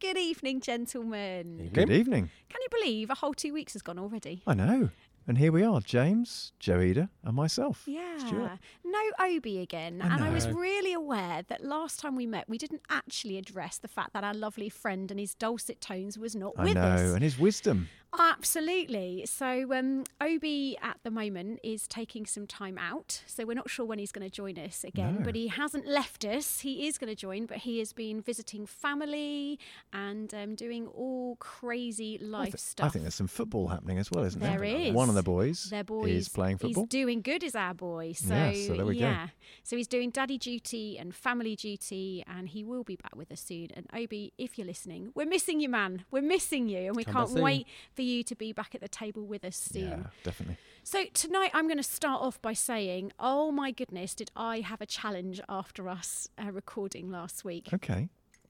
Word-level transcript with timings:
Good 0.00 0.16
evening, 0.16 0.62
gentlemen. 0.62 1.68
Good 1.74 1.90
evening. 1.90 2.30
Can 2.48 2.60
you 2.62 2.68
believe 2.70 3.10
a 3.10 3.14
whole 3.14 3.34
two 3.34 3.52
weeks 3.52 3.74
has 3.74 3.82
gone 3.82 3.98
already? 3.98 4.42
I 4.46 4.54
know. 4.54 4.88
And 5.28 5.36
here 5.36 5.52
we 5.52 5.62
are, 5.62 5.80
James, 5.82 6.52
Joeda, 6.58 7.10
and 7.22 7.36
myself. 7.36 7.82
Yeah. 7.86 8.16
Stuart. 8.16 8.58
No 8.82 8.98
Obi 9.20 9.58
again. 9.58 10.00
I 10.02 10.14
and 10.14 10.24
I 10.24 10.30
was 10.30 10.48
really 10.48 10.94
aware 10.94 11.42
that 11.48 11.62
last 11.62 12.00
time 12.00 12.16
we 12.16 12.26
met, 12.26 12.48
we 12.48 12.56
didn't 12.56 12.80
actually 12.88 13.36
address 13.36 13.76
the 13.76 13.88
fact 13.88 14.14
that 14.14 14.24
our 14.24 14.32
lovely 14.32 14.70
friend 14.70 15.10
and 15.10 15.20
his 15.20 15.34
dulcet 15.34 15.82
tones 15.82 16.18
was 16.18 16.34
not 16.34 16.54
I 16.56 16.64
with 16.64 16.74
know. 16.74 16.80
us. 16.80 17.12
And 17.12 17.22
his 17.22 17.38
wisdom. 17.38 17.88
Absolutely. 18.18 19.24
So 19.26 19.72
um, 19.72 20.04
Obi 20.20 20.76
at 20.82 20.98
the 21.04 21.10
moment 21.10 21.60
is 21.62 21.86
taking 21.86 22.26
some 22.26 22.46
time 22.46 22.76
out. 22.78 23.22
So 23.26 23.44
we're 23.44 23.54
not 23.54 23.70
sure 23.70 23.86
when 23.86 23.98
he's 23.98 24.12
going 24.12 24.28
to 24.28 24.34
join 24.34 24.58
us 24.58 24.84
again, 24.84 25.16
No. 25.18 25.24
but 25.24 25.34
he 25.34 25.48
hasn't 25.48 25.86
left 25.86 26.24
us. 26.24 26.60
He 26.60 26.86
is 26.88 26.98
going 26.98 27.08
to 27.08 27.14
join, 27.14 27.46
but 27.46 27.58
he 27.58 27.78
has 27.78 27.92
been 27.92 28.20
visiting 28.20 28.66
family 28.66 29.58
and 29.92 30.32
um, 30.34 30.54
doing 30.54 30.86
all 30.88 31.36
crazy 31.36 32.18
I 32.20 32.24
life 32.24 32.58
stuff. 32.58 32.86
I 32.86 32.88
think 32.90 33.04
there's 33.04 33.14
some 33.14 33.28
football 33.28 33.68
happening 33.68 33.98
as 33.98 34.10
well, 34.10 34.24
isn't 34.24 34.40
There 34.40 34.58
there? 34.58 34.64
is. 34.64 34.92
One 34.94 35.08
of 35.08 35.14
the 35.14 35.22
boys, 35.22 35.64
their 35.70 35.84
boys 35.84 36.10
is 36.10 36.28
playing 36.28 36.58
football. 36.58 36.84
He's 36.84 36.88
doing 36.90 37.22
good 37.22 37.44
as 37.44 37.54
our 37.54 37.74
boy. 37.74 38.12
So 38.12 38.34
Yeah, 38.34 38.52
so 38.66 38.74
there 38.76 38.86
we 38.86 38.94
go. 38.98 39.06
yeah. 39.06 39.28
So 39.62 39.76
he's 39.76 39.88
doing 39.88 40.10
daddy 40.10 40.38
duty 40.38 40.98
and 40.98 41.14
family 41.14 41.54
duty 41.56 42.24
and 42.26 42.48
he 42.48 42.64
will 42.64 42.84
be 42.84 42.96
back 42.96 43.14
with 43.14 43.30
us 43.30 43.40
soon. 43.40 43.68
And 43.74 43.86
Obi, 43.94 44.32
if 44.38 44.58
you're 44.58 44.66
listening, 44.66 45.12
we're 45.14 45.26
missing 45.26 45.60
you, 45.60 45.68
man. 45.68 46.04
We're 46.10 46.22
missing 46.22 46.68
you 46.68 46.78
and 46.88 46.96
we 46.96 47.04
Come 47.04 47.14
can't 47.14 47.30
wait 47.42 47.66
for 48.00 48.04
you 48.04 48.22
to 48.24 48.34
be 48.34 48.50
back 48.50 48.74
at 48.74 48.80
the 48.80 48.88
table 48.88 49.26
with 49.26 49.44
us 49.44 49.56
soon. 49.56 49.88
yeah, 49.90 50.02
definitely. 50.24 50.56
So 50.84 51.04
tonight 51.12 51.50
I'm 51.52 51.66
going 51.66 51.76
to 51.76 51.82
start 51.82 52.22
off 52.22 52.40
by 52.40 52.54
saying, 52.54 53.12
oh 53.18 53.52
my 53.52 53.72
goodness, 53.72 54.14
did 54.14 54.30
I 54.34 54.60
have 54.60 54.80
a 54.80 54.86
challenge 54.86 55.38
after 55.50 55.86
us 55.86 56.26
uh, 56.42 56.50
recording 56.50 57.10
last 57.10 57.44
week? 57.44 57.68
Okay. 57.74 58.08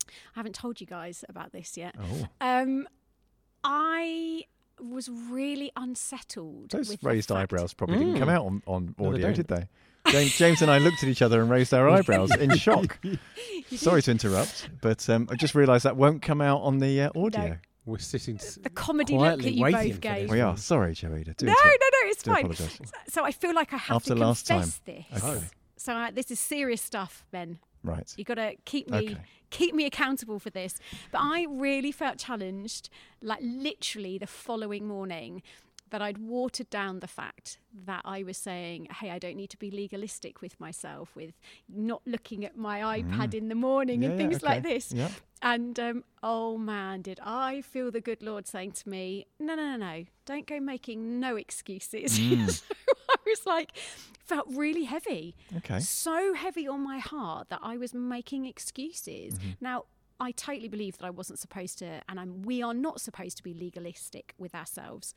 I 0.09 0.13
haven't 0.37 0.55
told 0.55 0.81
you 0.81 0.87
guys 0.87 1.25
about 1.29 1.51
this 1.51 1.77
yet. 1.77 1.97
Oh, 2.01 2.29
Um, 2.41 2.87
I 3.65 4.45
was 4.81 5.09
really 5.09 5.73
unsettled. 5.77 6.71
those 6.71 6.89
with 6.89 7.03
raised 7.03 7.33
eyebrows 7.33 7.75
probably 7.75 7.99
didn't 7.99 8.19
come 8.21 8.29
Mm. 8.29 8.33
out 8.33 8.47
on, 8.47 8.63
on 8.69 8.95
No, 8.99 9.05
they 9.07 9.09
audio, 9.09 9.27
don't. 9.27 9.35
did 9.37 9.49
they? 9.49 9.69
James, 10.13 10.37
James 10.39 10.63
and 10.63 10.71
I 10.71 10.79
looked 10.79 11.03
at 11.03 11.09
each 11.09 11.23
other 11.23 11.43
and 11.43 11.51
raised 11.51 11.75
our 11.75 11.89
eyebrows 11.97 12.31
in 12.37 12.57
shock. 12.57 13.01
Sorry 13.75 14.01
to 14.03 14.11
interrupt, 14.13 14.71
but 14.81 15.09
um, 15.11 15.27
I 15.31 15.35
just 15.35 15.57
realised 15.57 15.85
that 15.85 15.97
won't 15.97 16.23
come 16.23 16.41
out 16.41 16.61
on 16.63 16.79
the 16.79 17.03
uh, 17.03 17.11
audio. 17.17 17.59
We're 17.87 17.99
sitting. 17.99 18.37
s- 18.37 18.59
the 18.63 18.71
comedy 18.71 19.15
look 19.15 19.21
quietly 19.21 19.45
that 19.45 19.55
you 19.55 19.63
waiting 19.63 19.93
both 19.93 20.01
gave. 20.01 20.31
We 20.31 20.41
are. 20.41 20.57
Sorry, 20.57 20.95
Joeda. 20.95 21.37
Do 21.37 21.47
No, 21.47 21.53
no, 21.53 21.69
no, 21.69 22.11
it's 22.11 22.23
do 22.23 22.31
fine. 22.31 22.41
apologise. 22.47 22.81
So 23.09 23.25
I 23.25 23.33
feel 23.33 23.55
like 23.55 23.73
I 23.73 23.79
have 23.79 23.97
After 23.97 24.15
to 24.15 24.21
last 24.21 24.47
time. 24.47 24.61
confess 24.61 24.81
this. 24.85 25.25
Okay. 25.25 25.45
So 25.77 25.95
uh, 25.95 26.11
this 26.11 26.31
is 26.31 26.39
serious 26.39 26.83
stuff, 26.83 27.25
Ben. 27.31 27.59
Right. 27.83 28.13
You 28.19 28.25
got 28.25 28.35
to 28.35 28.55
keep 28.67 28.91
me 28.91 28.99
Okay. 28.99 29.17
keep 29.49 29.75
me 29.75 29.87
accountable 29.87 30.39
for 30.39 30.51
this. 30.51 30.79
But 31.11 31.21
I 31.23 31.47
really 31.49 31.91
felt 31.93 32.19
challenged, 32.19 32.91
like 33.23 33.41
literally 33.43 34.19
the 34.19 34.27
following 34.27 34.87
morning, 34.87 35.43
that 35.91 36.01
I'd 36.03 36.19
watered 36.19 36.71
down 36.71 37.01
the 37.01 37.07
fact 37.07 37.59
that 37.87 38.03
I 38.05 38.23
was 38.23 38.37
saying, 38.37 38.89
"Hey, 39.01 39.11
I 39.11 39.19
don't 39.19 39.37
need 39.37 39.51
to 39.51 39.57
be 39.57 39.71
legalistic 39.71 40.41
with 40.41 40.59
myself, 40.61 41.15
with 41.15 41.35
not 41.69 42.03
looking 42.07 42.45
at 42.45 42.57
my 42.57 43.01
iPad 43.01 43.35
in 43.35 43.49
the 43.49 43.55
morning 43.55 44.01
Mm. 44.01 44.03
Yeah, 44.03 44.11
and 44.11 44.21
yeah, 44.21 44.29
things 44.29 44.43
like 44.43 44.63
this." 44.63 44.93
Yeah. 44.93 45.11
And 45.43 45.81
um, 45.81 46.05
oh 46.23 46.59
man, 46.59 47.03
did 47.03 47.19
I 47.23 47.63
feel 47.63 47.91
the 47.91 48.01
good 48.01 48.23
Lord 48.23 48.47
saying 48.47 48.73
to 48.73 48.89
me, 48.89 49.27
"No, 49.39 49.55
no, 49.55 49.77
no, 49.77 49.77
no, 49.77 50.05
don't 50.27 50.47
go 50.47 50.61
making 50.61 51.21
no 51.21 51.37
excuses." 51.37 52.19
Mm. 52.19 52.51
so 52.51 52.65
I 53.11 53.17
was 53.27 53.47
like, 53.47 53.77
felt 54.25 54.47
really 54.49 54.85
heavy 54.85 55.35
Okay. 55.57 55.81
so 55.81 56.35
heavy 56.35 56.69
on 56.69 56.81
my 56.81 56.99
heart 57.01 57.49
that 57.49 57.59
I 57.63 57.77
was 57.77 57.93
making 57.93 58.47
excuses. 58.47 59.35
Mm-hmm. 59.35 59.51
Now, 59.61 59.87
I 60.21 60.31
totally 60.33 60.69
believe 60.69 60.99
that 60.99 61.07
I 61.07 61.11
wasn't 61.11 61.39
supposed 61.41 61.79
to, 61.79 62.01
and 62.09 62.21
I'm, 62.21 62.43
we 62.43 62.63
are 62.63 62.75
not 62.75 63.01
supposed 63.01 63.39
to 63.39 63.43
be 63.43 63.55
legalistic 63.55 64.35
with 64.39 64.55
ourselves. 64.55 65.15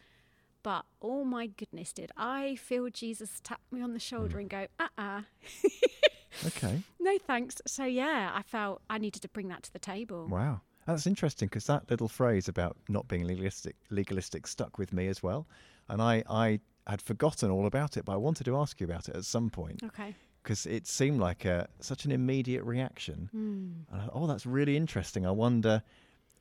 But 0.63 0.85
oh 1.01 1.23
my 1.25 1.47
goodness, 1.47 1.91
did 1.93 2.11
I 2.17 2.55
feel 2.55 2.89
Jesus 2.89 3.39
tap 3.43 3.59
me 3.71 3.81
on 3.81 3.93
the 3.93 3.99
Mm. 3.99 4.09
shoulder 4.09 4.39
and 4.39 4.49
go, 4.49 4.67
uh 4.79 4.87
uh 4.97 5.21
Okay. 6.47 6.81
no 6.99 7.17
thanks. 7.19 7.61
So, 7.67 7.85
yeah, 7.85 8.31
I 8.33 8.41
felt 8.41 8.81
I 8.89 8.97
needed 8.97 9.21
to 9.21 9.27
bring 9.29 9.49
that 9.49 9.63
to 9.63 9.73
the 9.73 9.79
table. 9.79 10.27
Wow. 10.27 10.61
That's 10.87 11.05
interesting 11.07 11.47
because 11.47 11.65
that 11.67 11.89
little 11.89 12.09
phrase 12.09 12.47
about 12.49 12.75
not 12.89 13.07
being 13.07 13.25
legalistic, 13.25 13.75
legalistic 13.89 14.47
stuck 14.47 14.77
with 14.77 14.91
me 14.91 15.07
as 15.07 15.21
well. 15.23 15.47
And 15.87 16.01
I, 16.01 16.23
I 16.29 16.59
had 16.87 17.01
forgotten 17.01 17.51
all 17.51 17.65
about 17.67 17.95
it, 17.97 18.03
but 18.05 18.13
I 18.13 18.17
wanted 18.17 18.45
to 18.45 18.57
ask 18.57 18.81
you 18.81 18.85
about 18.85 19.07
it 19.07 19.15
at 19.15 19.23
some 19.25 19.49
point 19.49 19.81
Okay. 19.83 20.13
because 20.41 20.65
it 20.65 20.85
seemed 20.87 21.19
like 21.21 21.45
a, 21.45 21.69
such 21.79 22.03
an 22.03 22.11
immediate 22.11 22.63
reaction. 22.63 23.29
Hmm. 23.31 23.93
And 23.93 24.01
I, 24.01 24.09
oh, 24.11 24.27
that's 24.27 24.45
really 24.45 24.75
interesting. 24.75 25.25
I 25.25 25.31
wonder 25.31 25.83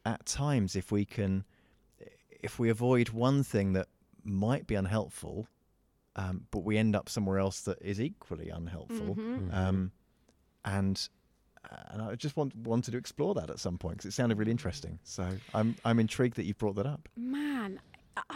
at 0.04 0.24
times 0.26 0.74
if 0.74 0.90
we 0.90 1.04
can, 1.04 1.44
if 2.30 2.58
we 2.58 2.68
avoid 2.70 3.10
one 3.10 3.44
thing 3.44 3.74
that 3.74 3.86
might 4.24 4.66
be 4.66 4.74
unhelpful, 4.74 5.46
um, 6.16 6.46
but 6.50 6.60
we 6.60 6.76
end 6.78 6.94
up 6.96 7.08
somewhere 7.08 7.38
else 7.38 7.60
that 7.62 7.80
is 7.82 8.00
equally 8.00 8.48
unhelpful. 8.48 9.14
Mhm. 9.16 9.52
Um, 9.54 9.92
and 10.64 11.08
and 11.92 12.02
I 12.02 12.16
just 12.16 12.36
want, 12.36 12.56
wanted 12.56 12.90
to 12.90 12.98
explore 12.98 13.34
that 13.34 13.48
at 13.48 13.60
some 13.60 13.78
point 13.78 13.98
because 13.98 14.06
it 14.06 14.12
sounded 14.14 14.36
really 14.36 14.50
interesting. 14.50 14.98
So 15.04 15.38
I'm 15.54 15.76
I'm 15.84 16.00
intrigued 16.00 16.36
that 16.36 16.44
you 16.44 16.54
brought 16.54 16.74
that 16.76 16.86
up. 16.86 17.08
Man, 17.16 17.80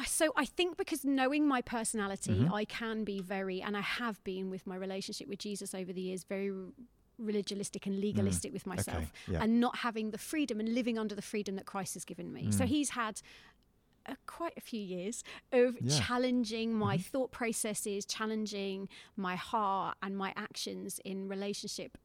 so 0.07 0.33
I 0.37 0.45
think 0.45 0.77
because 0.77 1.05
knowing 1.05 1.47
my 1.47 1.61
personality, 1.61 2.39
Mhm. 2.45 2.53
I 2.53 2.65
can 2.65 3.05
be 3.05 3.21
very, 3.21 3.61
and 3.61 3.77
I 3.77 3.81
have 3.81 4.23
been 4.25 4.49
with 4.49 4.67
my 4.67 4.77
relationship 4.77 5.27
with 5.29 5.41
Jesus 5.41 5.75
over 5.75 5.93
the 5.93 6.01
years, 6.01 6.23
very 6.25 6.51
r- 6.51 6.57
religialistic 7.21 7.87
and 7.87 7.99
legalistic 8.01 8.53
with 8.53 8.65
myself, 8.67 9.13
Mm. 9.27 9.33
yeah. 9.33 9.43
and 9.43 9.59
not 9.61 9.79
having 9.79 10.11
the 10.13 10.19
freedom 10.19 10.61
and 10.61 10.73
living 10.75 10.97
under 10.99 11.15
the 11.15 11.23
freedom 11.23 11.57
that 11.57 11.67
Christ 11.67 11.95
has 11.95 12.05
given 12.05 12.33
me. 12.33 12.53
So 12.53 12.65
Mm. 12.65 12.69
he's 12.69 12.91
had. 12.91 13.21
Uh, 14.09 14.15
quite 14.27 14.53
a 14.57 14.61
few 14.61 14.81
years 14.81 15.25
of 15.53 15.75
Yeah. 15.81 15.93
Mm-hmm. 15.93 15.99
challenging 16.07 16.75
my 16.75 16.97
thought 16.99 17.31
processes, 17.33 18.05
challenging 18.07 18.89
my 19.17 19.37
heart 19.37 19.97
and 20.03 20.17
my 20.17 20.33
actions 20.37 21.01
in 21.05 21.29
relationship, 21.29 21.99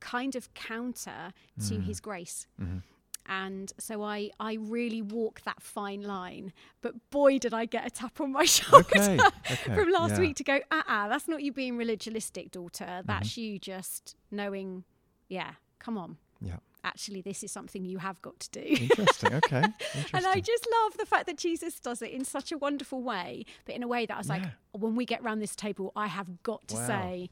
kind 0.00 0.34
of 0.36 0.52
counter 0.54 1.32
to 1.68 1.74
Mm. 1.74 1.84
his 1.84 2.00
grace 2.00 2.46
hmm 2.58 2.78
and 3.26 3.72
so 3.78 4.02
I 4.02 4.30
I 4.40 4.54
really 4.54 5.00
walk 5.00 5.42
that 5.42 5.62
fine 5.62 6.02
line. 6.02 6.52
But 6.80 6.94
boy, 7.10 7.38
did 7.38 7.54
I 7.54 7.66
get 7.66 7.86
a 7.86 7.90
tap 7.90 8.20
on 8.20 8.32
my 8.32 8.44
shoulder 8.56 8.84
Okay. 8.96 9.18
okay. 9.52 9.74
from 9.76 9.90
last 9.92 10.14
yeah. 10.14 10.18
week 10.24 10.36
to 10.38 10.44
go, 10.44 10.58
uh 10.72 10.82
uh 10.88 11.06
that's 11.08 11.28
not 11.28 11.40
you 11.40 11.52
being 11.52 11.78
religialistic, 11.78 12.50
daughter. 12.50 12.84
Mm-hmm. 12.84 13.06
That's 13.06 13.36
you 13.36 13.60
just 13.60 14.16
knowing, 14.32 14.82
yeah, 15.28 15.52
come 15.78 15.96
on. 15.98 16.16
Yeah. 16.40 16.56
Actually, 16.84 17.20
this 17.20 17.44
is 17.44 17.52
something 17.52 17.84
you 17.84 17.98
have 17.98 18.20
got 18.22 18.40
to 18.40 18.50
do. 18.50 18.60
Interesting. 18.60 19.32
Okay. 19.44 19.62
Interesting. 19.62 20.10
And 20.14 20.26
I 20.26 20.40
just 20.40 20.66
love 20.82 20.96
the 20.98 21.06
fact 21.06 21.26
that 21.26 21.36
Jesus 21.38 21.78
does 21.80 22.02
it 22.02 22.10
in 22.10 22.24
such 22.24 22.50
a 22.52 22.58
wonderful 22.58 23.02
way, 23.02 23.44
but 23.64 23.74
in 23.76 23.82
a 23.82 23.88
way 23.88 24.04
that 24.06 24.14
I 24.14 24.18
was 24.18 24.28
like, 24.28 24.42
when 24.72 24.96
we 24.96 25.04
get 25.04 25.22
round 25.22 25.40
this 25.40 25.54
table, 25.54 25.92
I 25.94 26.08
have 26.08 26.42
got 26.42 26.66
to 26.68 26.74
Wow. 26.74 26.86
say, 26.86 27.30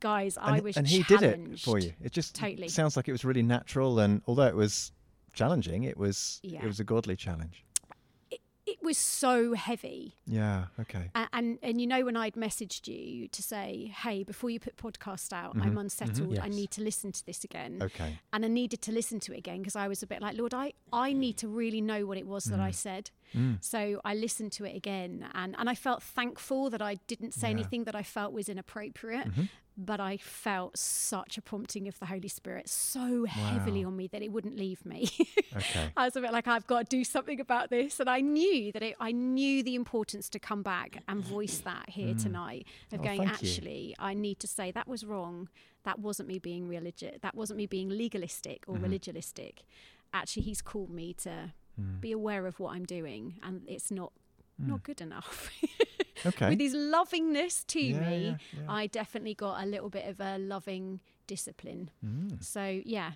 guys, 0.00 0.36
and, 0.36 0.56
I 0.56 0.60
was 0.60 0.76
and 0.76 0.86
he 0.86 1.02
did 1.04 1.22
it 1.22 1.60
for 1.60 1.78
you. 1.78 1.92
It 2.02 2.12
just 2.12 2.34
Totally. 2.34 2.68
sounds 2.68 2.96
like 2.96 3.08
it 3.08 3.12
was 3.12 3.24
really 3.24 3.42
natural, 3.42 3.98
and 4.00 4.22
although 4.26 4.46
it 4.46 4.56
was 4.56 4.92
challenging, 5.32 5.84
it 5.84 5.96
was 5.96 6.40
Yeah. 6.42 6.62
it 6.64 6.66
was 6.66 6.80
a 6.80 6.84
godly 6.84 7.14
challenge. 7.16 7.64
Was 8.88 8.96
so 8.96 9.52
heavy. 9.52 10.14
Yeah. 10.26 10.66
Okay. 10.80 11.10
A- 11.14 11.28
and 11.34 11.58
and 11.62 11.78
you 11.78 11.86
know 11.86 12.06
when 12.06 12.16
I'd 12.16 12.36
messaged 12.36 12.88
you 12.88 13.28
to 13.28 13.42
say, 13.42 13.92
hey, 14.02 14.24
before 14.24 14.48
you 14.48 14.58
put 14.58 14.78
podcast 14.78 15.30
out, 15.34 15.54
I'm 15.60 15.74
Mhm, 15.74 15.80
unsettled. 15.80 16.38
I 16.38 16.48
need 16.48 16.70
to 16.70 16.82
listen 16.82 17.12
to 17.12 17.26
this 17.26 17.44
again. 17.44 17.80
Okay. 17.82 18.18
And 18.32 18.46
I 18.46 18.48
needed 18.48 18.80
to 18.82 18.92
listen 18.92 19.20
to 19.20 19.34
it 19.34 19.38
again 19.44 19.58
because 19.58 19.76
I 19.76 19.88
was 19.88 20.02
a 20.02 20.06
bit 20.06 20.22
like, 20.22 20.38
Lord, 20.38 20.54
I, 20.54 20.72
I 20.90 21.12
need 21.12 21.36
to 21.38 21.48
really 21.48 21.82
know 21.82 22.06
what 22.06 22.16
it 22.16 22.26
was 22.26 22.44
that 22.46 22.60
I 22.60 22.70
said. 22.70 23.10
Mm. 23.34 23.62
So 23.62 24.00
I 24.06 24.14
listened 24.14 24.52
to 24.52 24.64
it 24.64 24.74
again 24.74 25.26
and, 25.34 25.54
and 25.58 25.68
I 25.68 25.74
felt 25.74 26.02
thankful 26.02 26.70
that 26.70 26.80
I 26.80 26.94
didn't 27.06 27.34
say 27.34 27.48
Yeah. 27.48 27.56
anything 27.58 27.84
that 27.84 27.94
I 27.94 28.02
felt 28.02 28.32
was 28.32 28.48
inappropriate. 28.48 29.28
Mhm. 29.34 29.48
But 29.80 30.00
I 30.00 30.16
felt 30.16 30.76
such 30.76 31.38
a 31.38 31.42
prompting 31.42 31.86
of 31.86 31.98
the 32.00 32.06
Holy 32.06 32.26
Spirit 32.26 32.68
so 32.68 33.24
heavily 33.26 33.84
Wow. 33.84 33.90
on 33.90 33.96
me 33.96 34.08
that 34.08 34.22
it 34.22 34.32
wouldn't 34.32 34.56
leave 34.56 34.84
me. 34.84 35.08
Okay. 35.56 35.92
I 35.96 36.04
was 36.06 36.16
a 36.16 36.20
bit 36.20 36.32
like, 36.32 36.48
I've 36.48 36.66
got 36.66 36.90
to 36.90 36.96
do 36.96 37.04
something 37.04 37.38
about 37.38 37.70
this. 37.70 38.00
And 38.00 38.10
I 38.10 38.20
knew 38.20 38.72
that 38.72 38.82
it, 38.82 38.96
I 38.98 39.12
knew 39.12 39.62
the 39.62 39.76
importance 39.76 40.28
to 40.30 40.40
come 40.40 40.64
back 40.64 41.02
and 41.06 41.22
voice 41.24 41.58
that 41.58 41.90
here 41.90 42.14
tonight 42.14 42.66
of 42.92 42.98
Oh, 43.00 43.04
going, 43.04 43.18
thank 43.24 43.40
you. 43.42 43.48
actually, 43.50 43.94
I 44.00 44.14
need 44.14 44.40
to 44.40 44.48
say 44.48 44.72
that 44.72 44.88
was 44.88 45.04
wrong. 45.04 45.48
That 45.84 46.00
wasn't 46.00 46.28
me 46.28 46.40
being 46.40 46.66
religious. 46.68 47.16
That 47.22 47.36
wasn't 47.36 47.58
me 47.58 47.66
being 47.66 47.88
legalistic 47.88 48.64
or 48.66 48.76
religialistic. 48.78 49.58
Actually, 50.12 50.42
he's 50.42 50.60
called 50.60 50.90
me 50.90 51.14
to 51.14 51.52
Mm. 51.80 52.00
be 52.00 52.10
aware 52.10 52.48
of 52.48 52.58
what 52.58 52.74
I'm 52.74 52.84
doing 52.84 53.38
and 53.40 53.62
it's 53.68 53.92
not 53.92 54.12
not 54.58 54.82
good 54.82 55.00
enough. 55.00 55.50
Okay. 56.26 56.48
With 56.50 56.58
his 56.58 56.74
lovingness 56.74 57.62
to 57.68 57.80
Yeah, 57.80 58.00
me, 58.00 58.24
yeah, 58.26 58.36
yeah. 58.60 58.60
I 58.68 58.88
definitely 58.88 59.34
got 59.34 59.62
a 59.62 59.66
little 59.66 59.88
bit 59.88 60.04
of 60.08 60.18
a 60.18 60.36
loving 60.36 60.98
discipline. 61.28 61.90
Mm. 62.04 62.42
So 62.42 62.80
yeah, 62.84 63.12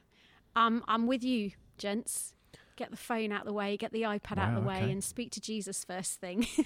um, 0.55 0.85
I'm 0.87 1.09
with 1.09 1.25
you, 1.25 1.51
gents. 1.79 2.33
Get 2.77 2.93
the 2.93 2.97
phone 2.97 3.33
out 3.33 3.41
of 3.41 3.47
the 3.49 3.53
way, 3.53 3.77
get 3.77 3.91
the 3.91 4.03
iPad 4.03 4.39
out 4.39 4.55
Wow, 4.55 4.61
the 4.61 4.67
way, 4.69 4.77
okay. 4.83 4.93
and 4.93 5.03
speak 5.03 5.33
to 5.33 5.41
Jesus 5.41 5.85
first 5.85 6.21
thing. 6.21 6.47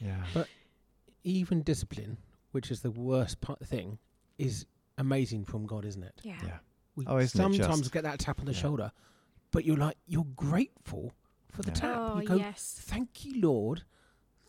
Yeah. 0.00 0.24
But 0.32 0.48
even 1.24 1.60
discipline, 1.62 2.16
which 2.52 2.70
is 2.70 2.80
the 2.80 2.90
worst 2.90 3.42
part 3.42 3.60
thing, 3.66 3.98
is 4.38 4.64
amazing 4.96 5.44
from 5.44 5.66
God, 5.66 5.84
isn't 5.84 6.02
it? 6.02 6.20
yeah. 6.22 6.38
Yeah. 6.42 6.58
We 6.94 7.04
Oh, 7.06 7.18
isn't 7.18 7.38
it 7.38 7.42
sometimes 7.58 7.80
just? 7.80 7.92
get 7.92 8.04
that 8.04 8.18
tap 8.18 8.40
on 8.40 8.46
the 8.46 8.52
Yeah. 8.52 8.58
shoulder, 8.60 8.92
but 9.50 9.66
you're 9.66 9.76
like 9.76 9.98
you're 10.06 10.24
grateful 10.36 11.12
for 11.50 11.60
the 11.60 11.68
Yeah. 11.70 11.74
tap. 11.74 11.96
Oh, 11.98 12.20
you 12.20 12.26
go, 12.28 12.36
yes. 12.36 12.80
thank 12.86 13.26
you, 13.26 13.42
Lord, 13.42 13.82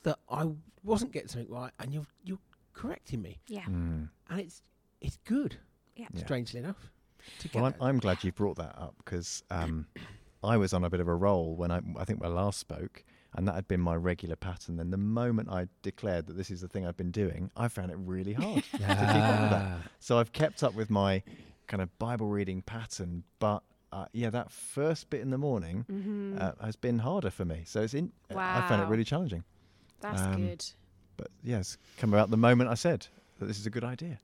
that 0.08 0.20
I 0.30 0.48
wasn't 0.86 1.12
getting 1.12 1.28
something 1.28 1.52
right, 1.52 1.72
and 1.80 1.94
you're 1.94 2.06
you're 2.24 2.40
correcting 2.74 3.22
me, 3.22 3.40
Yeah. 3.48 3.66
Mm. 3.66 4.08
and 4.30 4.40
it's 4.40 4.62
it's 5.02 5.18
good. 5.26 5.58
Yeah. 5.98 6.08
Yeah. 6.14 6.22
Strangely 6.22 6.60
enough. 6.60 6.90
To 7.40 7.50
Well, 7.54 7.66
I'm, 7.66 7.76
I'm 7.82 8.00
glad 8.00 8.24
you 8.24 8.32
brought 8.32 8.56
that 8.56 8.74
up 8.78 8.96
because 9.04 9.44
um, 9.52 9.88
I 10.44 10.56
was 10.56 10.74
on 10.74 10.86
a 10.86 10.90
bit 10.90 11.02
of 11.02 11.10
a 11.10 11.16
roll 11.16 11.56
when 11.56 11.72
I, 11.72 11.82
I 11.98 12.06
think 12.06 12.24
I 12.24 12.28
last 12.30 12.58
spoke, 12.58 13.04
and 13.36 13.46
that 13.50 13.56
had 13.56 13.68
been 13.68 13.82
my 13.82 13.96
regular 13.96 14.38
pattern. 14.38 14.78
Then 14.78 14.92
the 14.92 14.98
moment 14.98 15.50
I 15.50 15.68
declared 15.82 16.28
that 16.28 16.38
this 16.38 16.50
is 16.50 16.62
the 16.62 16.70
thing 16.70 16.86
I've 16.88 16.96
been 16.96 17.12
doing, 17.12 17.52
I 17.58 17.68
found 17.68 17.92
it 17.92 17.98
really 18.00 18.34
hard. 18.42 18.64
To 18.64 18.78
keep 18.78 18.88
up 18.88 19.42
with 19.42 19.50
that. 19.50 19.78
So 20.00 20.20
I've 20.20 20.32
kept 20.32 20.64
up 20.64 20.74
with 20.74 20.90
my 20.90 21.22
kind 21.68 21.82
of 21.84 21.90
Bible 22.00 22.28
reading 22.28 22.62
pattern, 22.62 23.24
but 23.40 23.62
uh, 23.92 24.06
yeah, 24.14 24.30
that 24.30 24.52
first 24.52 25.10
bit 25.10 25.20
in 25.20 25.32
the 25.32 25.38
morning 25.38 25.84
hmm 25.90 26.38
uh, 26.40 26.52
has 26.64 26.78
been 26.78 27.00
harder 27.00 27.30
for 27.30 27.44
me. 27.44 27.64
So 27.66 27.82
it's 27.82 27.94
in. 27.94 28.14
I 28.34 28.62
found 28.70 28.82
it 28.84 28.86
really 28.86 29.04
challenging. 29.04 29.44
That's 30.02 30.22
um, 30.22 30.36
good. 30.36 30.66
But 31.18 31.28
yes, 31.44 31.78
come 31.98 32.14
about 32.14 32.30
the 32.30 32.38
moment 32.38 32.70
I 32.70 32.76
said 32.76 33.08
that 33.40 33.46
this 33.46 33.60
is 33.60 33.66
a 33.66 33.70
good 33.72 33.84
idea. 33.84 34.20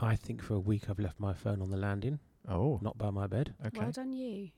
I 0.00 0.16
think 0.16 0.42
for 0.42 0.54
a 0.54 0.58
week 0.60 0.90
I've 0.90 0.98
left 0.98 1.20
my 1.20 1.32
phone 1.32 1.62
on 1.62 1.70
the 1.70 1.76
landing, 1.76 2.18
Oh, 2.48 2.78
not 2.82 2.98
by 2.98 3.10
my 3.10 3.26
bed. 3.26 3.54
okay. 3.66 3.78
Well 3.80 3.92
done, 3.92 4.12
you. 4.12 4.50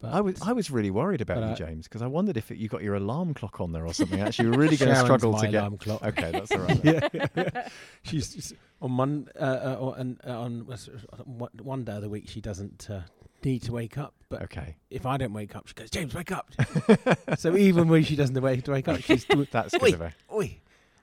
But 0.00 0.14
I 0.14 0.22
was 0.22 0.40
I 0.40 0.52
was 0.52 0.70
really 0.70 0.90
worried 0.90 1.20
about 1.20 1.38
you, 1.44 1.50
I- 1.50 1.54
James, 1.54 1.86
because 1.86 2.00
I 2.00 2.06
wondered 2.06 2.38
if 2.38 2.50
it, 2.50 2.56
you 2.56 2.68
got 2.68 2.82
your 2.82 2.94
alarm 2.94 3.34
clock 3.34 3.60
on 3.60 3.72
there 3.72 3.84
or 3.86 3.92
something. 3.92 4.18
Actually, 4.18 4.46
you 4.46 4.50
were 4.52 4.56
really 4.58 4.78
going 4.78 4.94
to 4.94 5.00
struggle 5.00 5.34
to 5.34 5.42
get. 5.46 5.52
My 5.52 5.58
alarm 5.58 5.76
clock. 5.76 6.02
Okay, 6.02 6.30
that's 6.32 6.50
all 6.52 6.58
right. 6.60 6.82
then. 6.82 7.08
yeah, 7.36 7.68
she's, 8.02 8.32
she's 8.32 8.54
on 8.80 8.96
one 8.96 9.28
uh, 9.38 9.42
uh, 9.42 9.76
or- 9.78 9.98
and 9.98 10.18
uh, 10.26 10.40
on 10.40 10.66
uh, 10.72 10.76
sort 10.76 10.96
of 11.12 11.26
one- 11.26 11.50
one 11.62 11.84
day 11.84 11.96
of 11.96 12.00
the 12.00 12.08
week 12.08 12.28
she 12.28 12.40
doesn't 12.40 12.88
uh, 12.88 13.02
need 13.44 13.62
to 13.62 13.72
wake 13.72 13.98
up, 13.98 14.14
but 14.28 14.42
Okay, 14.42 14.76
if 14.90 15.06
I 15.06 15.16
don't 15.16 15.32
wake 15.32 15.54
up, 15.54 15.66
she 15.68 15.74
goes, 15.74 15.90
"James, 15.90 16.14
wake 16.14 16.32
up!" 16.32 16.50
so 17.38 17.56
even 17.56 17.88
when 17.88 18.02
she 18.04 18.16
doesn't 18.16 18.40
wake 18.40 18.64
to 18.64 18.72
wake 18.72 18.88
up, 18.88 19.00
she's 19.00 19.24
that's 19.50 19.76
good 19.76 19.94
of 19.94 20.00
her. 20.00 20.14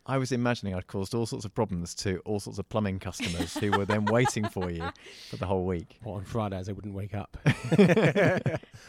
"Oi." 0.09 0.13
I 0.13 0.18
was 0.18 0.31
imagining 0.31 0.74
I'd 0.75 0.88
caused 0.88 1.13
all 1.13 1.25
sorts 1.25 1.45
of 1.45 1.54
problems 1.54 1.94
to 1.95 2.19
all 2.25 2.39
sorts 2.39 2.59
of 2.59 2.68
plumbing 2.69 3.00
customers 3.00 3.54
who 3.57 3.71
were 3.71 3.86
then 3.86 4.06
waiting 4.06 4.48
for 4.50 4.69
you 4.71 4.89
for 5.30 5.38
the 5.38 5.45
whole 5.45 5.65
week. 5.65 6.00
Well, 6.04 6.15
on 6.15 6.25
Fridays 6.25 6.69
I 6.69 6.71
wouldn't 6.74 6.94
wake 6.95 7.13
up. 7.13 7.38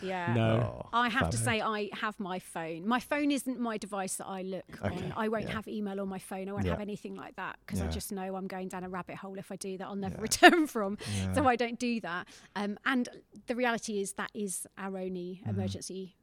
Yeah. 0.02 0.32
No. 0.34 0.86
Oh, 0.92 0.98
I 0.98 1.08
have 1.08 1.30
to 1.30 1.36
say, 1.36 1.60
I 1.60 1.90
have 1.92 2.18
my 2.20 2.38
phone. 2.38 2.86
My 2.86 3.00
phone 3.00 3.30
isn't 3.32 3.58
my 3.58 3.78
device 3.78 4.16
that 4.16 4.26
I 4.26 4.42
look 4.42 4.64
Okay, 4.84 4.94
on. 4.94 5.12
I 5.16 5.28
won't 5.28 5.46
yeah. 5.48 5.54
have 5.54 5.66
email 5.66 6.00
on 6.00 6.08
my 6.08 6.18
phone. 6.20 6.48
I 6.48 6.52
won't 6.52 6.66
Yeah. 6.66 6.72
have 6.72 6.80
anything 6.80 7.16
like 7.16 7.34
that 7.36 7.56
because 7.66 7.80
I 7.82 7.88
just 7.88 8.12
know 8.12 8.36
I'm 8.36 8.46
going 8.46 8.68
down 8.68 8.84
a 8.84 8.88
rabbit 8.88 9.16
hole 9.16 9.38
if 9.38 9.50
I 9.50 9.56
do 9.56 9.76
that. 9.78 9.86
I'll 9.86 9.96
never 9.96 10.16
Yeah. 10.16 10.22
return 10.22 10.66
from. 10.66 10.98
Yeah. 11.16 11.32
So 11.34 11.48
I 11.48 11.56
don't 11.56 11.78
do 11.78 12.00
that. 12.02 12.28
Um, 12.54 12.78
and 12.86 13.08
the 13.46 13.56
reality 13.56 14.00
is 14.00 14.12
that 14.14 14.30
is 14.34 14.66
our 14.76 14.96
only 14.98 15.42
Mhm. 15.44 15.50
emergency 15.50 16.16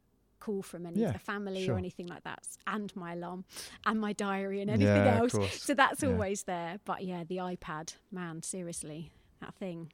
call 0.46 0.62
from 0.62 0.86
any 0.86 1.00
Yeah, 1.00 1.08
of 1.08 1.12
the 1.14 1.18
family 1.18 1.64
sure. 1.64 1.74
or 1.74 1.78
anything 1.78 2.06
like 2.06 2.22
that, 2.22 2.46
and 2.66 2.94
my 2.94 3.12
alarm, 3.14 3.44
and 3.84 4.00
my 4.00 4.12
diary, 4.12 4.60
and 4.60 4.70
anything 4.70 5.04
Yeah, 5.04 5.18
else. 5.18 5.34
So 5.62 5.74
that's 5.74 6.02
Yeah. 6.02 6.10
always 6.10 6.44
there. 6.44 6.78
But 6.84 7.04
yeah, 7.04 7.24
the 7.24 7.38
iPad, 7.38 7.94
man, 8.12 8.42
seriously, 8.42 9.10
that 9.40 9.54
thing. 9.54 9.90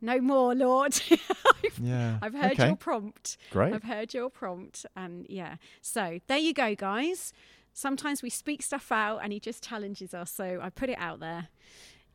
No 0.00 0.20
more, 0.20 0.54
Lord. 0.54 1.00
yeah. 1.80 2.18
I've 2.20 2.34
heard 2.34 2.52
okay. 2.52 2.66
your 2.66 2.76
prompt. 2.76 3.38
Great. 3.50 3.72
I've 3.72 3.84
heard 3.84 4.12
your 4.12 4.28
prompt. 4.28 4.84
And 4.94 5.26
yeah, 5.30 5.56
so 5.80 6.20
there 6.26 6.38
you 6.38 6.52
go, 6.52 6.74
guys. 6.74 7.32
Sometimes 7.72 8.22
we 8.22 8.28
speak 8.28 8.60
stuff 8.62 8.92
out 8.92 9.20
and 9.22 9.32
he 9.32 9.40
just 9.40 9.64
challenges 9.64 10.12
us. 10.12 10.30
So 10.30 10.60
I 10.62 10.68
put 10.68 10.90
it 10.90 10.98
out 10.98 11.20
there. 11.20 11.48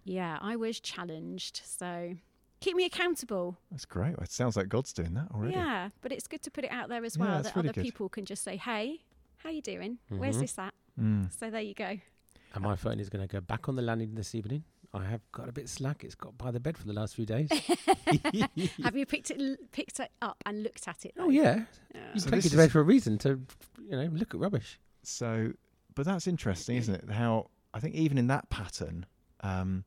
Yeah, 0.04 0.38
I 0.40 0.56
was 0.56 0.80
challenged. 0.80 1.62
So 1.66 2.16
keep 2.60 2.76
me 2.76 2.86
accountable. 2.86 3.58
That's 3.72 3.86
great. 3.86 4.16
It 4.22 4.32
sounds 4.32 4.56
like 4.56 4.70
God's 4.70 4.94
doing 4.94 5.14
that 5.16 5.28
already. 5.34 5.54
Yeah, 5.54 5.90
but 6.02 6.12
it's 6.12 6.28
good 6.28 6.42
to 6.44 6.52
put 6.52 6.64
it 6.64 6.72
out 6.72 6.90
there 6.90 7.04
as 7.06 7.18
well 7.18 7.30
that's 7.30 7.50
that 7.50 7.56
really 7.56 7.70
other 7.70 7.74
good. 7.76 7.84
people 7.84 8.10
can 8.10 8.26
just 8.26 8.44
say, 8.44 8.58
hey, 8.58 9.02
how 9.38 9.50
you 9.50 9.62
doing? 9.62 10.00
Where's 10.10 10.38
Mhm. 10.38 10.42
this 10.42 10.60
at? 10.60 10.74
Mm. 11.00 11.32
So 11.38 11.50
there 11.50 11.62
you 11.62 11.74
go. 11.74 11.98
And 12.56 12.64
my 12.64 12.76
phone 12.76 13.00
is 13.00 13.10
going 13.10 13.26
to 13.28 13.32
go 13.32 13.40
back 13.42 13.70
on 13.70 13.76
the 13.76 13.82
landing 13.82 14.16
this 14.16 14.34
evening. 14.36 14.64
I 14.94 15.06
have 15.06 15.22
got 15.32 15.48
a 15.48 15.52
bit 15.52 15.70
slack. 15.70 16.04
It's 16.04 16.16
got 16.16 16.36
by 16.38 16.50
the 16.52 16.60
bed 16.60 16.76
for 16.78 16.88
the 16.88 16.94
last 16.94 17.14
few 17.16 17.26
days. 17.26 17.48
Have 18.84 18.96
you 18.98 19.06
picked 19.06 19.30
it 19.32 19.72
picked 19.72 20.00
it 20.00 20.12
up 20.22 20.42
and 20.46 20.64
looked 20.64 20.88
at 20.88 21.06
it? 21.06 21.14
oh 21.18 21.26
though? 21.26 21.30
yeah, 21.30 21.66
Yeah. 21.94 22.02
you 22.14 22.20
So 22.20 22.30
take 22.30 22.38
this 22.38 22.48
it 22.48 22.50
to 22.52 22.58
bed 22.58 22.66
is- 22.68 22.72
for 22.72 22.80
a 22.80 22.84
reason 22.84 23.18
to, 23.20 23.40
you 23.82 23.92
know, 23.92 24.06
look 24.12 24.34
at 24.34 24.40
rubbish. 24.40 24.80
So, 25.04 25.54
but 25.96 26.06
that's 26.06 26.28
interesting, 26.28 26.78
isn't 26.78 26.94
it? 26.96 27.10
How 27.12 27.50
I 27.74 27.80
think 27.80 27.96
even 27.96 28.18
in 28.18 28.28
that 28.28 28.50
pattern, 28.50 29.06
um, 29.42 29.86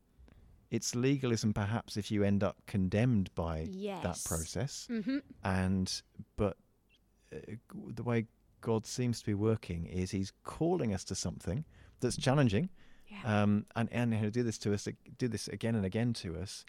it's 0.73 0.95
legalism 0.95 1.53
perhaps 1.53 1.97
if 1.97 2.11
you 2.11 2.25
end 2.25 2.43
up 2.43 2.57
condemned 2.67 3.29
by 3.35 3.69
yes. 3.71 4.03
that 4.03 4.19
process, 4.29 4.89
hmm 4.89 5.19
and 5.45 6.03
but 6.37 6.57
uh, 7.33 7.39
the 7.95 8.03
way 8.03 8.27
God 8.61 8.87
seems 8.87 9.21
to 9.21 9.27
be 9.27 9.35
working 9.35 9.87
is 9.87 10.11
He's 10.11 10.33
calling 10.45 10.95
us 10.95 11.05
to 11.05 11.15
something 11.15 11.65
that's 12.01 12.17
challenging, 12.17 12.69
Yeah. 13.09 13.43
um, 13.43 13.67
and 13.77 13.89
and 13.93 14.15
He'll 14.15 14.31
do 14.31 14.43
this 14.43 14.59
to 14.59 14.73
us, 14.75 14.89
do 15.19 15.29
this 15.29 15.49
again 15.49 15.75
and 15.75 15.85
again 15.85 16.13
to 16.15 16.37
us. 16.43 16.65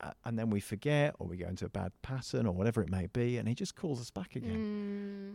uh, 0.00 0.12
And 0.24 0.38
then 0.38 0.50
we 0.50 0.60
forget, 0.60 1.14
or 1.18 1.26
we 1.28 1.36
go 1.36 1.48
into 1.48 1.64
a 1.64 1.68
bad 1.68 1.92
pattern, 2.02 2.46
or 2.46 2.52
whatever 2.54 2.82
it 2.82 2.90
may 2.90 3.06
be, 3.06 3.38
and 3.38 3.48
he 3.48 3.54
just 3.54 3.74
calls 3.76 4.00
us 4.00 4.10
back 4.10 4.36
again. 4.36 4.60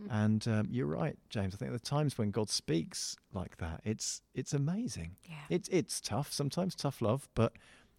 Mm. 0.08 0.22
And 0.24 0.48
um, 0.48 0.66
you're 0.70 0.86
right, 1.02 1.16
James. 1.30 1.54
I 1.54 1.56
think 1.58 1.72
the 1.72 1.78
times 1.96 2.18
when 2.18 2.30
God 2.30 2.48
speaks 2.50 3.16
like 3.32 3.56
that, 3.58 3.80
it's 3.84 4.22
it's 4.34 4.52
amazing. 4.54 5.16
yeah. 5.24 5.46
It's 5.56 5.68
it's 5.70 6.00
tough 6.00 6.32
sometimes, 6.32 6.74
tough 6.74 7.00
love, 7.02 7.28
but 7.34 7.52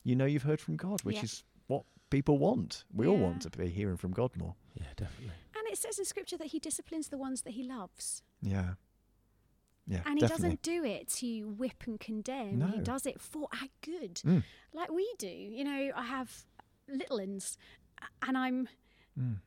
you 0.04 0.16
know 0.16 0.26
you've 0.26 0.44
heard 0.44 0.62
from 0.62 0.76
God, 0.76 1.02
which 1.04 1.18
Yeah. 1.18 1.24
is 1.24 1.44
what 1.68 1.84
people 2.10 2.38
want. 2.38 2.86
We 2.94 3.08
all 3.08 3.18
want 3.18 3.42
to 3.44 3.50
be 3.52 3.70
hearing 3.70 3.98
from 3.98 4.12
God 4.12 4.36
more. 4.36 4.56
Yeah, 4.76 4.88
definitely. 4.96 5.34
And 5.56 5.68
it 5.68 5.78
says 5.78 6.00
in 6.00 6.06
scripture 6.06 6.38
that 6.38 6.48
he 6.48 6.60
disciplines 6.60 7.10
the 7.10 7.18
ones 7.18 7.42
that 7.42 7.52
he 7.52 7.64
loves. 7.64 8.24
Yeah, 8.42 8.76
yeah, 9.88 10.02
And 10.06 10.16
he 10.18 10.22
definitely. 10.22 10.28
doesn't 10.58 10.62
do 10.62 10.84
it 10.84 11.08
to 11.20 11.42
whip 11.50 11.84
and 11.86 12.00
condemn. 12.00 12.60
No. 12.60 12.68
He 12.68 12.80
does 12.80 13.06
it 13.06 13.20
for 13.22 13.48
our 13.54 13.68
good, 13.82 14.16
Mm. 14.16 14.44
like 14.74 14.92
we 14.92 15.08
do. 15.18 15.28
You 15.28 15.64
know, 15.64 15.92
I 15.96 16.04
have 16.04 16.46
little 16.88 17.20
uns, 17.20 17.58
and 18.22 18.38
I'm 18.38 18.70
Mm. 19.20 19.38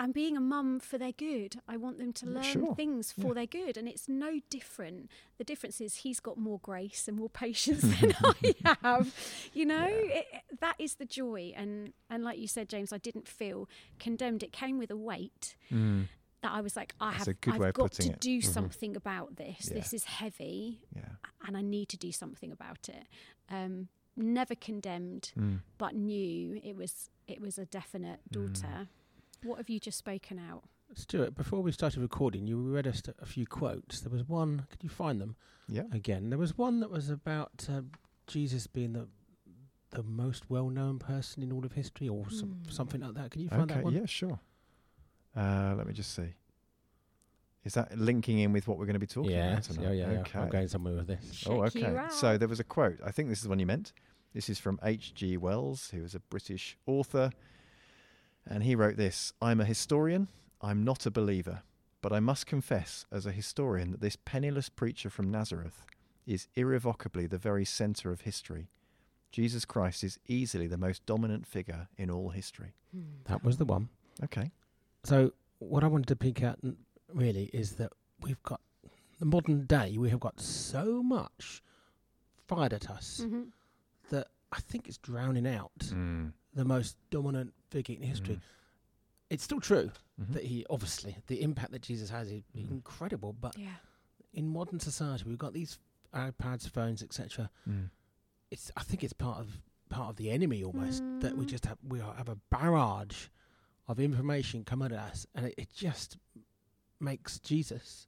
I'm 0.00 0.12
being 0.12 0.36
a 0.36 0.40
mum 0.40 0.78
for 0.80 0.96
their 0.96 1.10
good. 1.12 1.60
I 1.66 1.76
want 1.76 1.98
them 1.98 2.12
to 2.14 2.26
learn 2.26 2.42
sure. 2.44 2.74
things 2.76 3.10
for 3.12 3.28
Yeah. 3.28 3.32
their 3.34 3.46
good, 3.46 3.76
and 3.76 3.88
it's 3.88 4.08
no 4.08 4.40
different. 4.48 5.10
The 5.38 5.44
difference 5.44 5.80
is 5.80 5.96
he's 5.96 6.20
got 6.20 6.38
more 6.38 6.60
grace 6.60 7.08
and 7.08 7.16
more 7.16 7.28
patience 7.44 7.82
than 8.00 8.14
I 8.22 8.54
have. 8.82 9.14
You 9.52 9.66
know, 9.66 9.86
Yeah. 9.88 10.20
it, 10.20 10.26
that 10.60 10.76
is 10.78 10.94
the 10.96 11.04
joy. 11.04 11.52
And 11.56 11.92
and 12.08 12.22
like 12.22 12.38
you 12.38 12.46
said, 12.48 12.68
James, 12.68 12.92
I 12.92 12.98
didn't 12.98 13.26
feel 13.26 13.68
condemned. 13.98 14.42
It 14.42 14.52
came 14.52 14.78
with 14.78 14.90
a 14.90 14.96
weight 14.96 15.56
Mm. 15.70 16.08
that 16.42 16.52
I 16.52 16.60
was 16.60 16.76
like, 16.76 16.94
I 17.00 17.10
That's 17.10 17.18
have, 17.26 17.28
a 17.28 17.34
good 17.34 17.54
I've 17.62 17.74
got 17.74 17.92
to 17.92 18.10
it. 18.12 18.20
do 18.20 18.38
Mhm. 18.38 18.44
something 18.44 18.96
about 18.96 19.34
this. 19.36 19.68
Yeah. 19.68 19.74
This 19.74 19.92
is 19.92 20.04
heavy, 20.04 20.80
Yeah. 20.94 21.16
and 21.46 21.56
I 21.56 21.62
need 21.62 21.88
to 21.88 21.96
do 21.96 22.12
something 22.12 22.52
about 22.52 22.88
it. 22.88 23.06
Um, 23.50 23.88
never 24.16 24.54
condemned, 24.54 25.32
Mm. 25.36 25.60
but 25.78 25.94
knew 25.96 26.60
it 26.62 26.76
was 26.76 27.10
it 27.26 27.40
was 27.42 27.58
a 27.58 27.66
definite 27.66 28.20
Mm. 28.30 28.32
Daughter. 29.40 29.48
What 29.48 29.58
have 29.58 29.68
you 29.68 29.80
just 29.80 29.98
spoken 29.98 30.38
out? 30.38 30.64
Stuart, 30.94 31.34
before 31.34 31.62
we 31.62 31.70
started 31.72 32.00
recording, 32.00 32.46
you 32.46 32.58
read 32.58 32.86
us 32.86 33.02
a 33.20 33.26
few 33.26 33.46
quotes. 33.46 34.00
There 34.00 34.10
was 34.10 34.26
one. 34.26 34.66
Could 34.70 34.82
you 34.82 34.88
find 34.88 35.20
them 35.20 35.36
Yeah. 35.68 35.82
again? 35.92 36.30
There 36.30 36.38
was 36.38 36.56
one 36.56 36.80
that 36.80 36.90
was 36.90 37.10
about 37.10 37.66
uh, 37.70 37.82
Jesus 38.26 38.66
being 38.66 38.92
the 38.94 39.08
the 39.90 40.02
most 40.02 40.50
well-known 40.50 40.98
person 40.98 41.42
in 41.42 41.50
all 41.50 41.64
of 41.64 41.72
history, 41.72 42.06
or 42.10 42.28
some, 42.28 42.56
Mm. 42.56 42.70
something 42.70 43.00
like 43.00 43.14
that. 43.14 43.30
Can 43.30 43.40
you 43.40 43.48
find 43.48 43.62
Okay. 43.62 43.76
that 43.76 43.84
one? 43.84 43.94
Yeah. 43.94 44.04
Sure. 44.04 44.38
Uh, 45.34 45.74
let 45.78 45.86
me 45.86 45.94
just 45.94 46.12
see. 46.14 46.34
Is 47.64 47.72
that 47.72 47.96
linking 47.98 48.38
in 48.38 48.52
with 48.52 48.68
what 48.68 48.76
we're 48.78 48.84
going 48.84 48.94
to 48.94 49.00
be 49.00 49.06
talking 49.06 49.30
yeah, 49.30 49.52
about 49.52 49.62
tonight? 49.62 49.82
yeah, 49.84 49.90
yeah, 49.92 50.12
yeah. 50.12 50.20
Okay. 50.20 50.38
I'm 50.40 50.50
going 50.50 50.68
somewhere 50.68 50.94
with 50.94 51.06
this. 51.06 51.42
Oh, 51.46 51.64
Check 51.64 51.74
you 51.76 51.86
okay. 51.86 52.06
So 52.10 52.36
there 52.36 52.48
was 52.48 52.60
a 52.60 52.64
quote. 52.64 52.98
I 53.02 53.10
think 53.10 53.30
this 53.30 53.38
is 53.38 53.44
the 53.44 53.48
one 53.48 53.58
you 53.60 53.64
meant. 53.66 53.94
This 54.34 54.50
is 54.50 54.58
from 54.58 54.78
H.G. 54.82 55.38
Wells, 55.38 55.88
who 55.88 56.02
was 56.02 56.14
a 56.14 56.20
British 56.20 56.76
author. 56.84 57.30
And 58.46 58.62
he 58.62 58.74
wrote 58.74 58.96
this 58.96 59.32
I'm 59.40 59.60
a 59.60 59.64
historian. 59.64 60.28
I'm 60.60 60.84
not 60.84 61.06
a 61.06 61.10
believer. 61.10 61.62
But 62.00 62.12
I 62.12 62.20
must 62.20 62.46
confess, 62.46 63.06
as 63.10 63.26
a 63.26 63.32
historian, 63.32 63.90
that 63.90 64.00
this 64.00 64.16
penniless 64.16 64.68
preacher 64.68 65.10
from 65.10 65.30
Nazareth 65.30 65.84
is 66.26 66.46
irrevocably 66.54 67.26
the 67.26 67.38
very 67.38 67.64
centre 67.64 68.12
of 68.12 68.20
history. 68.20 68.68
Jesus 69.32 69.64
Christ 69.64 70.04
is 70.04 70.18
easily 70.26 70.66
the 70.68 70.78
most 70.78 71.04
dominant 71.06 71.46
figure 71.46 71.88
in 71.96 72.10
all 72.10 72.30
history. 72.30 72.74
That 73.24 73.42
was 73.44 73.56
the 73.56 73.64
one. 73.64 73.88
Okay. 74.22 74.52
So 75.04 75.32
what 75.58 75.82
I 75.82 75.88
wanted 75.88 76.06
to 76.08 76.16
pick 76.16 76.42
out 76.42 76.58
really 77.12 77.50
is 77.52 77.72
that 77.72 77.92
we've 78.20 78.42
got 78.44 78.60
the 79.18 79.26
modern 79.26 79.66
day. 79.66 79.96
We 79.98 80.10
have 80.10 80.20
got 80.20 80.40
so 80.40 81.02
much 81.02 81.62
fired 82.46 82.72
at 82.72 82.88
us 82.88 83.22
hmm 83.24 83.42
that 84.10 84.28
I 84.52 84.60
think 84.60 84.88
it's 84.88 84.96
drowning 84.98 85.46
out 85.46 85.72
Mm. 85.78 86.32
the 86.54 86.64
most 86.64 86.96
dominant 87.10 87.52
figure 87.70 87.94
in 87.96 88.02
history. 88.02 88.36
Mm. 88.36 88.40
It's 89.30 89.44
still 89.44 89.60
true 89.60 89.90
Mhm. 90.20 90.32
that 90.34 90.44
he 90.44 90.64
obviously 90.70 91.16
the 91.26 91.42
impact 91.42 91.72
that 91.72 91.82
Jesus 91.82 92.10
has 92.10 92.30
is 92.30 92.42
Mhm. 92.56 92.70
incredible, 92.70 93.32
but 93.32 93.56
Yeah. 93.58 93.76
in 94.32 94.48
modern 94.48 94.80
society 94.80 95.24
we've 95.24 95.38
got 95.38 95.52
these 95.52 95.78
iPads, 96.14 96.68
phones, 96.68 97.02
etc. 97.02 97.50
Mm. 97.68 97.90
It's 98.50 98.70
I 98.76 98.82
think 98.82 99.04
it's 99.04 99.12
part 99.12 99.38
of 99.40 99.60
part 99.90 100.10
of 100.10 100.16
the 100.16 100.30
enemy 100.30 100.62
almost 100.62 101.02
that 101.20 101.36
we 101.36 101.44
Mm. 101.44 101.48
just 101.48 101.66
have 101.66 101.78
we 101.82 101.98
have 102.00 102.28
a 102.28 102.36
barrage 102.36 103.28
of 103.86 103.98
information 104.00 104.64
come 104.64 104.82
at 104.82 104.92
us, 104.92 105.26
and 105.34 105.46
it, 105.46 105.54
it 105.58 105.70
just 105.72 106.18
makes 107.00 107.38
Jesus 107.38 108.06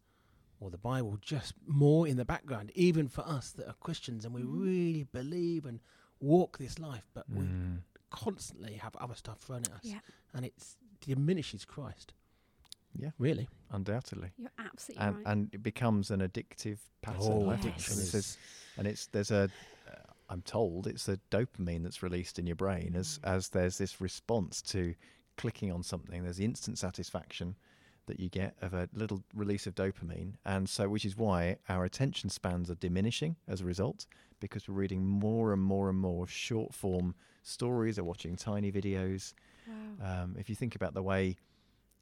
or 0.58 0.70
the 0.70 0.76
Bible 0.78 1.16
just 1.22 1.54
more 1.66 2.06
in 2.06 2.16
the 2.18 2.24
background, 2.24 2.70
even 2.74 3.08
for 3.08 3.22
us 3.26 3.50
that 3.52 3.66
are 3.66 3.74
Christians 3.74 4.24
and 4.26 4.34
we 4.34 4.42
Mhm. 4.42 4.60
really 4.62 5.04
believe 5.04 5.64
and 5.64 5.80
walk 6.18 6.58
this 6.58 6.78
life, 6.78 7.08
but 7.14 7.28
we 7.30 7.46
Mm. 7.46 7.82
Constantly 8.10 8.74
have 8.74 8.94
other 8.96 9.14
stuff 9.14 9.38
thrown 9.40 9.62
at 9.64 9.72
us, 9.72 9.80
Yeah. 9.84 10.00
and 10.34 10.44
it 10.44 10.54
diminishes 11.00 11.64
Christ. 11.64 12.12
Yeah. 12.98 13.10
really. 13.18 13.48
Undoubtedly. 13.70 14.32
You're 14.36 14.50
absolutely 14.58 15.06
And 15.06 15.16
right. 15.18 15.26
and 15.26 15.54
it 15.54 15.62
becomes 15.62 16.10
an 16.10 16.20
addictive 16.20 16.78
pattern. 17.02 17.20
Oh, 17.22 17.48
I 17.48 17.54
Yes. 17.54 17.62
think. 17.62 17.74
addiction 17.76 17.92
And, 17.94 18.02
is- 18.02 18.14
it's, 18.14 18.38
and 18.78 18.86
it's 18.88 19.06
there's 19.06 19.30
a 19.30 19.48
uh, 19.88 19.92
I'm 20.28 20.42
told 20.42 20.88
it's 20.88 21.08
a 21.08 21.16
dopamine 21.30 21.84
that's 21.84 22.02
released 22.02 22.38
in 22.40 22.46
your 22.48 22.56
brain 22.56 22.96
as 22.96 23.18
Mm. 23.20 23.24
as 23.36 23.48
there's 23.50 23.78
this 23.78 24.00
response 24.00 24.60
to 24.62 24.94
clicking 25.36 25.70
on 25.70 25.84
something. 25.84 26.24
There's 26.24 26.38
the 26.38 26.44
instant 26.44 26.78
satisfaction 26.78 27.54
that 28.06 28.18
you 28.20 28.28
get 28.28 28.54
of 28.60 28.74
a 28.74 28.88
little 28.92 29.22
release 29.34 29.66
of 29.66 29.74
dopamine, 29.74 30.34
and 30.44 30.68
so 30.68 30.88
which 30.88 31.04
is 31.04 31.16
why 31.16 31.56
our 31.68 31.84
attention 31.84 32.28
spans 32.30 32.70
are 32.70 32.74
diminishing 32.76 33.36
as 33.46 33.60
a 33.60 33.64
result 33.64 34.06
because 34.40 34.66
we're 34.68 34.74
reading 34.74 35.04
more 35.06 35.52
and 35.52 35.62
more 35.62 35.88
and 35.90 35.98
more 35.98 36.26
short 36.26 36.74
form 36.74 37.14
stories 37.42 37.98
or 37.98 38.04
watching 38.04 38.36
tiny 38.36 38.72
videos. 38.72 39.34
wow. 39.66 40.22
Um, 40.22 40.36
if 40.38 40.48
you 40.48 40.56
think 40.56 40.74
about 40.74 40.94
the 40.94 41.02
way 41.02 41.36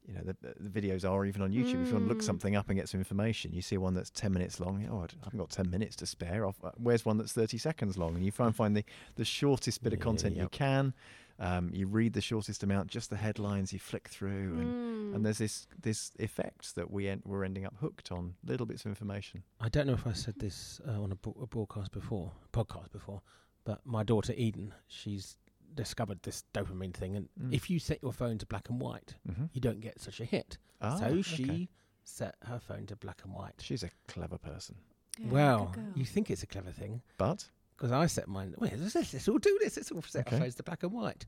you 0.07 0.13
know 0.15 0.21
the, 0.23 0.35
the 0.59 0.69
videos 0.81 1.07
are 1.07 1.25
even 1.25 1.41
on 1.41 1.51
YouTube, 1.51 1.81
if 1.83 1.91
you 1.91 1.95
want 1.95 2.05
to 2.05 2.09
look 2.09 2.19
Mm. 2.19 2.23
something 2.25 2.55
up 2.55 2.69
and 2.69 2.77
get 2.79 2.89
some 2.89 2.99
information, 2.99 3.53
you 3.53 3.61
see 3.61 3.77
one 3.77 3.93
that's 3.93 4.09
ten 4.09 4.31
minutes 4.33 4.59
long. 4.59 4.87
Oh, 4.89 5.03
I 5.03 5.07
d- 5.07 5.17
I 5.21 5.25
haven't 5.25 5.39
got 5.39 5.49
ten 5.51 5.69
minutes 5.69 5.95
to 5.97 6.05
spare. 6.07 6.47
I've, 6.47 6.55
uh, 6.63 6.71
where's 6.77 7.05
one 7.05 7.17
that's 7.17 7.33
thirty 7.33 7.57
seconds 7.59 7.97
long? 7.97 8.15
And 8.15 8.25
you 8.25 8.31
try 8.31 8.47
and 8.47 8.55
find 8.55 8.75
the 8.75 8.85
the 9.15 9.25
shortest 9.25 9.83
bit 9.83 9.93
of 9.93 9.99
Yeah, 9.99 10.03
content 10.05 10.37
you 10.37 10.47
can. 10.49 10.93
Um, 11.39 11.69
you 11.73 11.87
read 11.87 12.13
the 12.13 12.21
shortest 12.21 12.63
amount, 12.63 12.89
just 12.89 13.09
the 13.09 13.15
headlines. 13.15 13.71
You 13.71 13.79
flick 13.79 14.09
through, 14.09 14.57
and, 14.59 14.67
Mm. 15.13 15.15
and 15.15 15.25
there's 15.25 15.37
this 15.37 15.67
this 15.81 16.11
effect 16.19 16.75
that 16.75 16.91
we 16.91 17.07
en- 17.07 17.21
we're 17.25 17.45
ending 17.45 17.65
up 17.65 17.75
hooked 17.79 18.11
on 18.11 18.35
little 18.43 18.65
bits 18.65 18.83
of 18.85 18.89
information. 18.91 19.43
I 19.61 19.69
don't 19.69 19.87
know 19.87 19.93
if 19.93 20.05
I 20.05 20.11
said 20.13 20.35
this 20.39 20.81
uh, 20.85 21.01
on 21.01 21.11
a, 21.11 21.15
bro- 21.15 21.37
a 21.41 21.47
broadcast 21.47 21.91
before, 21.93 22.33
podcast 22.51 22.91
before, 22.91 23.21
but 23.63 23.85
my 23.85 24.03
daughter 24.03 24.33
Eden, 24.35 24.73
she's 24.87 25.37
discovered 25.75 26.23
this 26.23 26.43
dopamine 26.53 26.93
thing, 26.93 27.15
and 27.15 27.29
Mm. 27.41 27.53
if 27.53 27.69
you 27.69 27.79
set 27.79 28.01
your 28.03 28.11
phone 28.11 28.37
to 28.39 28.45
black 28.45 28.69
and 28.69 28.81
white, 28.81 29.15
Mm-hmm. 29.27 29.45
you 29.53 29.61
don't 29.61 29.79
get 29.79 30.01
such 30.01 30.19
a 30.19 30.25
hit. 30.25 30.57
Ah, 30.81 30.97
so 30.97 31.21
she 31.21 31.43
okay. 31.45 31.69
set 32.03 32.35
her 32.43 32.59
phone 32.59 32.85
to 32.87 32.95
black 32.97 33.21
and 33.23 33.33
white. 33.33 33.61
she's 33.61 33.83
a 33.83 33.89
clever 34.07 34.37
person, 34.37 34.75
Yeah, 35.17 35.31
well, 35.31 35.75
you 35.95 36.03
think 36.05 36.29
it's 36.29 36.43
a 36.43 36.47
clever 36.47 36.71
thing 36.71 37.01
but 37.17 37.49
because 37.79 37.93
I 37.93 38.07
set 38.07 38.27
mine. 38.27 38.53
Wait, 38.57 38.73
let's, 38.77 38.93
let's, 38.95 39.27
all 39.29 39.37
do 39.37 39.57
this. 39.61 39.77
Let's 39.77 39.89
all 39.91 40.01
set 40.01 40.27
Okay. 40.27 40.35
our 40.35 40.41
phones 40.41 40.55
to 40.55 40.63
black 40.63 40.83
and 40.83 40.91
white. 40.91 41.25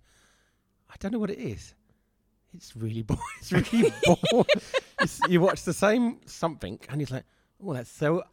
I 0.89 0.96
don't 1.00 1.13
know 1.13 1.20
what 1.20 1.29
it 1.29 1.39
is. 1.39 1.74
It's 2.53 2.75
really 2.75 3.01
boring. 3.03 3.22
It's 3.39 3.51
really 3.53 3.93
boring. 4.03 4.46
You 5.29 5.39
watch 5.41 5.63
the 5.63 5.74
same 5.74 6.20
something, 6.25 6.77
and 6.89 7.01
it's 7.01 7.10
like, 7.12 7.24
oh, 7.65 7.74
that's 7.74 7.89
so 7.89 8.24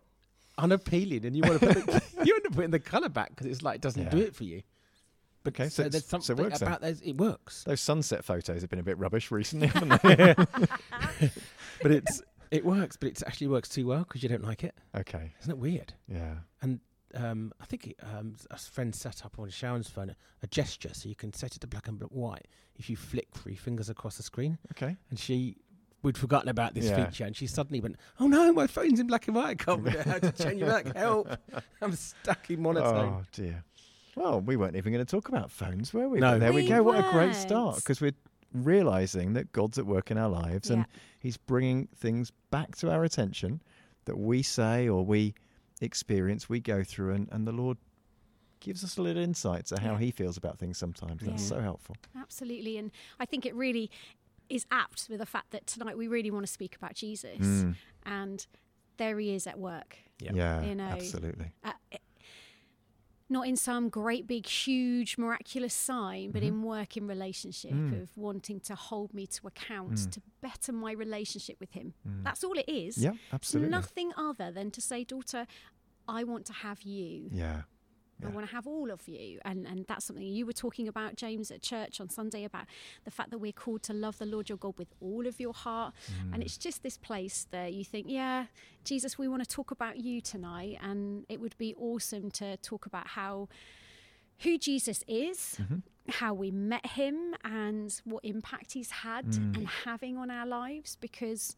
unappealing, 0.58 1.25
and 1.25 1.37
you 1.37 1.42
want 1.42 1.60
to 1.60 1.66
put 1.75 1.87
the, 1.87 2.02
you 2.25 2.34
end 2.34 2.46
up 2.46 2.52
putting 2.54 2.70
the 2.72 2.80
color 2.80 3.08
back 3.08 3.30
because 3.30 3.46
it's 3.46 3.62
like 3.62 3.76
it 3.76 3.80
doesn't 3.80 4.10
do 4.10 4.18
it 4.18 4.34
for 4.34 4.42
you. 4.44 4.62
Okay, 5.46 5.68
so 5.68 5.68
so, 5.68 5.82
there's 5.84 5.94
it's- 5.94 6.10
so 6.10 6.16
it 6.16 6.22
something 6.25 6.44
works 6.44 6.58
then. 6.58 6.68
about 6.68 6.80
those. 6.82 7.00
It 7.00 7.16
works, 7.16 7.62
those 7.64 7.80
sunset 7.80 8.25
photos 8.25 8.60
have 8.62 8.68
been 8.70 8.80
a 8.80 8.82
bit 8.82 8.98
rubbish 8.98 9.30
recently, 9.30 9.66
haven't 9.75 10.02
they? 10.02 10.34
but 11.82 11.90
it's 11.92 12.20
it 12.50 12.64
works. 12.64 12.96
But 12.96 13.10
it 13.10 13.22
actually 13.26 13.46
works 13.46 13.68
too 13.68 13.87
well 13.87 14.00
because 14.00 14.22
you 14.22 14.28
don't 14.28 14.42
like 14.44 14.64
it. 14.64 14.75
okay, 14.96 15.32
Isn't 15.40 15.52
it 15.52 15.58
weird? 15.58 15.94
yeah. 16.08 16.34
Um, 17.18 17.52
I 17.60 17.64
think 17.66 17.87
it, 17.88 17.96
um, 18.02 18.34
s- 18.34 18.46
a 18.50 18.56
friend 18.70 18.94
set 18.94 19.25
up 19.25 19.38
on 19.38 19.48
Sharon's 19.50 19.88
phone 19.88 20.10
a, 20.10 20.16
a 20.42 20.46
gesture 20.46 20.90
so 20.92 21.08
you 21.08 21.14
can 21.14 21.32
set 21.32 21.54
it 21.56 21.60
to 21.60 21.66
black 21.66 21.88
and 21.88 21.98
bl- 21.98 22.06
white 22.06 22.46
if 22.76 22.88
you 22.88 22.96
flick 22.96 23.28
three 23.34 23.54
fingers 23.56 23.88
across 23.88 24.16
the 24.16 24.22
screen. 24.22 24.58
Okay. 24.72 24.96
And 25.10 25.18
she, 25.18 25.56
we'd 26.02 26.16
forgotten 26.18 26.48
about 26.48 26.75
this 26.75 26.84
Yeah. 26.87 27.04
feature, 27.06 27.25
and 27.25 27.34
she 27.37 27.46
suddenly 27.46 27.80
went, 27.80 27.96
"Oh 28.20 28.26
no, 28.28 28.52
my 28.52 28.66
phone's 28.66 29.00
in 29.00 29.06
black 29.08 29.26
and 29.26 29.37
white. 29.37 29.48
I 29.50 29.54
can't 29.54 29.84
figure 29.84 30.00
out 30.00 30.06
how 30.06 30.18
to 30.18 30.32
change 30.32 30.62
it 30.62 30.66
back. 30.66 30.94
Help! 30.96 31.28
I'm 31.82 31.92
stuck 31.92 32.48
in 32.50 32.62
monotone." 32.62 33.20
Oh 33.20 33.25
dear. 33.32 33.64
Well, 34.16 34.40
we 34.40 34.56
weren't 34.56 34.75
even 34.76 34.92
going 34.92 35.04
to 35.04 35.10
talk 35.10 35.28
about 35.28 35.48
phones, 35.50 35.94
were 35.94 36.08
we? 36.08 36.18
No. 36.18 36.32
But 36.32 36.38
there 36.40 36.52
we, 36.52 36.62
We 36.62 36.68
go. 36.68 36.82
What 36.82 36.98
a 36.98 37.08
great 37.12 37.34
start 37.37 37.76
because 37.76 38.00
we're 38.00 38.14
realizing 38.52 39.34
that 39.34 39.52
God's 39.52 39.78
at 39.78 39.87
work 39.87 40.10
in 40.10 40.18
our 40.18 40.28
lives 40.28 40.70
and 40.70 40.87
He's 41.20 41.37
bringing 41.37 41.88
things 41.96 42.30
back 42.50 42.76
to 42.76 42.90
our 42.90 43.02
attention 43.04 43.60
that 44.04 44.16
we 44.18 44.42
say 44.42 44.88
or 44.88 45.04
we 45.04 45.34
experience, 45.87 46.49
we 46.49 46.61
go 46.61 46.82
through, 46.85 47.14
and, 47.14 47.28
and 47.30 47.47
the 47.47 47.52
Lord 47.52 47.78
gives 48.61 48.82
us 48.82 48.97
a 48.97 49.02
little 49.02 49.23
insight 49.23 49.66
to 49.66 49.80
how 49.80 49.92
Yeah. 49.92 49.99
He 49.99 50.11
feels 50.11 50.37
about 50.37 50.58
things 50.58 50.78
sometimes. 50.78 51.23
That's 51.23 51.42
Yeah. 51.42 51.49
so 51.49 51.61
helpful. 51.61 51.97
Absolutely. 52.16 52.76
And 52.76 52.90
I 53.20 53.25
think 53.25 53.47
it 53.47 53.54
really 53.54 53.90
is 54.49 54.66
apt 54.70 55.06
with 55.11 55.18
the 55.20 55.26
fact 55.26 55.50
that 55.50 55.66
tonight 55.66 55.97
we 55.97 56.08
really 56.08 56.30
want 56.30 56.44
to 56.47 56.52
speak 56.52 56.75
about 56.75 56.94
Jesus. 56.94 57.38
Mm. 57.38 57.76
And 58.06 58.47
there 58.97 59.18
he 59.18 59.35
is 59.35 59.47
at 59.47 59.58
work. 59.58 59.97
Yeah. 60.20 60.32
Yeah, 60.35 60.64
You 60.64 60.75
know, 60.75 60.85
absolutely. 60.85 61.52
Uh, 61.62 61.73
not 63.30 63.47
in 63.47 63.56
some 63.56 63.88
great 63.90 64.26
big 64.26 64.47
huge 64.47 65.18
miraculous 65.18 65.75
sign 65.75 66.30
but 66.30 66.42
Mhm. 66.42 66.47
in 66.49 66.62
work 66.62 66.97
in 66.97 67.06
relationship 67.06 67.73
Mm. 67.73 68.02
of 68.02 68.16
wanting 68.16 68.58
to 68.61 68.75
hold 68.75 69.12
me 69.12 69.26
to 69.26 69.47
account 69.47 69.92
Mm. 69.92 70.11
to 70.12 70.23
better 70.40 70.73
my 70.73 70.92
relationship 70.92 71.56
with 71.61 71.73
him 71.73 71.94
Mm. 72.06 72.25
that's 72.25 72.42
all 72.44 72.56
it 72.58 72.68
is 72.68 72.99
yeah, 72.99 73.12
It's 73.12 73.32
absolutely. 73.32 73.70
nothing 73.70 74.12
other 74.16 74.50
than 74.50 74.70
to 74.70 74.80
say 74.80 75.04
daughter 75.04 75.47
i 76.08 76.25
want 76.25 76.47
to 76.47 76.52
have 76.52 76.82
you 76.82 77.28
Yeah. 77.32 77.62
I 78.25 78.28
want 78.30 78.46
to 78.48 78.52
have 78.54 78.66
all 78.66 78.90
of 78.90 79.06
you. 79.08 79.38
And, 79.44 79.66
and 79.66 79.87
that's 79.87 80.04
something 80.06 80.26
you 80.26 80.44
were 80.44 80.52
talking 80.52 80.88
about, 80.88 81.14
James, 81.16 81.50
at 81.50 81.62
church 81.62 82.00
on 82.00 82.08
Sunday 82.08 82.44
about 82.44 82.66
the 83.04 83.10
fact 83.10 83.30
that 83.30 83.38
we're 83.38 83.52
called 83.52 83.82
to 83.84 83.92
love 83.92 84.18
the 84.18 84.26
Lord 84.26 84.48
your 84.48 84.58
God 84.58 84.75
with 84.76 84.92
all 85.00 85.26
of 85.26 85.38
your 85.38 85.52
heart. 85.54 85.94
And 86.32 86.42
Mm. 86.42 86.44
it's 86.46 86.58
just 86.58 86.82
this 86.82 86.98
place 86.98 87.46
that 87.52 87.72
you 87.72 87.84
think, 87.84 88.06
yeah, 88.08 88.46
Jesus, 88.84 89.18
we 89.18 89.28
want 89.28 89.42
to 89.44 89.48
talk 89.48 89.70
about 89.70 89.98
you 89.98 90.20
tonight. 90.20 90.78
And 90.82 91.25
it 91.28 91.40
would 91.40 91.56
be 91.58 91.75
awesome 91.76 92.30
to 92.32 92.56
talk 92.58 92.87
about 92.87 93.08
how 93.08 93.48
who 94.42 94.56
Jesus 94.56 95.02
is, 95.08 95.56
Mhm. 95.60 95.82
how 96.08 96.32
we 96.32 96.50
met 96.52 96.87
him, 96.87 97.34
and 97.42 97.92
what 98.04 98.25
impact 98.25 98.72
he's 98.72 98.90
had 98.90 99.26
Mm. 99.26 99.56
and 99.56 99.66
having 99.68 100.16
on 100.16 100.30
our 100.30 100.46
lives. 100.46 100.94
Because, 100.96 101.56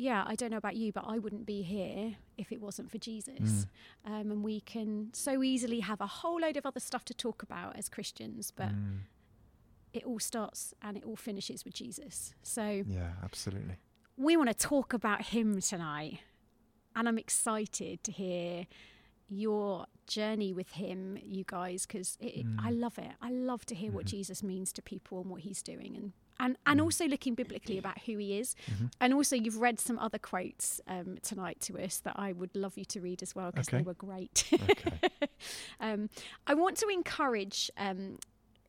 yeah, 0.00 0.24
I 0.26 0.34
don't 0.34 0.50
know 0.50 0.56
about 0.56 0.76
you, 0.76 0.92
but 0.92 1.04
I 1.06 1.18
wouldn't 1.18 1.46
be 1.46 1.62
here 1.62 2.16
if 2.38 2.50
it 2.52 2.60
wasn't 2.60 2.90
for 2.90 2.98
Jesus. 2.98 3.66
Um, 4.04 4.30
and 4.30 4.42
we 4.44 4.60
can 4.60 5.10
so 5.12 5.42
easily 5.42 5.80
have 5.80 6.00
a 6.00 6.06
whole 6.06 6.40
load 6.40 6.56
of 6.56 6.64
other 6.66 6.80
stuff 6.80 7.04
to 7.06 7.14
talk 7.14 7.42
about 7.42 7.76
as 7.76 7.88
Christians, 7.88 8.50
but 8.50 8.70
Mm. 8.70 9.00
it 9.92 10.04
all 10.04 10.18
starts 10.18 10.72
and 10.82 10.96
it 10.96 11.04
all 11.04 11.16
finishes 11.16 11.64
with 11.64 11.74
Jesus. 11.74 12.34
So 12.42 12.84
Yeah, 12.86 13.12
absolutely. 13.22 13.76
we 14.16 14.36
want 14.36 14.48
to 14.48 14.54
talk 14.54 14.92
about 14.92 15.22
him 15.26 15.60
tonight. 15.60 16.20
And 16.96 17.08
I'm 17.08 17.18
excited 17.18 18.02
to 18.04 18.12
hear 18.12 18.66
your 19.28 19.86
journey 20.08 20.52
with 20.52 20.70
him, 20.72 21.16
you 21.22 21.44
guys, 21.46 21.86
because 21.86 22.18
I 22.20 22.42
Mm. 22.72 22.80
love 22.80 22.98
it. 22.98 23.12
I 23.20 23.30
love 23.30 23.64
to 23.66 23.74
hear 23.76 23.92
what 23.92 24.06
Mhm. 24.06 24.10
Jesus 24.10 24.42
means 24.42 24.72
to 24.72 24.82
people 24.82 25.20
and 25.20 25.30
what 25.30 25.42
he's 25.42 25.62
doing, 25.62 25.96
and 25.96 26.12
and 26.40 26.56
and 26.66 26.80
Mm. 26.80 26.84
also 26.84 27.06
looking 27.06 27.34
biblically 27.36 27.78
about 27.78 27.98
who 28.06 28.16
he 28.18 28.38
is. 28.40 28.56
Mhm. 28.66 28.90
And 29.00 29.14
also, 29.14 29.36
you've 29.36 29.58
read 29.60 29.78
some 29.78 29.98
other 29.98 30.18
quotes 30.18 30.80
um, 30.88 31.18
tonight 31.22 31.60
to 31.62 31.78
us 31.78 32.00
that 32.00 32.18
I 32.18 32.32
would 32.32 32.56
love 32.56 32.76
you 32.76 32.84
to 32.86 33.00
read 33.00 33.22
as 33.22 33.34
well 33.36 33.50
because 33.52 33.68
Okay. 33.68 33.76
they 33.78 33.82
were 33.84 33.94
great. 33.94 34.48
Okay. 34.52 34.98
um, 35.80 36.10
I 36.46 36.54
want 36.54 36.76
to 36.78 36.88
encourage 36.88 37.70
um, 37.76 38.18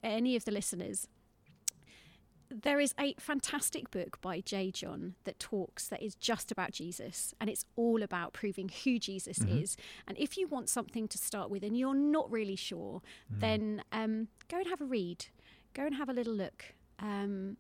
any 0.04 0.36
of 0.36 0.46
the 0.46 0.52
listeners. 0.52 1.08
There 2.54 2.82
is 2.82 2.94
a 3.00 3.14
fantastic 3.18 3.90
book 3.92 4.20
by 4.20 4.42
J. 4.42 4.72
John 4.72 5.16
that 5.24 5.40
talks 5.40 5.88
that 5.88 6.02
is 6.04 6.16
just 6.16 6.52
about 6.52 6.72
Jesus 6.74 7.34
and 7.40 7.50
it's 7.50 7.64
all 7.78 8.04
about 8.04 8.34
proving 8.34 8.70
who 8.84 9.00
Jesus 9.00 9.40
Mhm. 9.40 9.62
is. 9.64 9.78
And 10.06 10.18
if 10.18 10.38
you 10.38 10.48
want 10.50 10.68
something 10.68 11.08
to 11.08 11.18
start 11.18 11.50
with 11.50 11.64
and 11.64 11.78
you're 11.78 11.94
not 11.96 12.30
really 12.30 12.58
sure, 12.58 13.02
Mm. 13.34 13.40
then 13.40 13.84
um, 13.94 14.28
go 14.50 14.58
and 14.58 14.68
have 14.68 14.82
a 14.82 14.86
read, 14.86 15.28
go 15.74 15.86
and 15.86 15.96
have 15.96 16.10
a 16.10 16.14
little 16.14 16.34
look. 16.34 16.76
Um, 17.00 17.56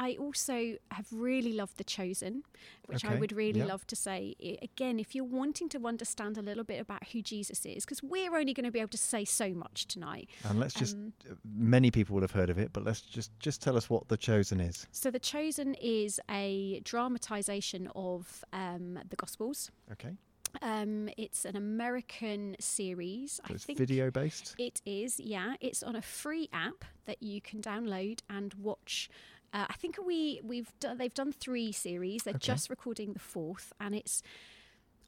I 0.00 0.16
also 0.18 0.76
have 0.90 1.06
really 1.12 1.52
loved 1.52 1.76
The 1.76 1.84
Chosen, 1.84 2.42
which 2.86 3.04
I 3.04 3.16
would 3.16 3.32
really 3.32 3.60
yep. 3.60 3.68
love 3.68 3.86
to 3.88 3.94
say 3.94 4.34
again, 4.62 4.98
if 4.98 5.14
you're 5.14 5.26
wanting 5.26 5.68
to 5.68 5.86
understand 5.86 6.38
a 6.38 6.42
little 6.42 6.64
bit 6.64 6.80
about 6.80 7.08
who 7.08 7.20
Jesus 7.20 7.66
is, 7.66 7.84
because 7.84 8.02
we're 8.02 8.34
only 8.34 8.54
going 8.54 8.64
to 8.64 8.70
be 8.70 8.80
able 8.80 8.88
to 8.88 8.96
say 8.96 9.26
so 9.26 9.50
much 9.50 9.86
tonight. 9.86 10.30
And 10.44 10.58
let's 10.58 10.72
just 10.72 10.96
Um, 10.96 11.12
many 11.44 11.90
people 11.90 12.14
will 12.14 12.22
have 12.22 12.30
heard 12.30 12.48
of 12.48 12.58
it, 12.58 12.72
but 12.72 12.82
let's 12.82 13.02
just 13.02 13.38
just 13.40 13.60
tell 13.60 13.76
us 13.76 13.90
what 13.90 14.08
the 14.08 14.16
chosen 14.16 14.58
is. 14.58 14.86
so, 14.90 15.10
The 15.10 15.18
Chosen 15.18 15.74
is 15.74 16.18
a 16.30 16.80
dramatization 16.84 17.90
of 17.94 18.42
um, 18.54 18.98
the 19.10 19.16
Gospels. 19.16 19.70
Okay. 19.92 20.16
Um, 20.62 21.08
it's 21.16 21.44
an 21.44 21.56
American 21.56 22.56
series. 22.58 23.32
So 23.32 23.42
I 23.50 23.52
it's 23.52 23.64
think 23.64 23.78
video 23.78 24.10
based. 24.10 24.54
It 24.58 24.80
is, 24.84 25.20
yeah. 25.20 25.54
It's 25.60 25.82
on 25.82 25.94
a 25.94 26.02
free 26.02 26.48
app 26.52 26.84
that 27.06 27.22
you 27.22 27.40
can 27.40 27.60
download 27.60 28.20
and 28.28 28.54
watch. 28.54 29.10
Uh, 29.52 29.66
I 29.68 29.72
think 29.74 29.96
we 30.04 30.40
we've 30.44 30.72
done, 30.78 30.98
they've 30.98 31.12
done 31.14 31.32
three 31.32 31.72
series. 31.72 32.22
They're 32.22 32.34
Okay. 32.34 32.46
just 32.54 32.70
recording 32.70 33.12
the 33.14 33.18
fourth, 33.18 33.72
and 33.80 33.94
it's. 33.94 34.22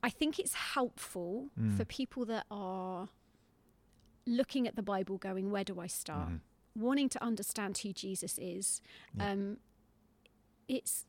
I 0.04 0.10
think 0.10 0.40
it's 0.40 0.54
helpful 0.54 1.50
Mm. 1.58 1.76
for 1.76 1.84
people 1.84 2.24
that 2.24 2.44
are 2.50 3.08
looking 4.26 4.66
at 4.66 4.74
the 4.74 4.82
Bible, 4.82 5.16
going, 5.16 5.50
"Where 5.52 5.62
do 5.64 5.78
I 5.78 5.86
start?" 5.86 6.28
Mhm. 6.30 6.40
Wanting 6.74 7.08
to 7.10 7.22
understand 7.22 7.78
who 7.78 7.92
Jesus 7.92 8.36
is. 8.38 8.80
Yeah. 9.14 9.30
Um, 9.30 9.58
it's 10.66 11.06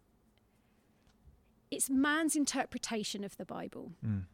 it's 1.71 1.89
man's 1.89 2.35
interpretation 2.35 3.23
of 3.23 3.35
the 3.37 3.45
Bible, 3.45 3.93
Mm. 4.05 4.25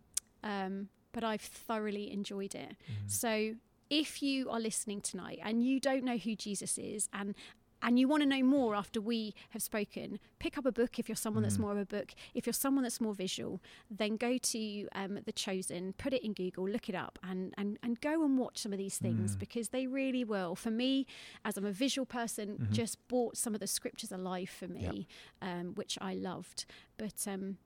um, 0.44 0.90
but 1.14 1.24
I've 1.24 1.42
thoroughly 1.42 2.12
enjoyed 2.12 2.54
it. 2.54 2.76
So 3.08 3.56
if 3.90 4.22
you 4.22 4.50
are 4.50 4.60
listening 4.60 5.00
tonight 5.02 5.40
and 5.42 5.64
you 5.64 5.80
don't 5.80 6.04
know 6.04 6.18
who 6.18 6.36
Jesus 6.36 6.78
is 6.78 7.08
and 7.14 7.34
and 7.82 8.00
you 8.00 8.08
want 8.08 8.24
to 8.24 8.30
know 8.30 8.44
more 8.44 8.76
after 8.76 9.00
we 9.02 9.34
have 9.52 9.62
spoken, 9.62 10.20
pick 10.40 10.58
up 10.58 10.66
a 10.66 10.72
book 10.72 11.00
if 11.00 11.08
you're 11.08 11.16
someone 11.16 11.44
that's 11.44 11.58
more 11.58 11.72
of 11.72 11.78
a 11.78 11.86
book. 11.86 12.14
If 12.34 12.46
you're 12.46 12.54
someone 12.54 12.84
that's 12.84 13.00
more 13.00 13.14
visual, 13.14 13.62
then 13.90 14.18
go 14.18 14.38
to 14.38 14.88
um, 14.94 15.20
The 15.26 15.32
Chosen, 15.32 15.94
put 15.98 16.14
it 16.14 16.24
in 16.26 16.34
Google, 16.34 16.68
look 16.68 16.90
it 16.90 16.96
up, 16.96 17.20
and, 17.24 17.54
and, 17.58 17.78
and 17.84 18.00
go 18.02 18.24
and 18.24 18.38
watch 18.38 18.58
some 18.60 18.74
of 18.74 18.78
these 18.80 18.98
things 18.98 19.36
because 19.36 19.70
they 19.70 19.88
really 19.88 20.24
will. 20.24 20.56
For 20.56 20.72
me, 20.72 21.06
as 21.46 21.58
I'm 21.58 21.66
a 21.66 21.72
visual 21.72 22.06
person, 22.06 22.68
just 22.72 23.06
brought 23.08 23.38
some 23.38 23.54
of 23.54 23.60
the 23.60 23.68
scriptures 23.68 24.12
alive 24.12 24.50
for 24.50 24.68
me, 24.68 25.08
um, 25.42 25.74
which 25.76 25.98
I 26.02 26.14
loved. 26.14 26.66
But 26.98 27.26
um, 27.28 27.58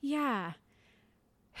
yeah. 0.00 0.52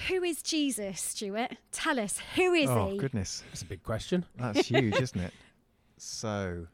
Who 0.08 0.22
is 0.24 0.42
Jesus, 0.42 1.00
Stuart? 1.00 1.52
Tell 1.70 2.00
us, 2.00 2.18
who 2.34 2.54
is 2.54 2.70
oh 2.70 2.92
he? 2.92 2.96
goodness, 2.98 3.42
That's 3.50 3.62
a 3.62 3.66
big 3.66 3.82
question. 3.82 4.24
that's 4.36 4.66
huge, 4.66 4.98
isn't 5.00 5.20
it? 5.20 5.32
So, 5.98 6.66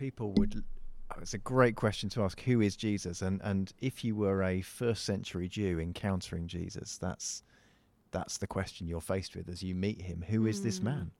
people 0.00 0.32
would. 0.38 0.64
oh, 1.12 1.18
it's 1.20 1.34
a 1.34 1.38
great 1.38 1.76
question 1.76 2.08
to 2.10 2.22
ask. 2.24 2.40
Who 2.40 2.60
is 2.60 2.74
Jesus? 2.74 3.22
And 3.22 3.40
and 3.44 3.72
if 3.80 4.02
you 4.04 4.16
were 4.16 4.42
a 4.42 4.62
first 4.62 5.04
century 5.04 5.48
Jew 5.48 5.78
encountering 5.78 6.48
Jesus, 6.48 6.98
that's 6.98 7.42
that's 8.10 8.38
the 8.38 8.46
question 8.48 8.88
you're 8.88 9.00
faced 9.00 9.36
with 9.36 9.48
as 9.48 9.62
you 9.62 9.74
meet 9.74 10.02
him. 10.02 10.24
Who 10.28 10.46
is 10.46 10.62
this 10.62 10.80
Mm. 10.80 10.84
man? 10.84 11.10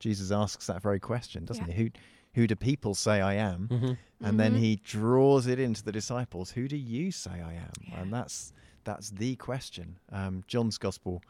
Jesus 0.00 0.32
asks 0.32 0.66
that 0.66 0.82
very 0.82 0.98
question, 0.98 1.44
doesn't 1.44 1.68
Yeah. 1.68 1.74
he? 1.74 1.82
Who 1.84 1.90
who 2.34 2.46
do 2.46 2.54
people 2.56 2.94
say 2.94 3.20
I 3.20 3.34
am? 3.34 3.68
Mm-hmm. 3.68 3.92
and 4.26 4.38
then 4.38 4.54
Mhm. 4.54 4.58
he 4.58 4.76
draws 4.76 5.46
it 5.46 5.58
into 5.58 5.82
the 5.82 5.90
disciples 5.92 6.50
who 6.52 6.68
do 6.68 6.76
you 6.76 7.10
say 7.10 7.40
i 7.40 7.54
am 7.54 7.72
Yeah. 7.88 8.00
and 8.02 8.12
that's 8.12 8.52
that's 8.84 9.08
the 9.10 9.34
question 9.36 9.98
um, 10.12 10.44
john's 10.46 10.76
gospel 10.78 11.22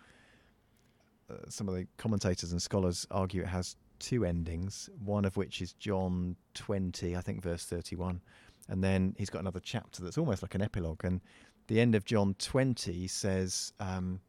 uh, 1.30 1.34
some 1.48 1.68
of 1.68 1.74
the 1.76 1.86
commentators 1.96 2.50
and 2.52 2.60
scholars 2.60 3.06
argue 3.10 3.42
it 3.42 3.48
has 3.48 3.76
two 4.00 4.24
endings 4.24 4.90
one 5.04 5.24
of 5.24 5.36
which 5.36 5.62
is 5.62 5.72
john 5.74 6.34
20 6.54 7.16
i 7.16 7.20
think 7.20 7.42
verse 7.42 7.64
31 7.64 8.20
and 8.68 8.82
then 8.82 9.14
he's 9.18 9.30
got 9.30 9.40
another 9.40 9.60
chapter 9.60 10.02
that's 10.02 10.18
almost 10.18 10.42
like 10.42 10.54
an 10.54 10.62
epilogue 10.62 11.04
and 11.04 11.20
the 11.68 11.80
end 11.80 11.94
of 11.94 12.04
john 12.04 12.34
20 12.38 13.06
says 13.06 13.72
um, 13.78 14.20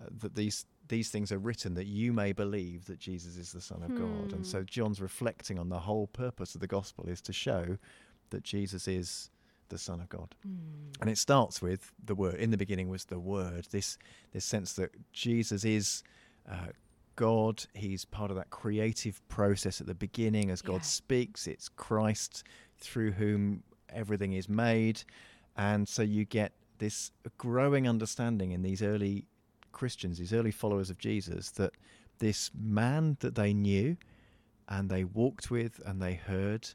uh, 0.00 0.06
that 0.20 0.34
these 0.34 0.66
these 0.88 1.10
things 1.10 1.32
are 1.32 1.38
written 1.38 1.74
that 1.74 1.86
you 1.86 2.12
may 2.12 2.32
believe 2.32 2.84
that 2.86 3.00
Jesus 3.00 3.36
is 3.36 3.50
the 3.50 3.60
Son 3.60 3.82
of 3.82 3.88
God. 3.96 4.30
Hmm. 4.30 4.36
And 4.36 4.46
so 4.46 4.62
John's 4.62 5.00
reflecting 5.00 5.58
on 5.58 5.68
the 5.68 5.80
whole 5.80 6.06
purpose 6.06 6.54
of 6.54 6.60
the 6.60 6.68
gospel 6.68 7.06
is 7.08 7.20
to 7.22 7.32
show 7.32 7.76
that 8.30 8.44
Jesus 8.44 8.86
is 8.86 9.30
the 9.68 9.78
Son 9.78 10.00
of 10.00 10.08
God. 10.08 10.34
Mm. 10.46 11.00
And 11.00 11.10
it 11.10 11.18
starts 11.18 11.60
with 11.60 11.92
the 12.04 12.14
word. 12.14 12.36
In 12.36 12.50
the 12.50 12.56
beginning 12.56 12.88
was 12.88 13.04
the 13.06 13.18
word. 13.18 13.66
This 13.70 13.98
this 14.32 14.44
sense 14.44 14.74
that 14.74 14.90
Jesus 15.12 15.64
is 15.64 16.02
uh, 16.50 16.68
God. 17.16 17.64
He's 17.74 18.04
part 18.04 18.30
of 18.30 18.36
that 18.36 18.50
creative 18.50 19.26
process 19.28 19.80
at 19.80 19.86
the 19.86 19.94
beginning 19.94 20.50
as 20.50 20.62
Yeah. 20.62 20.72
God 20.72 20.84
speaks. 20.84 21.46
It's 21.46 21.68
Christ 21.68 22.44
through 22.78 23.12
whom 23.12 23.62
everything 23.88 24.32
is 24.34 24.48
made. 24.48 25.02
And 25.56 25.88
so 25.88 26.02
you 26.02 26.24
get 26.24 26.52
this 26.78 27.10
growing 27.38 27.88
understanding 27.88 28.52
in 28.52 28.62
these 28.62 28.82
early 28.82 29.26
Christians, 29.72 30.18
these 30.18 30.32
early 30.32 30.50
followers 30.50 30.90
of 30.90 30.98
Jesus, 30.98 31.50
that 31.52 31.72
this 32.18 32.50
man 32.54 33.16
that 33.20 33.34
they 33.34 33.52
knew 33.54 33.96
and 34.68 34.88
they 34.90 35.04
walked 35.04 35.50
with 35.50 35.80
and 35.86 36.00
they 36.00 36.14
heard 36.14 36.68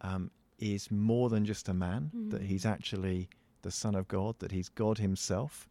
um, 0.00 0.30
is 0.58 0.90
more 0.90 1.28
than 1.28 1.44
just 1.44 1.68
a 1.68 1.74
man, 1.74 2.10
that 2.28 2.42
he's 2.42 2.66
actually 2.66 3.28
the 3.62 3.70
Son 3.70 3.94
of 3.94 4.06
God, 4.08 4.38
that 4.38 4.52
he's 4.52 4.68
God 4.68 4.98
himself. 4.98 5.68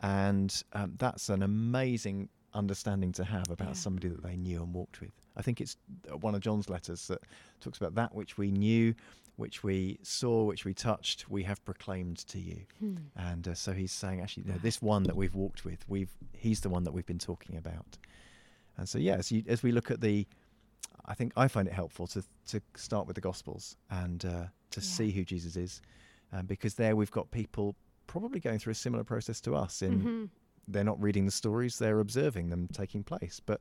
And 0.00 0.62
um, 0.72 0.94
that's 0.98 1.28
an 1.28 1.42
amazing 1.42 2.28
understanding 2.54 3.12
to 3.12 3.24
have 3.24 3.50
about 3.50 3.68
Yeah. 3.68 3.72
somebody 3.74 4.08
that 4.08 4.22
they 4.22 4.36
knew 4.36 4.62
and 4.62 4.74
walked 4.74 5.00
with. 5.00 5.12
I 5.36 5.42
think 5.42 5.60
it's 5.60 5.76
uh, 6.10 6.16
one 6.18 6.34
of 6.34 6.40
John's 6.40 6.68
letters 6.68 7.06
that 7.08 7.20
talks 7.60 7.78
about 7.78 7.94
that 7.94 8.14
which 8.14 8.36
we 8.36 8.50
knew, 8.50 8.94
which 9.36 9.62
we 9.64 9.98
saw, 10.02 10.44
which 10.44 10.64
we 10.64 10.74
touched, 10.74 11.28
we 11.30 11.42
have 11.44 11.64
proclaimed 11.64 12.18
to 12.28 12.38
you. 12.38 12.66
Hmm. 12.78 12.96
And 13.16 13.48
uh, 13.48 13.54
so 13.54 13.72
he's 13.72 13.92
saying, 13.92 14.20
actually, 14.20 14.44
no, 14.46 14.54
this 14.58 14.82
one 14.82 15.04
that 15.04 15.16
we've 15.16 15.34
walked 15.34 15.64
with, 15.64 15.88
we've 15.88 16.10
he's 16.32 16.60
the 16.60 16.68
one 16.68 16.84
that 16.84 16.92
we've 16.92 17.06
been 17.06 17.18
talking 17.18 17.56
about. 17.56 17.98
And 18.76 18.88
so, 18.88 18.98
yeah, 18.98 19.14
as, 19.14 19.30
you, 19.32 19.42
as 19.48 19.62
we 19.62 19.72
look 19.72 19.90
at 19.90 20.00
the, 20.00 20.26
I 21.06 21.14
think 21.14 21.32
I 21.36 21.48
find 21.48 21.66
it 21.68 21.74
helpful 21.74 22.06
to 22.08 22.22
to 22.48 22.60
start 22.74 23.06
with 23.06 23.14
the 23.14 23.20
Gospels 23.22 23.76
and 23.90 24.24
uh, 24.24 24.46
to 24.70 24.80
Yeah. 24.80 24.86
see 24.96 25.10
who 25.10 25.24
Jesus 25.24 25.56
is, 25.56 25.80
um, 26.32 26.46
because 26.46 26.74
there 26.74 26.94
we've 26.96 27.10
got 27.10 27.30
people 27.30 27.74
probably 28.06 28.40
going 28.40 28.58
through 28.58 28.72
a 28.72 28.74
similar 28.74 29.04
process 29.04 29.40
to 29.42 29.54
us. 29.54 29.80
In 29.82 30.00
Mhm. 30.02 30.28
They're 30.72 30.84
not 30.84 31.00
reading 31.02 31.24
the 31.26 31.30
stories; 31.32 31.78
they're 31.78 32.00
observing 32.00 32.50
them 32.50 32.68
taking 32.72 33.02
place. 33.04 33.40
But 33.44 33.60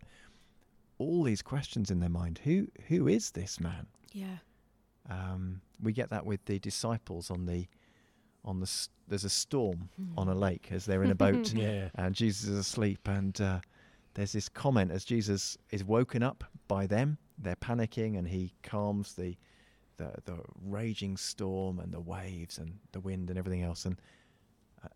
all 0.98 1.24
these 1.24 1.42
questions 1.42 1.92
in 1.92 2.00
their 2.00 2.10
mind: 2.10 2.40
who 2.44 2.68
who 2.88 3.08
is 3.08 3.32
this 3.32 3.60
man? 3.60 3.88
Yeah. 4.14 4.38
Um, 5.10 5.62
we 5.82 5.94
get 5.94 6.10
that 6.12 6.26
with 6.26 6.46
the 6.46 6.60
disciples 6.60 7.32
on 7.32 7.46
the 7.46 7.68
on 8.46 8.60
the 8.60 8.88
there's 9.08 9.24
a 9.26 9.30
storm 9.30 9.90
Hmm. 9.98 10.18
on 10.18 10.28
a 10.30 10.36
lake 10.36 10.70
as 10.72 10.86
they're 10.86 11.04
in 11.04 11.12
a 11.12 11.16
boat 11.16 11.54
Yeah. 11.56 11.90
and 11.96 12.16
Jesus 12.16 12.48
is 12.48 12.58
asleep 12.58 13.08
and 13.08 13.40
uh, 13.42 13.60
there's 14.14 14.32
this 14.32 14.48
comment 14.50 14.92
as 14.92 15.04
Jesus 15.06 15.58
is 15.72 15.84
woken 15.84 16.24
up 16.24 16.44
by 16.68 16.88
them 16.88 17.18
they're 17.38 17.56
panicking 17.56 18.18
and 18.18 18.28
he 18.28 18.54
calms 18.64 19.14
the 19.14 19.38
the, 19.98 20.14
the 20.26 20.38
raging 20.64 21.18
storm 21.18 21.80
and 21.80 21.92
the 21.94 22.00
waves 22.00 22.58
and 22.58 22.80
the 22.94 23.00
wind 23.00 23.30
and 23.30 23.38
everything 23.38 23.62
else 23.62 23.86
and 23.86 24.00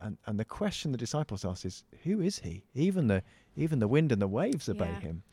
and 0.02 0.17
and 0.26 0.39
the 0.39 0.45
question 0.45 0.91
the 0.91 0.98
disciples 0.98 1.45
ask 1.45 1.65
is 1.65 1.84
who 2.04 2.21
is 2.21 2.39
he? 2.39 2.63
Even 2.74 3.08
the 3.08 3.24
even 3.56 3.80
the 3.80 3.88
wind 3.88 4.12
and 4.12 4.21
the 4.21 4.28
waves 4.28 4.67
obey 4.69 4.89
Yeah. 4.89 5.00
him. 5.00 5.24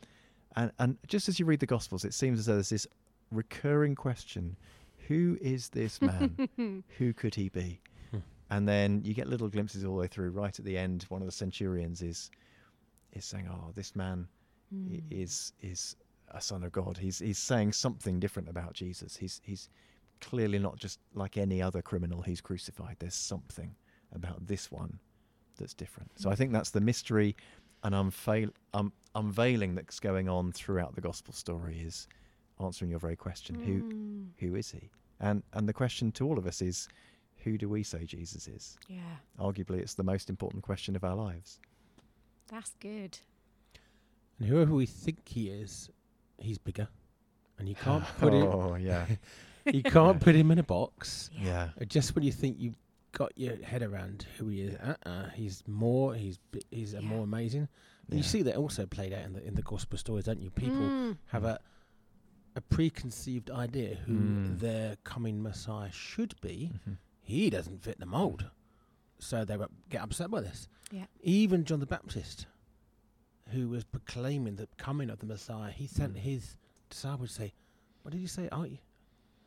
And 0.57 0.73
and 0.79 0.99
just 1.07 1.29
as 1.29 1.38
you 1.41 1.47
read 1.47 1.61
the 1.61 1.67
gospels 1.67 2.05
it 2.05 2.15
seems 2.15 2.38
as 2.38 2.47
though 2.47 2.55
there's 2.55 2.69
this 2.71 2.87
recurring 3.31 3.95
question 3.95 4.57
who 5.09 5.37
is 5.41 5.69
this 5.71 6.01
man? 6.01 6.49
Who 6.99 7.12
could 7.12 7.35
he 7.35 7.49
be? 7.49 7.81
Hmm. 8.12 8.19
and 8.51 8.69
then 8.69 9.01
you 9.05 9.15
get 9.15 9.27
little 9.29 9.49
glimpses 9.49 9.85
all 9.85 9.95
the 9.95 10.01
way 10.01 10.07
through. 10.07 10.31
Right 10.31 10.57
at 10.59 10.65
the 10.65 10.79
end 10.79 11.05
one 11.09 11.23
of 11.23 11.27
the 11.27 11.33
centurions 11.33 12.03
is 12.03 12.31
is 13.12 13.25
saying 13.25 13.49
oh 13.51 13.73
this 13.75 13.95
man 13.97 14.29
Mm. 14.75 15.03
is 15.11 15.53
is 15.61 15.97
a 16.29 16.41
son 16.41 16.62
of 16.65 16.73
god. 16.73 16.97
He's 16.97 17.19
he's 17.19 17.37
saying 17.38 17.73
something 17.75 18.19
different 18.21 18.49
about 18.49 18.73
jesus. 18.73 19.17
He's 19.19 19.41
he's 19.45 19.69
clearly 20.23 20.59
not 20.59 20.77
just 20.79 20.99
like 21.15 21.37
any 21.37 21.61
other 21.61 21.83
criminal. 21.83 22.23
He's 22.23 22.41
crucified. 22.41 22.97
There's 22.99 23.15
something 23.15 23.75
about 24.14 24.46
this 24.46 24.70
one 24.70 24.98
that's 25.59 25.75
different 25.75 26.11
so 26.16 26.31
i 26.31 26.35
think 26.35 26.53
that's 26.53 26.70
the 26.70 26.81
mystery 26.81 27.37
and 27.85 27.94
unveil, 27.94 28.48
um, 28.75 28.92
unveiling 29.14 29.75
that's 29.75 29.98
going 30.01 30.29
on 30.29 30.53
throughout 30.53 30.94
the 30.94 31.01
gospel 31.01 31.33
story 31.35 31.81
is 31.81 32.07
answering 32.61 32.90
your 32.90 33.01
very 33.01 33.16
question 33.16 33.55
who 33.57 33.83
Mm. 33.83 34.29
who 34.38 34.55
is 34.55 34.70
he 34.70 34.90
and 35.20 35.42
and 35.53 35.68
the 35.68 35.72
question 35.72 36.12
to 36.12 36.27
all 36.27 36.38
of 36.38 36.46
us 36.46 36.62
is 36.62 36.88
who 37.44 37.59
do 37.59 37.68
we 37.68 37.83
say 37.83 38.05
jesus 38.05 38.46
is 38.48 38.77
Yeah. 38.88 39.01
arguably 39.38 39.79
it's 39.81 39.94
the 39.94 40.05
most 40.05 40.31
important 40.31 40.62
question 40.62 40.94
of 40.96 41.05
our 41.05 41.16
lives 41.16 41.59
That's 42.48 42.75
good. 42.81 43.18
And 44.38 44.48
whoever 44.48 44.75
we 44.75 44.87
think 44.87 45.29
he 45.29 45.48
is, 45.48 45.88
he's 46.38 46.59
bigger. 46.59 46.88
And 47.59 47.68
you 47.68 47.75
can't 47.77 48.05
put 48.18 48.33
him 48.35 48.42
oh 48.53 48.75
yeah 48.75 49.07
you 49.66 49.83
can't 49.83 50.20
put 50.20 50.35
him 50.35 50.51
in 50.51 50.59
a 50.59 50.62
box. 50.62 51.31
yeah 51.38 51.68
Just 51.87 52.14
when 52.14 52.25
you 52.25 52.33
think 52.33 52.57
you've 52.59 52.77
got 53.12 53.37
your 53.37 53.57
head 53.62 53.83
around 53.83 54.27
who 54.38 54.48
he 54.48 54.62
is, 54.62 54.75
uh-uh, 54.77 55.29
he's 55.31 55.62
more, 55.66 56.14
he's 56.14 56.38
he's 56.70 56.94
uh, 56.94 56.98
Yeah. 57.01 57.09
more 57.09 57.25
amazing. 57.25 57.68
And 58.09 58.18
You 58.18 58.22
see 58.25 58.42
that 58.42 58.57
also 58.57 58.87
played 58.87 59.12
out 59.12 59.25
in 59.25 59.33
the 59.35 59.46
in 59.46 59.55
the 59.55 59.62
gospel 59.62 59.98
stories, 59.98 60.25
don't 60.25 60.40
you? 60.40 60.51
People 60.51 60.77
Mm. 60.81 61.18
have 61.27 61.44
a 61.44 61.61
a 62.55 62.61
preconceived 62.61 63.51
idea 63.51 63.94
who 63.94 64.12
Mm. 64.12 64.59
their 64.59 64.96
coming 65.05 65.42
Messiah 65.42 65.90
should 65.90 66.38
be. 66.42 66.70
Mhm. 66.87 66.98
He 67.22 67.48
doesn't 67.48 67.83
fit 67.83 67.98
the 67.98 68.05
mold, 68.07 68.51
so 69.18 69.44
they 69.44 69.57
get 69.88 70.03
upset 70.03 70.31
by 70.31 70.40
this. 70.42 70.68
Yeah. 70.90 71.07
Even 71.22 71.64
John 71.64 71.81
the 71.81 71.87
Baptist, 71.87 72.46
who 73.48 73.68
was 73.70 73.85
proclaiming 73.85 74.57
the 74.57 74.66
coming 74.77 75.09
of 75.09 75.18
the 75.20 75.27
Messiah, 75.27 75.70
he 75.72 75.87
sent 75.87 76.14
Mm. 76.14 76.18
his 76.18 76.57
disciples 76.90 77.31
to 77.31 77.35
say, 77.35 77.53
"What 78.03 78.11
did 78.12 78.20
you 78.20 78.27
say? 78.29 78.48
Are 78.51 78.66
you? 78.66 78.79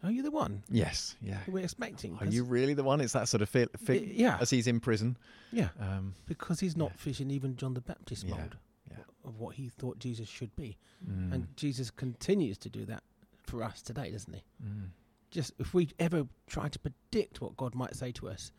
Are 0.06 0.12
you 0.12 0.22
the 0.24 0.32
one 0.32 0.64
yes 0.70 1.16
yeah 1.22 1.40
who 1.46 1.52
we're 1.54 1.64
expecting?" 1.64 2.18
Are 2.20 2.26
you 2.28 2.44
really 2.44 2.74
the 2.74 2.84
one 2.84 3.02
it's 3.02 3.14
that 3.14 3.28
sort 3.28 3.42
of 3.42 3.50
feel, 3.50 3.68
Y- 3.88 4.12
yeah, 4.14 4.38
as 4.40 4.50
he's 4.50 4.68
in 4.68 4.80
prison 4.80 5.18
yeah, 5.52 5.70
um 5.80 6.14
because 6.26 6.60
he's 6.60 6.78
not 6.78 6.92
Yeah. 6.92 6.98
fishing 6.98 7.32
even 7.32 7.56
John 7.56 7.74
the 7.74 7.82
Baptist 7.82 8.24
Yeah, 8.26 8.36
mold 8.38 8.58
yeah. 8.90 8.98
of 9.24 9.40
what 9.40 9.56
he 9.56 9.70
thought 9.70 10.00
Jesus 10.00 10.28
should 10.30 10.56
be, 10.56 10.78
mm, 11.06 11.34
and 11.34 11.48
Jesus 11.58 11.90
continues 11.92 12.58
to 12.60 12.70
do 12.70 12.86
that 12.86 13.04
for 13.44 13.64
us 13.64 13.82
today, 13.82 14.12
doesn't 14.12 14.34
he? 14.34 14.44
mm. 14.64 14.90
just 15.32 15.54
if 15.60 15.74
we 15.74 15.90
ever 16.00 16.28
try 16.48 16.68
to 16.70 16.80
predict 16.80 17.42
what 17.42 17.58
God 17.58 17.76
might 17.76 17.96
say 17.96 18.12
to 18.14 18.30
us, 18.30 18.52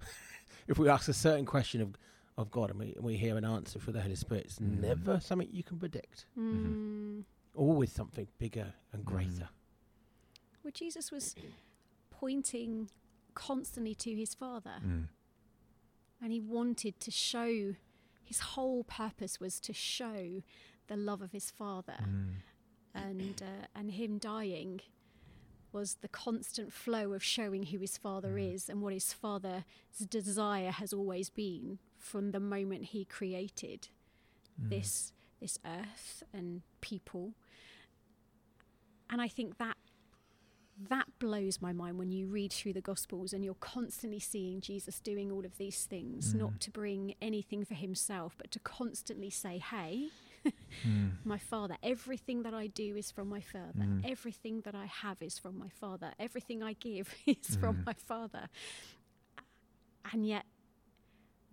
if 0.68 0.78
we 0.78 0.88
ask 0.88 1.08
a 1.08 1.12
certain 1.12 1.44
question 1.46 1.80
of 1.80 1.94
of 2.36 2.50
God 2.50 2.70
and 2.70 2.80
we, 2.80 2.96
we 2.98 3.16
hear 3.16 3.36
an 3.36 3.44
answer 3.44 3.78
through 3.78 3.92
the 3.92 4.02
Holy 4.02 4.16
Spirit, 4.16 4.46
it's 4.46 4.58
Mm. 4.58 4.80
never 4.80 5.20
something 5.20 5.48
you 5.52 5.62
can 5.62 5.78
predict. 5.78 6.26
Mm. 6.36 7.22
Always 7.54 7.92
something 7.92 8.26
bigger 8.38 8.74
and 8.92 9.02
Mm. 9.02 9.04
greater. 9.04 9.48
Well, 10.64 10.72
Jesus 10.72 11.12
was 11.12 11.34
pointing 12.10 12.90
constantly 13.34 13.94
to 13.96 14.14
his 14.14 14.34
Father. 14.34 14.80
Mm. 14.84 15.08
And 16.22 16.32
he 16.32 16.40
wanted 16.40 16.98
to 17.00 17.10
show, 17.10 17.74
his 18.22 18.40
whole 18.40 18.82
purpose 18.84 19.38
was 19.38 19.60
to 19.60 19.72
show 19.74 20.42
the 20.86 20.96
love 20.96 21.20
of 21.20 21.32
his 21.32 21.50
Father. 21.50 21.96
Mm. 22.02 22.28
And, 22.94 23.42
uh, 23.42 23.66
and 23.74 23.90
him 23.90 24.18
dying 24.18 24.80
was 25.72 25.96
the 26.00 26.08
constant 26.08 26.72
flow 26.72 27.12
of 27.12 27.22
showing 27.22 27.64
who 27.64 27.78
his 27.78 27.98
Father 27.98 28.34
Mm. 28.36 28.54
is 28.54 28.68
and 28.70 28.80
what 28.80 28.92
his 28.94 29.12
Father's 29.12 29.64
desire 30.08 30.70
has 30.70 30.92
always 30.92 31.28
been 31.28 31.80
from 31.98 32.30
the 32.30 32.40
moment 32.40 32.86
he 32.86 33.04
created 33.04 33.88
Mm. 34.60 34.68
this 34.70 35.12
this 35.40 35.58
earth 35.66 36.22
and 36.32 36.62
people 36.80 37.34
and 39.10 39.20
i 39.20 39.26
think 39.26 39.58
that 39.58 39.76
that 40.88 41.06
blows 41.20 41.62
my 41.62 41.72
mind 41.72 41.98
when 41.98 42.10
you 42.10 42.26
read 42.26 42.52
through 42.52 42.72
the 42.72 42.80
gospels 42.80 43.32
and 43.32 43.44
you're 43.44 43.54
constantly 43.54 44.18
seeing 44.18 44.60
jesus 44.60 44.98
doing 45.00 45.30
all 45.30 45.44
of 45.44 45.56
these 45.56 45.84
things 45.84 46.34
Mm. 46.34 46.38
not 46.40 46.60
to 46.60 46.70
bring 46.70 47.14
anything 47.22 47.64
for 47.64 47.74
himself 47.74 48.34
but 48.36 48.50
to 48.50 48.58
constantly 48.58 49.30
say 49.30 49.58
hey 49.58 50.08
Mm. 50.86 51.12
my 51.24 51.38
father 51.38 51.76
everything 51.82 52.42
that 52.42 52.52
i 52.52 52.66
do 52.66 52.96
is 52.96 53.10
from 53.10 53.28
my 53.28 53.40
father 53.40 53.84
Mm. 53.84 54.02
everything 54.10 54.60
that 54.62 54.74
i 54.74 54.86
have 54.86 55.22
is 55.22 55.38
from 55.38 55.58
my 55.58 55.68
father 55.68 56.12
everything 56.18 56.62
i 56.62 56.72
give 56.74 57.14
is 57.26 57.56
from 57.56 57.76
Mm. 57.76 57.86
my 57.86 57.94
father 57.94 58.48
and 60.12 60.26
yet 60.26 60.44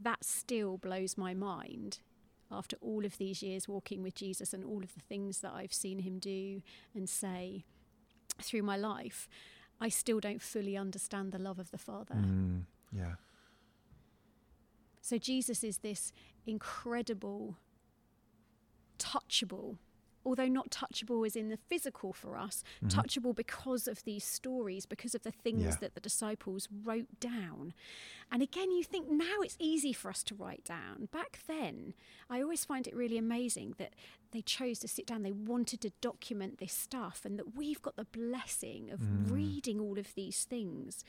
that 0.01 0.23
still 0.23 0.77
blows 0.77 1.17
my 1.17 1.33
mind 1.33 1.99
after 2.51 2.75
all 2.81 3.05
of 3.05 3.17
these 3.17 3.41
years 3.41 3.67
walking 3.67 4.01
with 4.03 4.15
jesus 4.15 4.51
and 4.53 4.63
all 4.63 4.83
of 4.83 4.93
the 4.93 4.99
things 4.99 5.39
that 5.39 5.53
i've 5.53 5.73
seen 5.73 5.99
him 5.99 6.19
do 6.19 6.61
and 6.95 7.07
say 7.07 7.63
through 8.43 8.63
my 8.63 8.77
life 8.77 9.27
i 9.79 9.89
still 9.89 10.19
don't 10.19 10.41
fully 10.41 10.75
understand 10.77 11.31
the 11.31 11.39
love 11.39 11.59
of 11.59 11.71
the 11.71 11.77
father 11.77 12.15
Mm. 12.15 12.65
Yeah. 12.91 13.15
so 15.01 15.17
Jesus 15.17 15.63
is 15.63 15.77
this 15.79 16.11
incredible, 16.45 17.57
touchable, 18.99 19.77
although 20.25 20.47
not 20.47 20.69
touchable 20.69 21.25
as 21.25 21.35
in 21.35 21.49
the 21.49 21.57
physical 21.57 22.13
for 22.13 22.37
us, 22.37 22.63
Mhm. 22.83 22.89
touchable 22.91 23.33
because 23.35 23.87
of 23.87 24.03
these 24.03 24.23
stories, 24.23 24.85
because 24.85 25.15
of 25.15 25.23
the 25.23 25.31
things 25.31 25.63
Yeah. 25.63 25.75
that 25.77 25.93
the 25.95 25.99
disciples 26.01 26.67
wrote 26.71 27.19
down. 27.19 27.73
And 28.31 28.43
again, 28.43 28.71
you 28.71 28.83
think 28.83 29.09
now 29.09 29.41
it's 29.41 29.57
easy 29.59 29.93
for 29.93 30.09
us 30.11 30.23
to 30.25 30.35
write 30.35 30.63
down. 30.63 31.05
Back 31.07 31.39
then, 31.47 31.93
I 32.29 32.41
always 32.41 32.63
find 32.65 32.87
it 32.87 32.95
really 32.95 33.17
amazing 33.17 33.73
that 33.79 33.93
they 34.31 34.41
chose 34.41 34.79
to 34.79 34.87
sit 34.87 35.05
down, 35.05 35.23
they 35.23 35.31
wanted 35.31 35.81
to 35.81 35.91
document 36.01 36.57
this 36.59 36.73
stuff, 36.73 37.21
and 37.25 37.37
that 37.37 37.55
we've 37.55 37.81
got 37.81 37.95
the 37.95 38.05
blessing 38.05 38.89
of 38.91 38.99
Mm. 39.01 39.31
reading 39.31 39.79
all 39.79 39.97
of 39.99 40.13
these 40.15 40.43
things. 40.45 41.03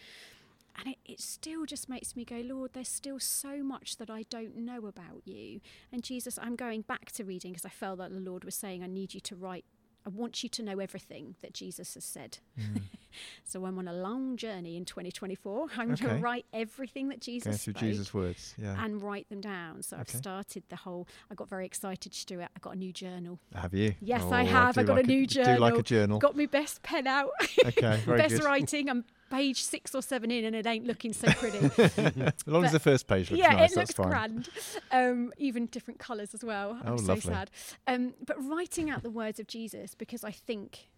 And 0.75 0.89
it, 0.89 0.99
it 1.05 1.21
still 1.21 1.67
just 1.67 1.89
makes 1.89 2.17
me 2.17 2.25
go, 2.25 2.37
Lord, 2.37 2.73
there's 2.73 2.89
still 2.89 3.21
so 3.21 3.63
much 3.63 3.99
that 3.99 4.09
I 4.11 4.23
don't 4.31 4.57
know 4.57 4.87
about 4.87 5.21
you. 5.27 5.61
And 5.93 6.03
Jesus, 6.03 6.39
I'm 6.41 6.57
going 6.57 6.81
back 6.81 7.13
to 7.13 7.25
reading 7.25 7.53
because 7.53 7.67
I 7.67 7.69
felt 7.69 7.99
that 7.99 8.11
the 8.11 8.21
Lord 8.21 8.45
was 8.45 8.55
saying, 8.55 8.83
I 8.83 8.87
need 8.87 9.13
you 9.13 9.21
to 9.21 9.37
write, 9.37 9.67
I 10.07 10.09
want 10.09 10.43
you 10.43 10.49
to 10.49 10.63
know 10.63 10.79
everything 10.79 11.37
that 11.43 11.53
Jesus 11.53 11.93
has 11.95 12.05
said. 12.05 12.39
Mm. 12.59 12.83
So 13.45 13.65
I'm 13.67 13.79
on 13.79 13.89
a 13.89 13.93
long 13.93 14.37
journey 14.37 14.77
in 14.77 14.85
2024. 14.85 15.69
I'm 15.77 15.95
going 15.95 16.17
to 16.17 16.23
write 16.23 16.47
everything 16.53 17.09
that 17.09 17.21
Jesus 17.21 17.63
spoke 17.63 17.77
Jesus' 17.77 18.13
words. 18.15 18.55
Yeah. 18.59 18.83
and 18.85 19.03
write 19.03 19.29
them 19.29 19.41
down. 19.41 19.83
So 19.83 19.97
I've 19.99 20.09
started 20.09 20.63
the 20.69 20.77
whole, 20.77 21.07
I 21.31 21.35
got 21.35 21.49
very 21.49 21.67
excited, 21.67 22.15
Stuart. 22.15 22.49
I 22.55 22.59
got 22.61 22.75
a 22.75 22.79
new 22.79 22.93
journal. 22.93 23.39
have 23.55 23.75
you? 23.75 23.95
Yes, 24.01 24.23
Oh, 24.25 24.33
I 24.33 24.43
have. 24.45 24.75
do 24.75 24.81
I 24.81 24.85
got 24.85 24.97
like 24.97 25.05
a 25.05 25.07
new 25.09 25.27
journal. 25.27 25.55
Do 25.57 25.61
like 25.61 25.79
a 25.79 25.83
journal. 25.83 26.19
Got 26.19 26.37
my 26.37 26.47
best 26.47 26.83
pen 26.83 27.07
out. 27.07 27.31
okay. 27.65 28.01
Very 28.05 28.19
best 28.19 28.37
good. 28.37 28.45
writing. 28.45 28.89
I'm 28.91 29.05
page 29.31 29.63
six 29.63 29.95
or 29.95 30.03
seven 30.03 30.31
in 30.31 30.45
and 30.45 30.55
it 30.55 30.67
ain't 30.67 30.87
looking 30.87 31.13
so 31.15 31.27
pretty. 31.33 31.59
as 31.79 32.35
long 32.47 32.65
as 32.67 32.73
the 32.73 32.79
first 32.79 33.07
page 33.09 33.31
looks 33.31 33.43
yeah, 33.43 33.53
nice, 33.55 33.73
it 33.73 33.79
looks 33.79 33.93
fine. 33.93 34.09
grand. 34.09 34.49
Um, 34.91 35.33
even 35.39 35.67
different 35.67 35.99
colours 35.99 36.35
as 36.35 36.45
well. 36.45 36.79
I'm 36.85 36.93
Oh, 36.93 36.97
so 36.99 37.05
lovely. 37.15 37.21
sad. 37.33 37.51
Um, 37.87 38.13
but 38.27 38.37
writing 38.45 38.91
out 38.91 39.03
the 39.03 39.11
words 39.11 39.41
of 39.41 39.47
Jesus 39.47 39.95
because 39.95 40.23
I 40.23 40.33
think, 40.33 40.91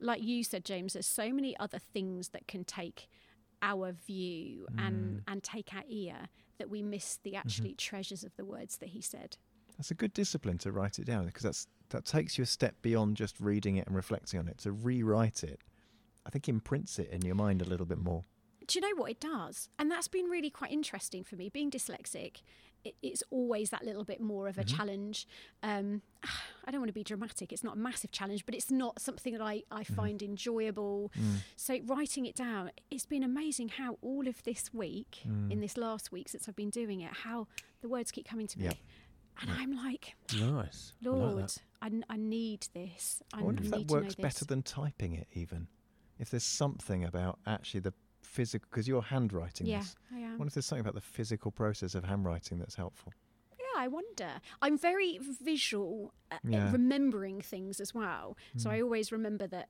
like 0.00 0.22
you 0.22 0.44
said, 0.44 0.64
James, 0.64 0.92
there's 0.92 1.06
so 1.06 1.32
many 1.32 1.56
other 1.58 1.78
things 1.78 2.28
that 2.30 2.46
can 2.48 2.64
take 2.64 3.08
our 3.62 3.90
view 3.92 4.66
and 4.78 5.16
Mm. 5.18 5.22
and 5.26 5.42
take 5.42 5.74
our 5.74 5.82
ear 5.88 6.28
that 6.58 6.70
we 6.70 6.82
miss 6.82 7.16
the 7.16 7.30
Mm-hmm. 7.30 7.38
actually 7.38 7.74
treasures 7.74 8.22
of 8.24 8.34
the 8.36 8.44
words 8.44 8.76
that 8.78 8.90
he 8.90 9.00
said. 9.00 9.36
That's 9.76 9.90
a 9.90 9.94
good 9.94 10.12
discipline 10.12 10.58
to 10.58 10.72
write 10.72 10.98
it 10.98 11.04
down 11.06 11.26
because 11.26 11.42
that's 11.42 11.66
that 11.90 12.04
takes 12.04 12.36
you 12.38 12.42
a 12.42 12.46
step 12.46 12.74
beyond 12.82 13.16
just 13.16 13.40
reading 13.40 13.76
it 13.76 13.86
and 13.86 13.96
reflecting 13.96 14.38
on 14.38 14.46
it. 14.48 14.58
To 14.58 14.72
rewrite 14.72 15.42
it, 15.42 15.60
I 16.26 16.30
think 16.30 16.48
imprints 16.48 16.98
it 16.98 17.08
in 17.10 17.22
your 17.22 17.34
mind 17.34 17.62
a 17.62 17.64
little 17.64 17.86
bit 17.86 17.98
more. 17.98 18.24
do 18.66 18.78
you 18.78 18.82
know 18.86 19.00
what 19.00 19.10
it 19.10 19.18
does? 19.20 19.70
And 19.78 19.90
that's 19.90 20.08
been 20.08 20.26
really 20.26 20.50
quite 20.50 20.70
interesting 20.70 21.24
for 21.24 21.36
me. 21.36 21.48
Being 21.48 21.70
dyslexic, 21.70 22.42
it, 22.88 22.94
it's 23.02 23.22
always 23.30 23.70
that 23.70 23.84
little 23.84 24.04
bit 24.04 24.20
more 24.20 24.48
of 24.48 24.58
a 24.58 24.64
Mhm. 24.64 24.76
challenge. 24.76 25.26
Um, 25.62 26.02
I 26.64 26.70
don't 26.70 26.80
want 26.80 26.88
to 26.88 26.92
be 26.94 27.04
dramatic. 27.04 27.52
It's 27.52 27.64
not 27.64 27.76
a 27.76 27.78
massive 27.78 28.10
challenge, 28.12 28.44
but 28.44 28.54
it's 28.54 28.70
not 28.70 29.00
something 29.00 29.32
that 29.32 29.40
I, 29.42 29.62
I 29.70 29.84
find 29.84 30.22
enjoyable. 30.22 31.10
Mm. 31.18 31.36
So 31.56 31.78
writing 31.86 32.26
it 32.26 32.34
down, 32.34 32.70
it's 32.90 33.06
been 33.06 33.22
amazing 33.22 33.70
how 33.70 33.98
all 34.02 34.28
of 34.28 34.42
this 34.42 34.72
week, 34.74 35.20
Mm. 35.26 35.50
in 35.52 35.60
this 35.60 35.76
last 35.76 36.12
week 36.12 36.28
since 36.28 36.48
I've 36.48 36.56
been 36.56 36.70
doing 36.70 37.00
it, 37.00 37.12
how 37.24 37.46
the 37.80 37.88
words 37.88 38.10
keep 38.10 38.26
coming 38.28 38.46
to 38.48 38.58
me. 38.58 38.64
Yep. 38.66 38.76
And 39.40 39.50
I'm 39.52 39.72
like, 39.76 40.16
Nice. 40.38 40.92
I 41.04 41.08
like 41.08 41.14
Lord. 41.34 41.52
I, 41.80 41.86
n- 41.86 42.04
I 42.10 42.16
need 42.16 42.66
this. 42.74 43.22
I, 43.32 43.38
I 43.38 43.42
wonder 43.42 43.62
if 43.62 43.70
that 43.70 43.86
works 43.86 44.14
better 44.16 44.44
than 44.44 44.62
typing 44.62 45.12
it, 45.14 45.28
even. 45.32 45.68
If 46.18 46.30
there's 46.30 46.42
something 46.44 47.04
about 47.04 47.38
actually 47.46 47.80
the 47.80 47.94
physical, 48.28 48.66
because 48.70 48.86
you're 48.86 49.02
handwriting 49.02 49.66
yeah, 49.66 49.78
this. 49.80 49.96
I 50.12 50.16
I 50.16 50.20
am. 50.20 50.30
wonder 50.38 50.48
if 50.48 50.54
there's 50.54 50.66
something 50.66 50.80
about 50.88 50.94
the 50.94 51.00
physical 51.18 51.50
process 51.50 51.94
of 51.94 52.04
handwriting 52.04 52.58
that's 52.58 52.74
helpful. 52.76 53.12
Yeah, 53.58 53.64
I 53.84 53.88
wonder. 53.88 54.40
I'm 54.62 54.76
very 54.78 55.18
visual 55.18 56.12
at 56.30 56.40
at 56.44 56.50
Yeah. 56.52 56.70
remembering 56.72 57.40
things 57.40 57.80
as 57.80 57.94
well. 57.94 58.36
So 58.56 58.68
Mm. 58.68 58.72
I 58.74 58.80
always 58.82 59.10
remember 59.12 59.46
that 59.48 59.68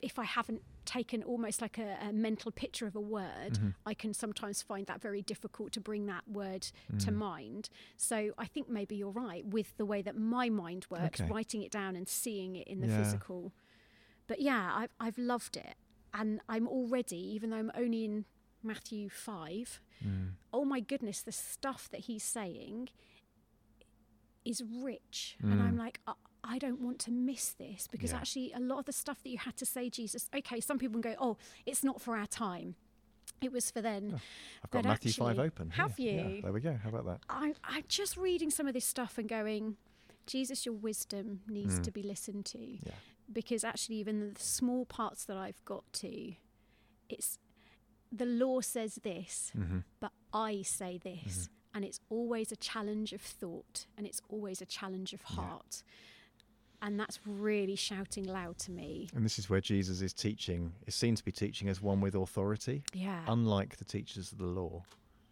if 0.00 0.18
I 0.18 0.24
haven't 0.24 0.62
taken 0.84 1.22
almost 1.22 1.60
like 1.62 1.78
a, 1.78 1.96
a 2.00 2.12
mental 2.12 2.50
picture 2.52 2.86
of 2.86 2.94
a 2.96 3.00
word, 3.00 3.54
Mhm. 3.54 3.74
I 3.86 3.94
can 3.94 4.12
sometimes 4.14 4.62
find 4.62 4.86
that 4.86 5.00
very 5.00 5.22
difficult 5.22 5.72
to 5.72 5.80
bring 5.80 6.06
that 6.06 6.26
word 6.28 6.62
to 7.04 7.10
Mm. 7.10 7.14
mind. 7.14 7.68
So 7.96 8.16
I 8.38 8.46
think 8.46 8.68
maybe 8.68 8.94
you're 8.96 9.10
right 9.28 9.44
with 9.46 9.76
the 9.76 9.86
way 9.86 10.02
that 10.02 10.16
my 10.16 10.48
mind 10.50 10.86
works, 10.90 11.20
Okay. 11.20 11.30
writing 11.30 11.62
it 11.62 11.70
down 11.72 11.96
and 11.96 12.06
seeing 12.08 12.56
it 12.56 12.66
in 12.68 12.80
the 12.80 12.88
Yeah. 12.88 12.98
physical. 13.02 13.52
But 14.26 14.40
yeah, 14.40 14.74
I've, 14.80 14.92
I've 15.00 15.18
loved 15.18 15.56
it. 15.56 15.76
And 16.18 16.40
I'm 16.48 16.66
already, 16.66 17.18
even 17.34 17.50
though 17.50 17.56
I'm 17.58 17.72
only 17.76 18.04
in 18.04 18.24
Matthew 18.62 19.08
5, 19.10 19.80
Mm. 20.04 20.32
oh 20.52 20.64
my 20.64 20.80
goodness, 20.80 21.20
the 21.22 21.32
stuff 21.32 21.88
that 21.90 22.00
he's 22.00 22.22
saying 22.24 22.88
is 24.44 24.62
rich. 24.62 25.36
And 25.42 25.60
I'm 25.62 25.74
Mm. 25.76 25.78
like, 25.78 26.00
I, 26.06 26.14
I 26.44 26.58
don't 26.58 26.80
want 26.80 26.98
to 27.00 27.10
miss 27.10 27.50
this 27.52 27.88
because 27.88 28.12
Yeah. 28.12 28.18
actually, 28.18 28.52
a 28.52 28.60
lot 28.60 28.78
of 28.78 28.84
the 28.84 28.92
stuff 28.92 29.22
that 29.24 29.30
you 29.30 29.38
had 29.38 29.56
to 29.56 29.66
say, 29.66 29.90
Jesus, 29.90 30.28
okay, 30.34 30.60
some 30.60 30.78
people 30.78 31.00
can 31.00 31.12
go, 31.12 31.16
oh, 31.20 31.36
it's 31.66 31.82
not 31.82 32.00
for 32.00 32.16
our 32.16 32.26
time. 32.26 32.76
It 33.40 33.50
was 33.52 33.70
for 33.70 33.82
then. 33.82 34.12
Oh, 34.14 34.20
I've 34.64 34.70
got 34.70 34.82
But 34.84 34.88
Matthew 34.88 35.12
5 35.12 35.38
open. 35.38 35.70
have. 35.70 35.98
Yeah, 35.98 36.28
you? 36.28 36.42
there 36.42 36.52
we 36.52 36.60
go. 36.60 36.74
How 36.74 36.88
about 36.90 37.04
that? 37.06 37.20
I, 37.28 37.54
I'm 37.64 37.84
just 37.88 38.16
reading 38.16 38.50
some 38.50 38.66
of 38.68 38.74
this 38.74 38.84
stuff 38.84 39.18
and 39.18 39.28
going, 39.28 39.76
Jesus, 40.26 40.64
your 40.64 40.74
wisdom 40.74 41.42
needs 41.48 41.78
Mm. 41.80 41.82
to 41.84 41.90
be 41.90 42.02
listened 42.02 42.46
to. 42.46 42.58
Yeah. 42.58 42.94
Because 43.32 43.64
actually, 43.64 43.96
even 43.96 44.32
the 44.34 44.40
small 44.40 44.84
parts 44.86 45.24
that 45.24 45.36
I've 45.36 45.64
got 45.64 45.84
to, 45.94 46.32
it's 47.08 47.38
the 48.12 48.26
law 48.26 48.60
says 48.60 48.96
this, 49.02 49.50
hmm 49.54 49.78
but 50.00 50.12
I 50.32 50.62
say 50.62 50.98
this. 50.98 51.48
And 51.74 51.84
it's 51.84 52.00
always 52.08 52.52
a 52.52 52.56
challenge 52.56 53.12
of 53.12 53.20
thought 53.20 53.86
and 53.98 54.06
it's 54.06 54.20
always 54.30 54.62
a 54.62 54.66
challenge 54.66 55.12
of 55.12 55.20
Yeah. 55.28 55.36
heart. 55.36 55.82
And 56.80 56.98
that's 57.00 57.18
really 57.26 57.76
shouting 57.76 58.24
loud 58.24 58.58
to 58.60 58.70
me. 58.70 59.08
And 59.14 59.24
this 59.24 59.38
is 59.38 59.50
where 59.50 59.60
Jesus 59.60 60.00
is 60.00 60.12
teaching, 60.14 60.72
is 60.86 60.94
seen 60.94 61.14
to 61.16 61.24
be 61.24 61.32
teaching 61.32 61.68
as 61.68 61.82
one 61.82 62.00
with 62.00 62.14
authority, 62.14 62.82
Yeah. 62.94 63.24
unlike 63.26 63.76
the 63.76 63.84
teachers 63.84 64.32
of 64.32 64.38
the 64.38 64.46
law. 64.46 64.84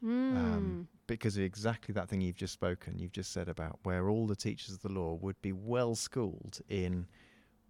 Mm. 0.03 0.37
um, 0.37 0.89
because 1.07 1.37
of 1.39 1.43
exactly 1.45 1.93
that 1.95 2.11
thing 2.11 2.21
you've 2.21 2.37
just 2.37 2.53
spoken, 2.53 2.99
you've 2.99 3.13
just 3.13 3.33
said 3.33 3.49
about 3.49 3.79
where 3.85 4.11
all 4.11 4.27
the 4.27 4.37
teachers 4.37 4.75
of 4.75 4.83
the 4.83 4.89
law 4.93 5.15
would 5.15 5.41
be 5.41 5.53
well 5.53 5.95
schooled 5.95 6.61
in 6.69 7.07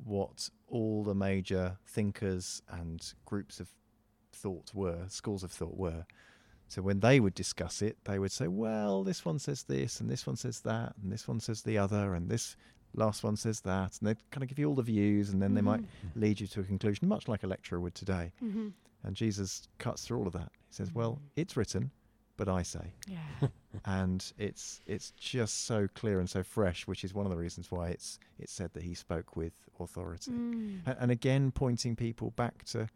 what 0.02 0.48
all 0.68 1.04
the 1.04 1.14
major 1.14 1.78
thinkers 1.86 2.62
and 2.68 3.14
groups 3.24 3.60
of 3.60 3.68
thought 4.32 4.70
were, 4.74 5.04
schools 5.08 5.42
of 5.42 5.52
thought 5.52 5.76
were. 5.76 6.04
So 6.68 6.82
when 6.82 7.00
they 7.00 7.20
would 7.20 7.34
discuss 7.34 7.82
it, 7.82 7.98
they 8.04 8.18
would 8.18 8.32
say, 8.32 8.48
well, 8.48 9.04
this 9.04 9.24
one 9.24 9.38
says 9.38 9.62
this, 9.64 10.00
and 10.00 10.10
this 10.10 10.26
one 10.26 10.36
says 10.36 10.60
that, 10.60 10.94
and 11.02 11.12
this 11.12 11.28
one 11.28 11.40
says 11.40 11.62
the 11.62 11.78
other, 11.78 12.14
and 12.14 12.28
this 12.28 12.56
last 12.94 13.22
one 13.22 13.36
says 13.36 13.60
that. 13.60 13.98
And 13.98 14.08
they'd 14.08 14.30
kind 14.30 14.42
of 14.42 14.48
give 14.48 14.58
you 14.58 14.68
all 14.68 14.74
the 14.74 14.82
views, 14.82 15.30
and 15.30 15.40
then 15.40 15.54
they 15.54 15.60
might 15.60 15.80
mm-hmm. 15.80 16.08
Mm-hmm. 16.08 16.20
lead 16.20 16.40
you 16.40 16.46
to 16.48 16.60
a 16.60 16.64
conclusion, 16.64 17.08
much 17.08 17.28
like 17.28 17.42
a 17.42 17.46
lecturer 17.46 17.80
would 17.80 17.94
today. 17.94 18.32
hmm 18.40 18.68
And 19.04 19.14
Jesus 19.14 19.68
cuts 19.78 20.04
through 20.04 20.18
all 20.18 20.26
of 20.26 20.32
that. 20.32 20.50
He 20.68 20.74
says, 20.74 20.92
well, 20.92 21.12
mm-hmm. 21.12 21.26
it's 21.36 21.56
written, 21.56 21.90
but 22.36 22.48
I 22.48 22.62
say 22.62 22.94
Yeah. 23.06 23.48
and 23.84 24.32
it's 24.38 24.80
it's 24.86 25.10
just 25.12 25.64
so 25.66 25.88
clear 25.94 26.18
and 26.20 26.28
so 26.30 26.42
fresh, 26.42 26.86
which 26.86 27.04
is 27.04 27.12
one 27.14 27.26
of 27.26 27.30
the 27.30 27.38
reasons 27.38 27.70
why 27.70 27.88
it's 27.88 28.18
it's 28.38 28.52
said 28.52 28.72
that 28.74 28.82
he 28.82 28.94
spoke 28.94 29.36
with 29.36 29.52
authority. 29.80 30.30
Mm. 30.30 30.86
A- 30.86 31.00
And 31.00 31.10
again, 31.10 31.50
pointing 31.50 31.96
people 31.96 32.30
back 32.32 32.64
to. 32.66 32.88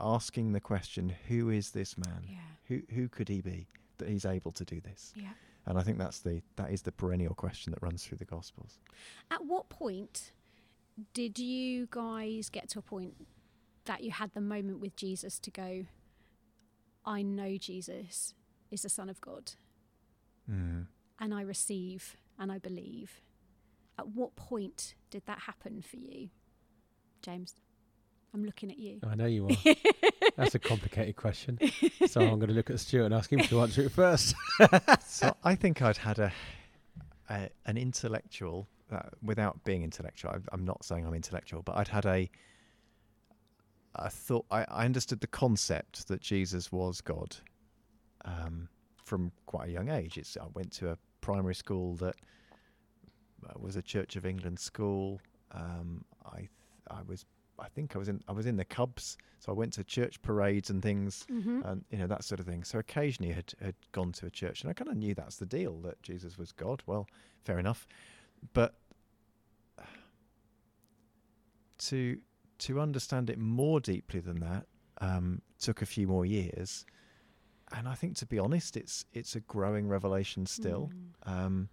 asking 0.00 0.52
the 0.52 0.60
question, 0.60 1.14
who 1.28 1.48
is 1.50 1.70
this 1.70 1.96
man? 1.96 2.22
Yeah. 2.28 2.38
Who 2.64 2.82
who 2.94 3.08
could 3.08 3.28
he 3.28 3.40
be 3.40 3.68
that 3.98 4.08
he's 4.08 4.24
able 4.24 4.52
to 4.52 4.64
do 4.64 4.80
this? 4.80 5.12
Yeah. 5.14 5.34
And 5.66 5.78
I 5.78 5.82
think 5.82 5.98
that's 5.98 6.20
the 6.20 6.42
that 6.56 6.70
is 6.72 6.82
the 6.82 6.92
perennial 6.92 7.34
question 7.34 7.70
that 7.72 7.82
runs 7.82 8.04
through 8.04 8.18
the 8.18 8.24
Gospels. 8.24 8.78
At 9.30 9.44
what 9.44 9.68
point 9.68 10.32
did 11.14 11.38
you 11.38 11.86
guys 11.90 12.48
get 12.50 12.68
to 12.70 12.78
a 12.78 12.82
point 12.82 13.14
that 13.84 14.02
you 14.02 14.10
had 14.10 14.32
the 14.34 14.40
moment 14.40 14.80
with 14.80 14.94
Jesus 14.96 15.38
to 15.40 15.50
go, 15.50 15.86
I 17.04 17.22
know 17.22 17.56
Jesus 17.56 18.34
is 18.70 18.82
the 18.82 18.88
Son 18.88 19.08
of 19.08 19.20
God 19.20 19.52
Mm. 20.50 20.86
and 21.20 21.34
I 21.34 21.42
receive 21.42 22.16
and 22.38 22.50
I 22.50 22.58
believe? 22.58 23.20
At 23.98 24.08
what 24.08 24.34
point 24.36 24.94
did 25.10 25.24
that 25.26 25.40
happen 25.40 25.82
for 25.82 25.96
you, 25.96 26.30
James? 27.20 27.54
I'm 28.34 28.44
looking 28.44 28.70
at 28.70 28.78
you. 28.78 28.98
I 29.06 29.14
know 29.14 29.26
you 29.26 29.46
are. 29.48 29.74
That's 30.36 30.54
a 30.54 30.58
complicated 30.58 31.16
question. 31.16 31.58
So 32.06 32.22
I'm 32.22 32.38
going 32.38 32.48
to 32.48 32.54
look 32.54 32.70
at 32.70 32.80
Stuart 32.80 33.04
and 33.04 33.14
ask 33.14 33.30
him 33.30 33.40
to 33.40 33.60
answer 33.60 33.82
it 33.82 33.92
first. 33.92 34.34
So 35.06 35.36
I 35.44 35.54
think 35.54 35.82
I'd 35.82 35.98
had 35.98 36.18
a, 36.18 36.32
a 37.28 37.50
an 37.66 37.76
intellectual, 37.76 38.66
uh, 38.90 39.00
without 39.22 39.62
being 39.64 39.82
intellectual. 39.82 40.30
I, 40.30 40.38
I'm 40.50 40.64
not 40.64 40.82
saying 40.82 41.06
I'm 41.06 41.14
intellectual, 41.14 41.62
but 41.62 41.76
I'd 41.76 41.88
had 41.88 42.06
a. 42.06 42.30
I 43.94 44.08
thought 44.08 44.46
I, 44.50 44.64
I 44.64 44.86
understood 44.86 45.20
the 45.20 45.26
concept 45.26 46.08
that 46.08 46.22
Jesus 46.22 46.72
was 46.72 47.02
God, 47.02 47.36
um, 48.24 48.68
from 49.12 49.30
quite 49.44 49.68
a 49.68 49.70
young 49.70 49.90
age. 49.90 50.16
It's 50.16 50.38
I 50.38 50.46
went 50.54 50.72
to 50.78 50.88
a 50.92 50.96
primary 51.20 51.54
school 51.54 51.96
that 51.96 52.14
uh, 53.46 53.52
was 53.58 53.76
a 53.76 53.82
Church 53.82 54.16
of 54.16 54.24
England 54.24 54.58
school. 54.58 55.20
Um, 55.50 56.02
I 56.24 56.38
th- 56.38 56.48
I 56.90 57.02
was 57.06 57.26
I 57.58 57.68
think 57.68 57.94
I 57.94 57.98
was 57.98 58.08
in 58.08 58.22
I 58.26 58.32
was 58.32 58.46
in 58.46 58.56
the 58.56 58.64
Cubs, 58.64 59.18
so 59.38 59.52
I 59.52 59.54
went 59.54 59.74
to 59.74 59.84
church 59.84 60.22
parades 60.22 60.70
and 60.70 60.80
things 60.82 61.26
Mm-hmm. 61.30 61.60
and 61.66 61.84
you 61.90 61.98
know 61.98 62.06
that 62.06 62.24
sort 62.24 62.40
of 62.40 62.46
thing. 62.46 62.64
So 62.64 62.78
occasionally 62.78 63.32
had 63.34 63.52
had 63.60 63.74
gone 63.92 64.12
to 64.12 64.24
a 64.26 64.30
church, 64.30 64.62
and 64.62 64.70
I 64.70 64.72
kind 64.72 64.90
of 64.90 64.96
knew 64.96 65.14
that's 65.14 65.36
the 65.36 65.44
deal 65.44 65.74
that 65.82 66.02
Jesus 66.02 66.38
was 66.38 66.52
God. 66.52 66.82
Well, 66.86 67.06
fair 67.44 67.58
enough, 67.58 67.86
but 68.54 68.76
to 71.80 72.18
to 72.60 72.80
understand 72.80 73.28
it 73.28 73.38
more 73.38 73.78
deeply 73.80 74.20
than 74.20 74.40
that 74.40 74.64
um, 75.02 75.42
took 75.60 75.82
a 75.82 75.86
few 75.86 76.06
more 76.06 76.24
years, 76.24 76.86
and 77.72 77.88
I 77.88 77.94
think 77.94 78.16
to 78.16 78.26
be 78.26 78.38
honest, 78.38 78.76
it's 78.76 79.04
it's 79.12 79.34
a 79.36 79.40
growing 79.40 79.88
revelation 79.88 80.46
still, 80.46 80.90
Mm. 81.26 81.68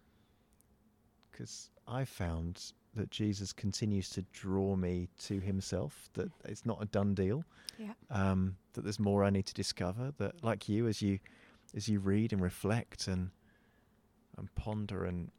because 1.32 1.70
I 1.88 2.06
found 2.06 2.74
that 2.96 3.12
Jesus 3.12 3.54
continues 3.54 4.10
to 4.12 4.22
draw 4.34 4.76
me 4.76 5.10
to 5.20 5.40
Himself. 5.40 6.10
That 6.14 6.32
it's 6.46 6.66
not 6.66 6.82
a 6.82 6.86
done 6.86 7.14
deal 7.14 7.44
Yeah. 7.78 7.94
um, 8.10 8.58
that 8.74 8.82
there's 8.84 9.00
more 9.00 9.24
I 9.24 9.30
need 9.30 9.46
to 9.46 9.54
discover. 9.54 10.12
That, 10.18 10.44
like 10.44 10.68
you, 10.70 10.88
as 10.88 11.02
you 11.02 11.20
as 11.76 11.88
you 11.88 12.00
read 12.00 12.34
and 12.34 12.42
reflect 12.42 13.08
and 13.08 13.32
and 14.38 14.54
ponder 14.56 15.06
and 15.06 15.32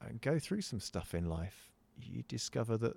and 0.00 0.20
go 0.20 0.38
through 0.38 0.60
some 0.60 0.80
stuff 0.80 1.14
in 1.14 1.26
life, 1.28 1.70
you 2.00 2.22
discover 2.28 2.76
that. 2.78 2.96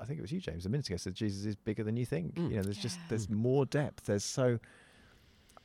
I 0.00 0.06
think 0.06 0.18
it 0.18 0.22
was 0.22 0.32
you, 0.32 0.40
James, 0.40 0.66
a 0.66 0.68
minute 0.68 0.88
ago 0.88 0.96
said 0.96 1.14
Jesus 1.14 1.44
is 1.46 1.54
bigger 1.54 1.84
than 1.84 1.96
you 1.96 2.04
think. 2.04 2.34
Mm. 2.34 2.50
You 2.50 2.56
know, 2.56 2.62
there's 2.62 2.78
just 2.78 2.98
there's 3.08 3.30
more 3.30 3.64
depth. 3.64 4.06
There's 4.06 4.24
so 4.24 4.58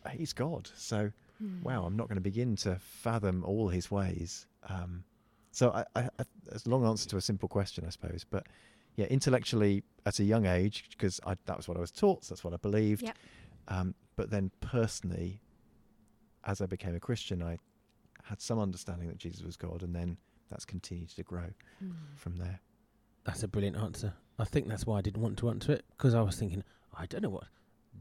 he's 0.09 0.33
God. 0.33 0.69
So 0.75 1.11
Mm. 1.41 1.63
wow, 1.63 1.85
I'm 1.85 1.95
not 1.95 2.09
going 2.09 2.17
to 2.17 2.21
begin 2.21 2.57
to 2.57 2.75
fathom 2.79 3.45
all 3.45 3.69
his 3.69 3.89
ways. 3.89 4.45
Um, 4.67 5.05
so 5.51 5.71
I, 5.71 5.85
I, 5.95 6.09
I, 6.19 6.23
it's 6.51 6.65
a 6.65 6.69
long 6.69 6.85
answer 6.85 7.07
to 7.11 7.15
a 7.17 7.21
simple 7.21 7.47
question, 7.47 7.85
I 7.87 7.91
suppose. 7.91 8.25
But 8.29 8.45
yeah, 8.97 9.05
intellectually 9.05 9.83
at 10.05 10.19
a 10.19 10.25
young 10.25 10.45
age, 10.45 10.83
because 10.89 11.21
that 11.25 11.55
was 11.55 11.69
what 11.69 11.77
I 11.77 11.79
was 11.79 11.91
taught, 11.91 12.25
so 12.25 12.33
that's 12.33 12.43
what 12.43 12.53
I 12.53 12.57
believed. 12.57 13.03
Yep. 13.03 13.17
Um, 13.69 13.95
but 14.17 14.29
then 14.31 14.51
personally, 14.59 15.39
as 16.43 16.59
I 16.59 16.65
became 16.65 16.93
a 16.93 16.99
Christian, 16.99 17.41
I 17.41 17.57
had 18.23 18.41
some 18.41 18.59
understanding 18.59 19.07
that 19.07 19.17
Jesus 19.17 19.41
was 19.43 19.55
God, 19.55 19.81
and 19.81 19.95
then 19.95 20.17
that's 20.49 20.65
continued 20.65 21.09
to 21.11 21.23
grow 21.23 21.47
Mm. 21.81 21.93
from 22.15 22.35
there. 22.35 22.59
That's 23.23 23.43
a 23.43 23.47
brilliant 23.47 23.77
answer. 23.77 24.13
I 24.37 24.43
think 24.43 24.67
that's 24.67 24.85
why 24.85 24.97
I 24.97 25.01
didn't 25.01 25.21
want 25.21 25.37
to 25.39 25.49
answer 25.49 25.71
it 25.71 25.85
because 25.91 26.13
I 26.13 26.21
was 26.21 26.35
thinking, 26.37 26.65
I 26.97 27.05
don't 27.05 27.21
know 27.21 27.29
what 27.29 27.45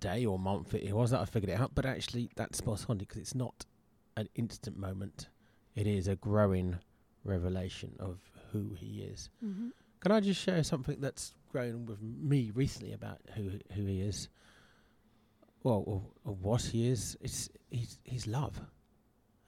day 0.00 0.24
or 0.24 0.38
month 0.38 0.74
it 0.74 0.92
was 0.92 1.10
that 1.10 1.20
I 1.20 1.24
figured 1.24 1.50
it 1.50 1.60
out, 1.60 1.74
but 1.74 1.84
actually 1.86 2.30
that's 2.36 2.58
spot 2.58 2.86
on 2.88 2.98
because 2.98 3.18
it's 3.18 3.34
not 3.34 3.64
an 4.16 4.28
instant 4.34 4.76
moment. 4.78 5.28
It 5.74 5.86
is 5.86 6.08
a 6.08 6.16
growing 6.16 6.78
revelation 7.24 7.94
of 7.98 8.18
who 8.52 8.74
he 8.74 9.02
is. 9.02 9.30
Mhm. 9.44 9.70
Can 10.00 10.12
I 10.12 10.20
just 10.20 10.40
share 10.40 10.62
something 10.62 11.00
that's 11.00 11.34
grown 11.50 11.86
with 11.86 12.00
me 12.02 12.50
recently 12.54 12.92
about 12.92 13.20
who 13.34 13.50
who 13.72 13.84
he 13.84 14.00
is? 14.00 14.28
Well, 15.62 15.82
or, 15.86 16.02
or 16.24 16.34
what 16.34 16.62
he 16.62 16.86
is. 16.88 17.16
It's 17.20 17.48
his 17.70 17.98
his 18.04 18.26
love, 18.26 18.60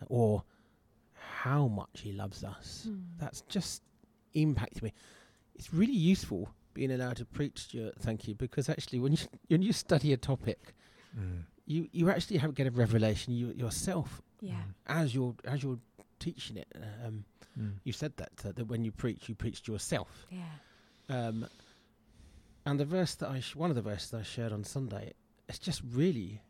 or 0.08 0.44
how 1.12 1.68
much 1.68 2.00
he 2.00 2.12
loves 2.12 2.42
us. 2.44 2.86
Mm. 2.88 3.02
That's 3.18 3.42
just 3.42 3.82
impacted 4.34 4.82
me. 4.82 4.92
It's 5.54 5.72
really 5.72 5.92
useful 5.94 6.48
being 6.74 6.90
allowed 6.92 7.16
to 7.16 7.24
preach, 7.24 7.58
Stuart. 7.60 7.94
Thank 8.00 8.26
you, 8.28 8.34
because 8.34 8.68
actually, 8.68 9.00
when 9.00 9.12
you 9.12 9.18
when 9.48 9.62
you 9.62 9.72
study 9.72 10.12
a 10.12 10.16
topic, 10.16 10.74
you 11.66 11.88
you 11.92 12.10
actually 12.10 12.38
have 12.38 12.54
get 12.54 12.66
a 12.66 12.70
revelation 12.70 13.32
you 13.34 13.52
yourself 13.52 14.22
Yeah. 14.40 14.62
as 14.86 15.14
you're 15.14 15.34
as 15.44 15.62
you're 15.62 15.78
teaching 16.18 16.56
it. 16.56 16.68
Um, 17.04 17.24
Mm. 17.58 17.72
you 17.82 17.92
said 17.92 18.16
that 18.16 18.30
uh, 18.44 18.52
that 18.52 18.66
when 18.68 18.84
you 18.84 18.92
preach, 18.92 19.28
you 19.28 19.34
preach 19.34 19.62
to 19.64 19.72
yourself. 19.72 20.24
Yeah. 20.30 20.44
Um, 21.08 21.46
and 22.64 22.78
the 22.78 22.84
verse 22.84 23.16
that 23.16 23.28
I 23.28 23.40
sh- 23.40 23.56
one 23.56 23.70
of 23.70 23.76
the 23.76 23.82
verses 23.82 24.14
I 24.14 24.22
shared 24.22 24.52
on 24.52 24.62
Sunday, 24.62 25.14
it's 25.48 25.58
just 25.58 25.82
really, 25.92 26.40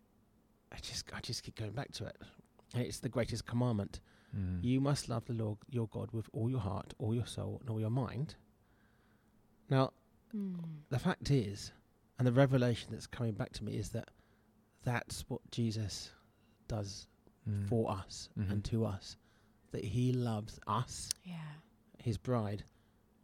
I 0.70 0.76
just 0.76 1.10
I 1.16 1.20
just 1.20 1.42
keep 1.42 1.54
going 1.56 1.72
back 1.72 1.90
to 1.92 2.04
it. 2.04 2.16
And 2.74 2.82
It's 2.84 3.00
the 3.00 3.08
greatest 3.08 3.46
commandment. 3.46 4.00
Mm. 4.36 4.62
You 4.62 4.80
must 4.82 5.08
love 5.08 5.24
the 5.24 5.32
Lord 5.32 5.56
your 5.70 5.88
God 5.88 6.10
with 6.12 6.28
all 6.34 6.50
your 6.50 6.60
heart, 6.60 6.92
all 6.98 7.14
your 7.14 7.26
soul, 7.26 7.56
and 7.62 7.70
all 7.70 7.80
your 7.80 7.90
mind. 7.90 8.34
Now, 9.70 9.92
Mm. 10.34 10.82
the 10.90 10.98
fact 10.98 11.30
is, 11.30 11.72
and 12.18 12.26
the 12.26 12.32
revelation 12.32 12.88
that's 12.92 13.06
coming 13.06 13.32
back 13.32 13.52
to 13.54 13.64
me 13.64 13.72
is 13.76 13.90
that 13.90 14.10
that's 14.84 15.24
what 15.28 15.40
Jesus 15.50 16.12
does 16.68 17.06
Mm. 17.48 17.66
for 17.68 17.90
us 17.90 18.28
Mhm. 18.38 18.50
and 18.50 18.64
to 18.66 18.84
us. 18.84 19.16
That 19.72 19.84
he 19.84 20.12
loves 20.12 20.58
us, 20.66 21.08
Yeah. 21.24 21.54
his 21.98 22.18
bride, 22.18 22.64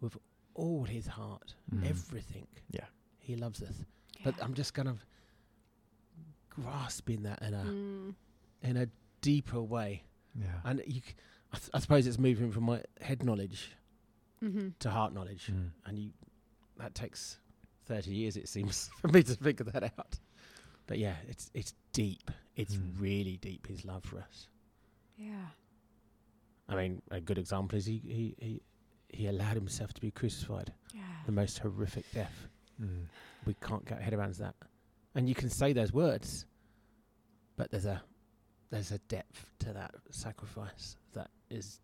with 0.01 0.17
all 0.55 0.85
his 0.85 1.07
heart, 1.07 1.55
Mm. 1.71 1.85
everything. 1.85 2.47
Yeah. 2.71 2.87
He 3.19 3.37
loves 3.37 3.63
us. 3.63 3.85
But 4.25 4.43
I'm 4.43 4.55
just 4.55 4.73
kind 4.75 4.89
of 4.89 5.05
grasping 6.51 7.23
that 7.25 7.43
in 7.43 7.55
a 7.55 7.65
Mm. 7.65 8.15
in 8.63 8.77
a 8.79 8.89
deeper 9.21 9.63
way. 9.63 10.05
Yeah. 10.35 10.61
And 10.65 10.83
you, 10.87 11.01
c- 11.03 11.15
I, 11.53 11.59
th- 11.59 11.71
I 11.75 11.79
suppose 11.79 12.07
it's 12.07 12.19
moving 12.19 12.51
from 12.51 12.65
my 12.65 12.83
head 13.01 13.23
knowledge 13.23 13.73
Mhm. 14.43 14.79
to 14.81 14.91
heart 14.91 15.13
knowledge, 15.13 15.47
Mm. 15.49 15.73
and 15.85 15.99
you 15.99 16.13
that 16.79 16.95
takes 16.95 17.39
thirty 17.87 18.11
years, 18.15 18.37
it 18.37 18.49
seems, 18.49 18.91
for 19.01 19.09
me 19.09 19.23
to 19.23 19.35
figure 19.37 19.65
that 19.67 19.85
out. 19.85 20.19
But 20.87 20.99
yeah, 20.99 21.17
it's 21.29 21.51
it's 21.55 21.75
deep. 21.93 22.31
It's 22.57 22.75
Mm. 22.77 23.01
really 23.01 23.37
deep. 23.39 23.67
His 23.67 23.85
love 23.85 24.05
for 24.05 24.19
us. 24.19 24.49
Yeah. 25.17 25.47
I 26.69 26.75
mean, 26.77 27.03
a 27.11 27.21
good 27.21 27.39
example 27.39 27.79
is 27.79 27.87
he 27.87 27.99
he 28.05 28.35
he, 28.39 28.63
he 29.09 29.27
allowed 29.29 29.55
himself 29.57 29.93
to 29.95 30.01
be 30.01 30.11
crucified, 30.11 30.73
Yeah. 30.95 31.01
the 31.27 31.33
most 31.33 31.59
horrific 31.59 32.05
death. 32.13 32.49
Mm. 32.81 33.07
We 33.47 33.55
can't 33.55 33.85
get 33.85 33.99
our 33.99 34.05
head 34.05 34.15
around 34.15 34.35
that. 34.35 34.55
And 35.15 35.29
you 35.29 35.35
can 35.35 35.49
say 35.51 35.73
those 35.73 35.93
words, 35.93 36.47
but 37.57 37.71
there's 37.71 37.87
a 37.87 38.03
there's 38.71 38.91
a 38.93 38.99
depth 38.99 39.51
to 39.61 39.73
that 39.73 39.95
sacrifice 40.11 40.97
that 41.15 41.31
is. 41.51 41.81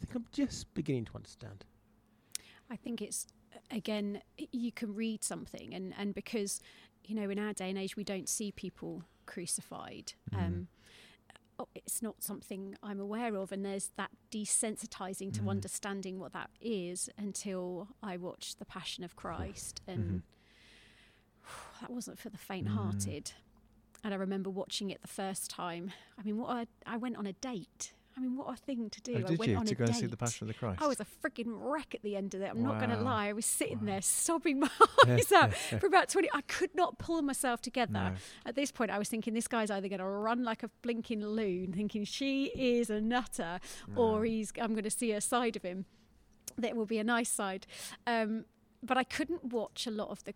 I 0.00 0.04
think 0.06 0.14
I'm 0.16 0.26
just 0.32 0.72
beginning 0.74 1.04
to 1.06 1.12
understand. 1.16 1.64
I 2.70 2.76
think 2.76 3.02
it's 3.02 3.26
again 3.70 4.22
you 4.52 4.72
can 4.72 4.94
read 4.94 5.22
something 5.24 5.74
and 5.74 5.92
and 5.98 6.14
because 6.14 6.60
you 7.04 7.14
know 7.14 7.28
in 7.30 7.38
our 7.38 7.52
day 7.52 7.68
and 7.70 7.78
age 7.78 7.96
we 7.96 8.04
don't 8.04 8.28
see 8.28 8.52
people 8.52 9.02
crucified. 9.26 10.12
Um 10.34 10.68
oh, 11.58 11.68
it's 11.74 12.00
not 12.02 12.22
something 12.22 12.76
I'm 12.82 12.98
aware 13.00 13.34
of 13.36 13.52
and 13.52 13.64
there's 13.64 13.90
that 13.96 14.10
desensitizing 14.30 15.32
to 15.34 15.42
Mm. 15.42 15.50
understanding 15.50 16.18
what 16.18 16.32
that 16.32 16.50
is 16.60 17.08
until 17.18 17.88
I 18.02 18.16
watched 18.16 18.58
the 18.58 18.64
passion 18.64 19.04
of 19.04 19.14
Christ 19.16 19.80
and 19.86 20.10
Mhm. 20.10 20.22
that 21.80 21.90
wasn't 21.90 22.18
for 22.18 22.30
the 22.30 22.38
faint-hearted. 22.38 23.32
And 24.02 24.14
I 24.14 24.16
remember 24.16 24.48
watching 24.48 24.88
it 24.90 25.02
the 25.02 25.08
first 25.08 25.50
time. 25.50 25.92
I 26.18 26.22
mean 26.22 26.38
what 26.38 26.50
a, 26.56 26.66
I 26.86 26.96
went 26.96 27.16
on 27.16 27.26
a 27.26 27.34
date 27.34 27.92
I 28.20 28.22
mean 28.22 28.36
what 28.36 28.52
a 28.52 28.56
thing 28.56 28.90
to 28.90 29.00
do 29.00 29.14
Oh, 29.14 29.18
I 29.18 29.22
did 29.22 29.38
went 29.38 29.50
you 29.50 29.56
on 29.56 29.64
to 29.64 29.72
a 29.72 29.74
go 29.74 29.84
date. 29.86 29.92
and 29.92 30.00
see 30.00 30.06
the 30.06 30.16
Passion 30.16 30.46
of 30.46 30.52
the 30.54 30.58
Christ? 30.58 30.82
I 30.82 30.86
was 30.86 31.00
a 31.00 31.06
freaking 31.24 31.44
wreck 31.46 31.94
at 31.94 32.02
the 32.02 32.16
end 32.16 32.34
of 32.34 32.42
it. 32.42 32.50
I'm 32.50 32.62
not 32.62 32.78
going 32.78 32.90
to 32.90 33.00
lie. 33.00 33.28
I 33.28 33.32
was 33.32 33.46
sitting 33.46 33.78
Wow. 33.80 33.86
there 33.86 34.02
sobbing 34.02 34.60
my 34.60 34.68
eyes 35.06 35.32
out 35.32 35.54
for 35.80 35.86
about 35.86 36.10
20. 36.10 36.28
I 36.34 36.42
could 36.42 36.74
not 36.74 36.98
pull 36.98 37.22
myself 37.22 37.62
together. 37.62 37.92
No. 37.92 38.12
At 38.44 38.56
this 38.56 38.70
point, 38.70 38.90
I 38.90 38.98
was 38.98 39.08
thinking 39.08 39.32
this 39.32 39.48
guy's 39.48 39.70
either 39.70 39.88
going 39.88 40.00
to 40.00 40.04
run 40.06 40.44
like 40.44 40.62
a 40.62 40.68
blinking 40.82 41.24
loon, 41.24 41.72
thinking 41.72 42.04
she 42.04 42.46
is 42.54 42.90
a 42.90 43.00
nutter, 43.00 43.58
or 43.96 44.24
he's 44.26 44.52
I'm 44.60 44.72
going 44.72 44.84
to 44.84 44.90
see 44.90 45.12
a 45.12 45.20
side 45.22 45.56
of 45.56 45.62
him 45.62 45.86
that 46.58 46.76
will 46.76 46.86
be 46.86 46.98
a 46.98 47.04
nice 47.04 47.30
side. 47.30 47.66
Um, 48.06 48.44
but 48.82 48.98
I 48.98 49.04
couldn't 49.04 49.44
watch 49.44 49.86
a 49.86 49.90
lot 49.90 50.08
of 50.10 50.24
the 50.24 50.34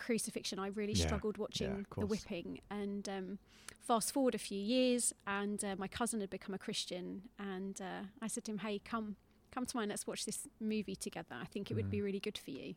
crucifixion. 0.00 0.58
I 0.58 0.68
really 0.68 0.94
Yeah. 0.94 1.06
struggled 1.06 1.36
watching 1.38 1.70
of 1.70 1.86
the 2.00 2.06
whipping. 2.06 2.60
And 2.70 3.08
um, 3.08 3.38
fast 3.80 4.12
forward 4.12 4.34
a 4.34 4.38
few 4.38 4.58
years, 4.60 5.12
and 5.26 5.62
uh, 5.64 5.76
my 5.76 5.88
cousin 5.88 6.20
had 6.20 6.30
become 6.30 6.54
a 6.54 6.58
Christian, 6.58 7.28
and 7.38 7.80
uh, 7.80 8.02
I 8.20 8.26
said 8.28 8.44
to 8.44 8.50
him, 8.52 8.58
"Hey, 8.58 8.78
come, 8.80 9.16
come 9.52 9.66
to 9.66 9.76
mine. 9.76 9.88
Let's 9.88 10.06
watch 10.06 10.24
this 10.24 10.46
movie 10.60 10.96
together. 10.96 11.36
I 11.40 11.46
think 11.46 11.70
it 11.70 11.74
would 11.74 11.90
be 11.90 11.98
Mm. 11.98 12.04
really 12.04 12.20
good 12.20 12.38
for 12.38 12.50
you." 12.50 12.74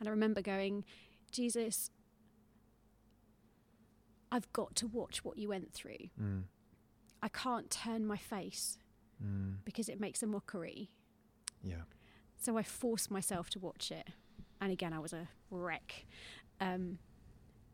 And 0.00 0.08
I 0.08 0.10
remember 0.10 0.42
going, 0.42 0.84
"Jesus, 1.30 1.90
I've 4.32 4.52
got 4.52 4.74
to 4.76 4.86
watch 4.86 5.24
what 5.24 5.38
you 5.38 5.48
went 5.48 5.72
through. 5.72 6.10
Mm. 6.20 6.44
I 7.22 7.28
can't 7.28 7.70
turn 7.70 8.06
my 8.06 8.16
face 8.16 8.78
Mm. 9.22 9.58
because 9.64 9.88
it 9.88 10.00
makes 10.00 10.22
a 10.22 10.26
mockery." 10.26 10.90
Yeah. 11.62 11.82
So 12.38 12.58
I 12.58 12.62
forced 12.62 13.10
myself 13.10 13.48
to 13.50 13.58
watch 13.58 13.90
it. 13.90 14.08
And 14.60 14.70
again, 14.72 14.92
I 14.92 14.98
was 14.98 15.12
a 15.12 15.28
wreck. 15.50 16.06
Um, 16.60 16.98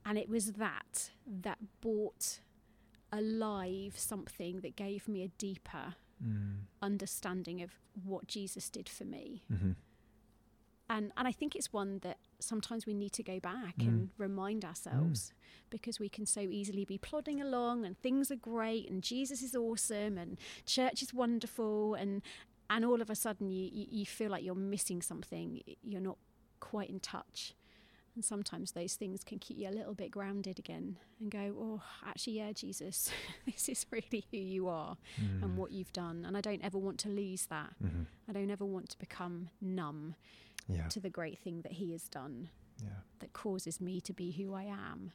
and 0.04 0.18
it 0.18 0.28
was 0.28 0.52
that 0.52 1.10
that 1.26 1.58
brought 1.80 2.40
alive 3.12 3.94
something 3.96 4.60
that 4.60 4.76
gave 4.76 5.08
me 5.08 5.22
a 5.22 5.28
deeper 5.28 5.94
Mm. 6.24 6.66
understanding 6.80 7.62
of 7.62 7.72
what 8.04 8.28
Jesus 8.28 8.70
did 8.70 8.88
for 8.88 9.04
me. 9.04 9.42
hmm 9.48 9.72
And, 10.88 11.10
and 11.16 11.26
I 11.26 11.32
think 11.32 11.56
it's 11.56 11.72
one 11.72 11.98
that 12.02 12.18
sometimes 12.38 12.86
we 12.86 12.92
need 12.94 13.12
to 13.14 13.22
go 13.22 13.40
back 13.40 13.76
Mm. 13.78 13.88
and 13.88 14.10
remind 14.18 14.64
ourselves 14.64 15.32
because 15.70 15.98
we 15.98 16.08
can 16.08 16.26
so 16.26 16.40
easily 16.40 16.84
be 16.84 16.98
plodding 16.98 17.40
along 17.40 17.84
and 17.86 17.98
things 17.98 18.30
are 18.30 18.36
great 18.36 18.88
and 18.90 19.02
Jesus 19.02 19.42
is 19.42 19.54
awesome 19.56 20.18
and 20.18 20.38
church 20.66 21.02
is 21.02 21.12
wonderful 21.14 21.94
and 21.94 22.22
and 22.70 22.84
all 22.84 23.02
of 23.02 23.10
a 23.10 23.14
sudden 23.14 23.50
you, 23.50 23.68
you 23.72 24.06
feel 24.06 24.30
like 24.30 24.44
you're 24.44 24.54
missing 24.54 25.02
something 25.02 25.60
you're 25.82 26.00
not 26.00 26.18
quite 26.60 26.88
in 26.90 27.00
touch 27.00 27.54
and 28.14 28.24
sometimes 28.24 28.72
those 28.72 28.94
things 28.94 29.24
can 29.24 29.38
keep 29.38 29.56
you 29.58 29.68
a 29.68 29.70
little 29.70 29.94
bit 29.94 30.10
grounded 30.10 30.58
again 30.58 30.96
and 31.20 31.30
go 31.30 31.54
oh 31.58 31.82
actually 32.06 32.34
yeah 32.34 32.52
jesus 32.52 33.10
this 33.46 33.68
is 33.68 33.86
really 33.90 34.24
who 34.30 34.36
you 34.38 34.68
are 34.68 34.96
Mm. 35.20 35.42
and 35.42 35.56
what 35.56 35.72
you've 35.72 35.92
done 35.92 36.24
and 36.26 36.36
i 36.36 36.40
don't 36.40 36.62
ever 36.64 36.78
want 36.78 36.98
to 37.00 37.08
lose 37.08 37.46
that 37.46 37.70
hmm 37.80 38.02
i 38.28 38.32
don't 38.32 38.50
ever 38.50 38.64
want 38.64 38.88
to 38.90 38.98
become 38.98 39.48
numb 39.60 40.14
Yeah. 40.68 40.88
to 40.88 41.00
the 41.00 41.10
great 41.10 41.38
thing 41.38 41.62
that 41.62 41.72
he 41.72 41.92
has 41.92 42.08
done 42.08 42.48
Yeah. 42.82 43.00
that 43.20 43.32
causes 43.32 43.80
me 43.80 44.00
to 44.02 44.12
be 44.12 44.30
who 44.32 44.54
I 44.54 44.64
am. 44.64 45.12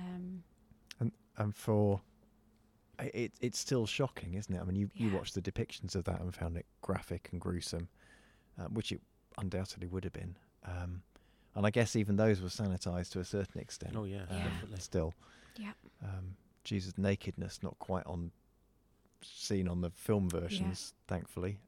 Um, 0.00 0.42
and 1.36 1.54
for 1.54 2.00
it, 2.98 3.32
it's 3.40 3.58
still 3.58 3.86
shocking, 3.86 4.34
isn't 4.34 4.52
it? 4.52 4.60
I 4.60 4.64
mean, 4.64 4.74
you, 4.76 4.90
you 4.96 5.10
watched 5.10 5.34
the 5.34 5.42
depictions 5.42 5.94
of 5.94 6.04
that 6.04 6.20
and 6.20 6.34
found 6.34 6.56
it 6.56 6.66
graphic 6.82 7.28
and 7.30 7.40
gruesome, 7.40 7.88
uh, 8.58 8.64
which 8.64 8.90
it 8.90 9.00
undoubtedly 9.38 9.86
would 9.86 10.02
have 10.04 10.12
been. 10.12 10.36
Um, 10.66 11.02
and 11.58 11.66
I 11.66 11.70
guess 11.70 11.96
even 11.96 12.16
those 12.16 12.40
were 12.40 12.48
sanitized 12.48 13.10
to 13.10 13.20
a 13.20 13.24
certain 13.24 13.60
extent. 13.60 13.94
Oh 13.96 14.04
yeah, 14.04 14.22
uh, 14.30 14.36
definitely. 14.44 14.78
Still, 14.78 15.12
yeah, 15.56 15.72
um, 16.04 16.36
Jesus' 16.64 16.96
nakedness 16.96 17.60
not 17.62 17.76
quite 17.80 18.06
on 18.06 18.30
seen 19.22 19.66
on 19.66 19.80
the 19.80 19.90
film 19.90 20.30
versions, 20.30 20.94
thankfully, 21.08 21.58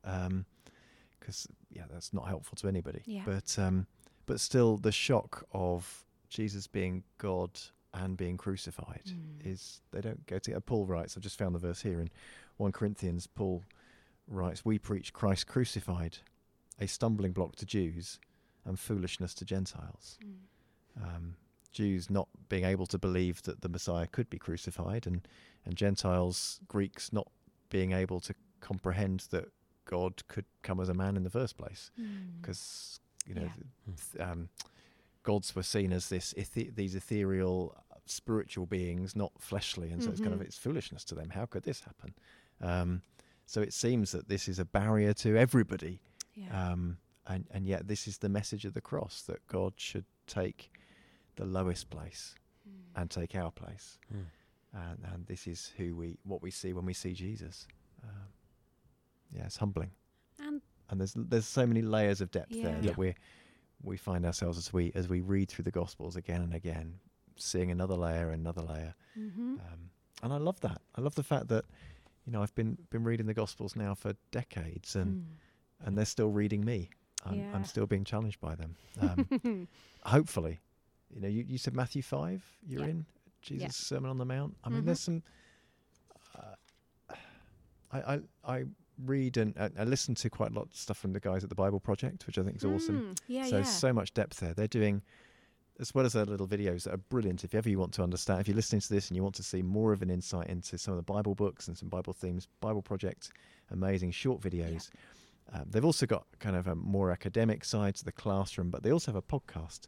because 1.18 1.48
yeah, 1.70 1.82
that's 1.92 2.12
not 2.14 2.28
helpful 2.28 2.54
to 2.56 2.68
anybody. 2.68 3.02
Yeah. 3.04 3.22
But 3.26 3.58
um, 3.58 3.86
but 4.26 4.38
still, 4.38 4.76
the 4.76 4.92
shock 4.92 5.44
of 5.52 6.04
Jesus 6.28 6.68
being 6.68 7.02
God 7.18 7.50
and 7.92 8.16
being 8.16 8.36
crucified 8.36 9.02
Mm. 9.08 9.44
is 9.44 9.80
they 9.90 10.00
don't 10.00 10.24
go 10.26 10.38
together. 10.38 10.60
Paul 10.60 10.86
writes, 10.86 11.16
I've 11.16 11.24
just 11.24 11.36
found 11.36 11.56
the 11.56 11.58
verse 11.58 11.82
here 11.82 12.00
in 12.00 12.08
1 12.58 12.70
Corinthians, 12.70 13.26
Paul 13.26 13.64
writes, 14.28 14.64
We 14.64 14.78
preach 14.78 15.12
Christ 15.12 15.48
crucified, 15.48 16.18
a 16.78 16.86
stumbling 16.86 17.32
block 17.32 17.56
to 17.56 17.66
Jews 17.66 18.20
and 18.64 18.78
foolishness 18.78 19.34
to 19.34 19.44
Gentiles. 19.44 20.18
Mm. 20.24 21.02
Um, 21.04 21.34
Jews 21.72 22.10
not 22.10 22.28
being 22.48 22.64
able 22.64 22.86
to 22.86 22.98
believe 22.98 23.42
that 23.42 23.60
the 23.62 23.68
Messiah 23.68 24.06
could 24.06 24.28
be 24.28 24.38
crucified, 24.38 25.06
and, 25.06 25.26
and 25.64 25.76
Gentiles, 25.76 26.60
Greeks, 26.66 27.12
not 27.12 27.28
being 27.68 27.92
able 27.92 28.18
to 28.20 28.34
comprehend 28.60 29.20
that 29.30 29.48
God 29.84 30.26
could 30.28 30.44
come 30.62 30.80
as 30.80 30.88
a 30.88 30.94
man 30.94 31.16
in 31.16 31.22
the 31.24 31.30
first 31.30 31.56
place 31.56 31.90
Mm. 32.00 32.40
because 32.40 33.00
you 33.26 33.34
know 33.34 33.50
Yeah. 34.18 34.30
um, 34.32 34.48
gods 35.22 35.54
were 35.54 35.62
seen 35.62 35.92
as 35.92 36.08
this 36.08 36.32
these 36.54 36.94
ethereal 36.94 37.74
uh, 37.90 37.96
spiritual 38.06 38.66
beings 38.66 39.14
not 39.16 39.32
fleshly 39.38 39.90
and 39.90 40.02
so 40.02 40.10
it's 40.10 40.20
kind 40.20 40.32
of 40.32 40.40
Mhm. 40.40 40.44
it's 40.44 40.56
foolishness 40.58 41.04
to 41.04 41.14
them 41.14 41.30
how 41.30 41.44
could 41.46 41.62
this 41.64 41.80
happen 41.80 42.14
um, 42.60 43.02
so 43.46 43.60
it 43.62 43.72
seems 43.72 44.12
that 44.12 44.28
this 44.28 44.48
is 44.48 44.58
a 44.58 44.64
barrier 44.64 45.12
to 45.14 45.36
everybody 45.36 46.00
yeah. 46.34 46.72
um, 46.72 46.98
and, 47.26 47.46
and 47.50 47.66
yet 47.66 47.86
this 47.88 48.06
is 48.08 48.18
the 48.18 48.28
message 48.28 48.64
of 48.64 48.74
the 48.74 48.80
cross 48.80 49.22
that 49.22 49.46
god 49.46 49.72
should 49.76 50.04
take 50.26 50.70
the 51.36 51.44
lowest 51.44 51.90
place 51.90 52.34
Mm. 52.68 53.00
and 53.00 53.10
take 53.10 53.34
our 53.34 53.50
place 53.50 53.98
Mm. 54.14 54.24
and, 54.74 54.98
and 55.12 55.26
this 55.26 55.46
is 55.46 55.72
who 55.78 55.96
we 55.96 56.18
what 56.24 56.42
we 56.42 56.50
see 56.50 56.72
when 56.74 56.84
we 56.84 56.92
see 56.92 57.14
jesus 57.14 57.66
um, 58.04 58.10
yeah 59.32 59.44
it's 59.46 59.56
humbling 59.56 59.90
and 60.40 60.60
and 60.90 61.00
there's 61.00 61.14
there's 61.16 61.46
so 61.46 61.66
many 61.66 61.80
layers 61.82 62.20
of 62.20 62.30
depth 62.30 62.50
there 62.50 62.76
Yeah. 62.76 62.80
that 62.90 62.98
we 62.98 63.14
we 63.82 63.96
find 63.96 64.26
ourselves 64.26 64.58
as 64.58 64.72
we 64.74 64.92
as 64.94 65.08
we 65.08 65.20
read 65.22 65.48
through 65.48 65.64
the 65.64 65.70
gospels 65.70 66.16
again 66.16 66.42
and 66.42 66.52
again 66.54 66.98
seeing 67.36 67.70
another 67.70 67.94
layer 67.96 68.30
and 68.30 68.40
another 68.42 68.62
layer 68.62 68.94
mhm. 69.18 69.58
um, 69.58 69.90
and 70.22 70.32
i 70.34 70.36
love 70.36 70.60
that 70.60 70.82
i 70.96 71.00
love 71.00 71.14
the 71.14 71.22
fact 71.22 71.48
that 71.48 71.64
you 72.26 72.32
know 72.32 72.42
i've 72.42 72.54
been 72.54 72.76
been 72.90 73.02
reading 73.04 73.24
the 73.26 73.32
gospels 73.34 73.74
now 73.74 73.94
for 73.94 74.12
decades 74.32 74.96
and 74.96 75.22
Mm. 75.22 75.86
and 75.86 75.96
they're 75.96 76.04
still 76.04 76.28
reading 76.28 76.62
me 76.62 76.90
i'm, 77.24 77.34
Yeah. 77.34 77.52
I'm 77.54 77.64
still 77.64 77.86
being 77.86 78.04
challenged 78.04 78.40
by 78.40 78.54
them 78.54 78.76
um, 79.00 79.68
hopefully 80.04 80.58
you 81.14 81.20
know 81.20 81.28
you, 81.28 81.44
you 81.46 81.58
said 81.58 81.74
matthew 81.74 82.02
5 82.02 82.44
you're 82.66 82.82
Yeah. 82.84 82.90
in 82.90 83.06
jesus 83.42 83.76
sermon 83.76 84.10
on 84.10 84.18
the 84.18 84.24
mount 84.24 84.56
i 84.64 84.68
mean 84.68 84.82
Mhm. 84.82 84.84
there's 84.86 85.00
some 85.00 85.22
uh, 86.36 87.14
I, 87.92 87.98
I 88.14 88.20
i 88.44 88.64
read 89.06 89.36
and 89.38 89.56
uh, 89.58 89.70
i 89.78 89.84
listen 89.84 90.14
to 90.16 90.28
quite 90.30 90.50
a 90.50 90.54
lot 90.54 90.66
of 90.66 90.74
stuff 90.74 90.98
from 90.98 91.12
the 91.12 91.20
guys 91.20 91.42
at 91.42 91.48
the 91.48 91.54
bible 91.54 91.80
project 91.80 92.26
which 92.26 92.38
i 92.38 92.42
think 92.42 92.56
is 92.56 92.64
awesome 92.64 93.00
Mm. 93.00 93.18
Yeah, 93.28 93.44
so 93.46 93.56
yeah. 93.58 93.62
so 93.64 93.92
much 93.92 94.12
depth 94.14 94.40
there 94.40 94.52
they're 94.54 94.66
doing 94.68 95.02
as 95.78 95.94
well 95.94 96.04
as 96.04 96.12
their 96.12 96.26
little 96.26 96.46
videos 96.46 96.82
that 96.84 96.92
are 96.92 96.98
brilliant 96.98 97.42
if 97.42 97.54
ever 97.54 97.68
you 97.70 97.78
want 97.78 97.92
to 97.94 98.02
understand 98.02 98.40
if 98.40 98.48
you're 98.48 98.54
listening 98.56 98.82
to 98.82 98.88
this 98.90 99.08
and 99.08 99.16
you 99.16 99.22
want 99.22 99.34
to 99.36 99.42
see 99.42 99.62
more 99.62 99.92
of 99.94 100.02
an 100.02 100.10
insight 100.10 100.48
into 100.48 100.76
some 100.76 100.92
of 100.92 100.98
the 100.98 101.12
bible 101.12 101.34
books 101.34 101.68
and 101.68 101.78
some 101.78 101.88
bible 101.88 102.12
themes 102.12 102.46
bible 102.60 102.82
project 102.82 103.30
amazing 103.70 104.10
short 104.10 104.40
videos 104.42 104.90
um, 105.52 105.64
they've 105.68 105.84
also 105.84 106.06
got 106.06 106.26
kind 106.38 106.56
of 106.56 106.66
a 106.66 106.74
more 106.74 107.10
academic 107.10 107.64
side 107.64 107.94
to 107.96 108.04
the 108.04 108.12
classroom 108.12 108.70
but 108.70 108.82
they 108.82 108.92
also 108.92 109.10
have 109.12 109.16
a 109.16 109.22
podcast 109.22 109.80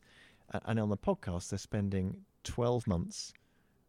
uh, 0.53 0.61
and 0.65 0.79
on 0.81 0.89
the 0.89 0.97
podcast 0.97 1.51
they're 1.51 1.59
spending 1.59 2.17
12 2.45 2.87
months 2.87 3.33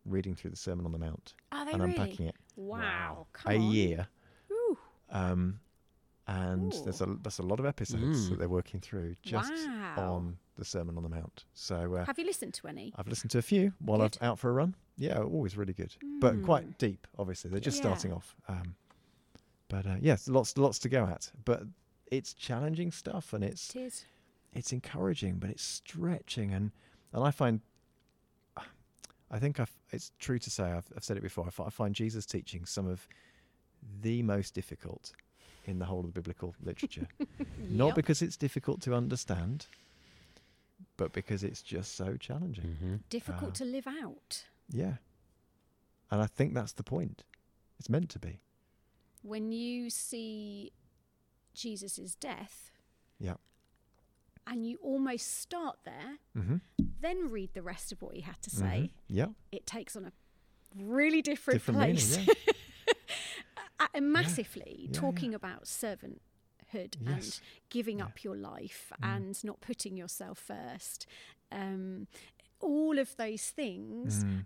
reading 0.06 0.36
through 0.36 0.50
the 0.52 0.58
sermon 0.58 0.86
on 0.86 0.92
the 0.92 1.00
mount 1.00 1.34
Are 1.52 1.66
they 1.66 1.72
and 1.72 1.82
really? 1.82 1.96
unpacking 1.96 2.28
it 2.28 2.36
Wow. 2.56 3.26
Come 3.34 3.52
a 3.54 3.56
on. 3.58 3.72
year 3.72 4.08
Ooh. 4.52 4.78
um, 5.10 5.60
and 6.28 6.72
there's 6.86 7.02
a 7.02 7.18
that's 7.22 7.40
a 7.40 7.44
lot 7.44 7.60
of 7.60 7.66
episodes 7.66 8.30
that 8.30 8.36
Mm. 8.36 8.40
they're 8.40 8.50
working 8.50 8.80
through 8.80 9.16
just 9.24 9.52
wow. 9.68 9.96
on 9.98 10.38
the 10.56 10.64
Sermon 10.64 10.96
on 10.98 11.04
the 11.04 11.10
Mount. 11.10 11.46
So 11.54 11.96
uh, 11.96 12.06
Have 12.06 12.18
you 12.20 12.26
listened 12.26 12.54
to 12.56 12.68
any? 12.68 12.94
I've 12.96 13.08
listened 13.08 13.32
to 13.32 13.40
a 13.40 13.42
few 13.42 13.74
while 13.80 13.98
Good. 14.00 14.18
I'm 14.22 14.30
out 14.30 14.40
for 14.40 14.50
a 14.50 14.54
run. 14.54 14.76
Yeah, 14.98 15.18
always 15.20 15.58
really 15.58 15.74
good, 15.74 15.94
but 16.22 16.36
Mm. 16.36 16.46
quite 16.46 16.78
deep. 16.78 17.08
Obviously, 17.18 17.50
they're 17.50 17.60
just 17.60 17.78
Yeah. 17.78 17.82
starting 17.90 18.14
off. 18.14 18.36
Um, 18.48 18.76
but 19.70 19.86
uh, 19.86 19.96
yes, 20.02 20.28
lots 20.28 20.58
lots 20.58 20.80
to 20.80 20.90
go 20.90 21.06
at. 21.06 21.32
But 21.46 21.64
it's 22.12 22.34
challenging 22.34 22.92
stuff, 22.92 23.34
and 23.34 23.44
it's 23.44 23.76
It 23.76 23.80
is. 23.82 24.06
it's 24.54 24.72
encouraging, 24.72 25.36
but 25.40 25.50
it's 25.50 25.64
stretching, 25.64 26.54
and 26.54 26.72
and 27.14 27.24
I 27.24 27.32
find. 27.32 27.62
I 29.32 29.40
think 29.40 29.60
I've, 29.60 29.72
it's 29.92 30.12
true 30.20 30.38
to 30.38 30.50
say 30.52 30.64
I've, 30.66 30.86
I've 30.96 31.04
said 31.04 31.18
it 31.18 31.24
before. 31.24 31.46
I 31.60 31.64
I 31.64 31.70
find 31.72 31.96
Jesus' 31.96 32.26
teaching 32.26 32.66
some 32.66 32.88
of 32.88 33.08
the 34.02 34.22
most 34.22 34.54
difficult 34.54 35.14
in 35.66 35.80
the 35.80 35.86
whole 35.86 36.02
of 36.02 36.06
the 36.08 36.12
biblical 36.12 36.54
literature. 36.64 37.08
Not 37.58 37.88
Yep. 37.88 37.96
because 37.96 38.22
it's 38.22 38.38
difficult 38.38 38.82
to 38.82 38.94
understand, 38.94 39.66
but 40.98 41.14
because 41.14 41.44
it's 41.44 41.64
just 41.64 41.96
so 41.96 42.16
challenging. 42.16 42.78
Mm-hmm. 42.78 42.96
difficult 43.10 43.52
uh, 43.52 43.64
to 43.64 43.66
live 43.66 43.88
out. 43.88 44.44
Yeah. 44.70 44.96
And 46.12 46.22
I 46.22 46.28
think 46.28 46.54
that's 46.54 46.74
the 46.74 46.84
point. 46.84 47.24
It's 47.80 47.90
meant 47.90 48.10
to 48.12 48.20
be. 48.20 48.40
When 49.24 49.52
you 49.52 49.90
see 49.90 50.72
Jesus' 51.56 52.16
death, 52.16 52.72
Yeah. 53.20 53.38
and 54.46 54.68
you 54.68 54.78
almost 54.82 55.40
start 55.40 55.80
there, 55.86 56.20
Mm-hmm. 56.38 56.58
then 57.00 57.30
read 57.32 57.54
the 57.54 57.62
rest 57.62 57.92
of 57.92 58.02
what 58.02 58.16
he 58.16 58.22
had 58.22 58.42
to 58.44 58.50
say, 58.50 58.92
Yeah. 59.08 59.30
it 59.52 59.66
takes 59.66 59.96
on 59.96 60.06
a 60.06 60.12
really 60.76 61.22
different, 61.22 61.56
Different 61.62 61.80
place. 61.80 62.18
meaning. 62.18 62.28
Yeah. 62.46 62.54
And 63.96 64.12
massively 64.14 64.88
Yeah, 64.92 65.00
talking 65.00 65.34
about 65.34 65.66
servanthood 65.66 66.96
and 67.06 67.40
giving 67.70 68.00
Yeah. 68.00 68.06
up 68.06 68.24
your 68.24 68.36
life 68.36 68.92
Mm. 69.02 69.08
and 69.16 69.44
not 69.44 69.62
putting 69.62 69.98
yourself 69.98 70.40
first. 70.40 71.06
Um, 71.52 72.08
all 72.60 72.98
of 72.98 73.16
those 73.18 73.50
things 73.52 74.24
Mm, 74.24 74.46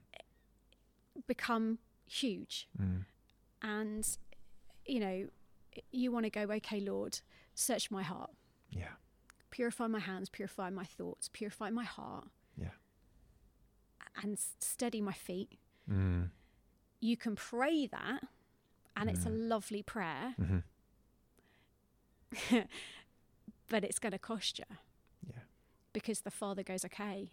become 1.27 1.79
huge. 2.05 2.67
mm, 2.77 3.05
And, 3.61 4.17
you 4.87 4.99
know, 4.99 5.27
you 5.91 6.11
want 6.11 6.25
to 6.25 6.29
go, 6.29 6.41
okay, 6.53 6.79
Lord, 6.79 7.19
search 7.53 7.91
my 7.91 8.03
heart, 8.03 8.31
yeah. 8.71 8.93
purify 9.51 9.87
my 9.87 9.99
hands, 9.99 10.29
purify 10.29 10.69
my 10.69 10.83
thoughts, 10.85 11.29
purify 11.31 11.69
my 11.69 11.83
heart. 11.83 12.25
Yeah. 12.57 12.69
and 14.23 14.39
steady 14.59 14.99
my 14.99 15.13
feet. 15.13 15.59
Mm. 15.91 16.31
You 16.99 17.15
can 17.17 17.35
pray 17.35 17.85
that, 17.87 18.21
and 18.95 19.09
it's 19.11 19.25
a 19.25 19.29
Mm. 19.29 19.47
lovely 19.49 19.83
prayer, 19.83 20.33
hmm 20.37 20.59
but 23.69 23.83
it's 23.83 23.99
going 23.99 24.11
to 24.11 24.19
cost 24.19 24.59
you 24.59 24.65
Yeah. 25.27 25.39
because 25.93 26.21
the 26.21 26.31
Father 26.31 26.63
goes, 26.63 26.83
okay, 26.85 27.31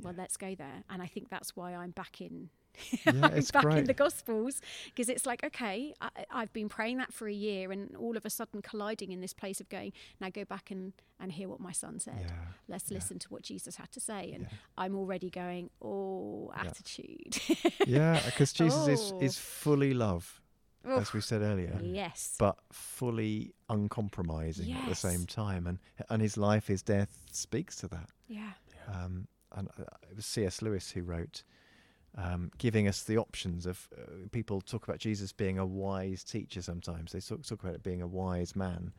well, 0.00 0.12
Yeah. 0.12 0.20
let's 0.22 0.36
go 0.36 0.54
there. 0.54 0.82
And 0.90 1.02
I 1.02 1.06
think 1.06 1.28
that's 1.28 1.54
why 1.56 1.74
I'm 1.74 1.90
back 1.92 2.20
in. 2.20 2.50
Yeah, 3.06 3.28
it's 3.34 3.50
back 3.50 3.64
in 3.66 3.84
the 3.84 3.94
Gospels 3.94 4.60
because 4.86 5.08
it's 5.08 5.26
like, 5.26 5.44
okay, 5.44 5.94
I, 6.00 6.08
I've 6.30 6.52
been 6.52 6.68
praying 6.68 6.98
that 6.98 7.12
for 7.12 7.28
a 7.28 7.32
year, 7.32 7.72
and 7.72 7.94
all 7.96 8.16
of 8.16 8.24
a 8.24 8.30
sudden 8.30 8.62
colliding 8.62 9.12
in 9.12 9.20
this 9.20 9.32
place 9.32 9.60
of 9.60 9.68
going, 9.68 9.92
now 10.20 10.30
go 10.30 10.44
back 10.44 10.70
and, 10.70 10.92
and 11.20 11.32
hear 11.32 11.48
what 11.48 11.60
my 11.60 11.72
son 11.72 11.98
said. 11.98 12.26
Yeah. 12.26 12.34
Let's 12.68 12.90
yeah. 12.90 12.96
listen 12.96 13.18
to 13.20 13.28
what 13.28 13.42
Jesus 13.42 13.76
had 13.76 13.90
to 13.92 14.00
say. 14.00 14.32
And. 14.34 14.46
I'm 14.76 14.96
already 14.96 15.30
going, 15.30 15.70
oh, 15.82 16.52
attitude. 16.56 17.38
Yeah, 17.86 18.20
because 18.26 18.52
Jesus 18.60 18.88
is, 18.88 19.12
Oh. 19.14 19.20
is 19.20 19.38
fully 19.38 19.94
love, 19.94 20.40
Oh, 20.84 20.98
as 20.98 21.12
we 21.12 21.20
said 21.20 21.40
earlier, 21.42 21.78
yes. 21.82 22.34
but 22.38 22.56
fully 22.72 23.54
uncompromising 23.70 24.72
at 24.72 24.88
the 24.88 24.94
same 24.94 25.26
time, 25.26 25.66
and 25.66 25.78
and 26.10 26.20
his 26.20 26.36
life, 26.36 26.66
his 26.66 26.82
death 26.82 27.16
speaks 27.32 27.76
to 27.76 27.88
that. 27.88 28.10
yeah. 28.28 28.52
Um, 28.92 29.28
and 29.52 29.68
uh, 29.78 29.84
it 30.10 30.16
was 30.16 30.26
C.S. 30.26 30.60
Lewis 30.62 30.90
who 30.90 31.02
wrote, 31.02 31.42
um, 32.16 32.50
giving 32.58 32.86
us 32.88 33.02
the 33.02 33.18
options 33.18 33.66
of 33.66 33.88
uh, 33.96 34.28
people 34.30 34.60
talk 34.60 34.86
about 34.86 34.98
Jesus 34.98 35.32
being 35.32 35.58
a 35.58 35.66
wise 35.66 36.22
teacher. 36.24 36.62
Sometimes 36.62 37.12
they 37.12 37.20
talk, 37.20 37.42
talk 37.44 37.62
about 37.62 37.74
it 37.74 37.82
being 37.82 38.02
a 38.02 38.06
wise 38.06 38.54
man, 38.54 38.92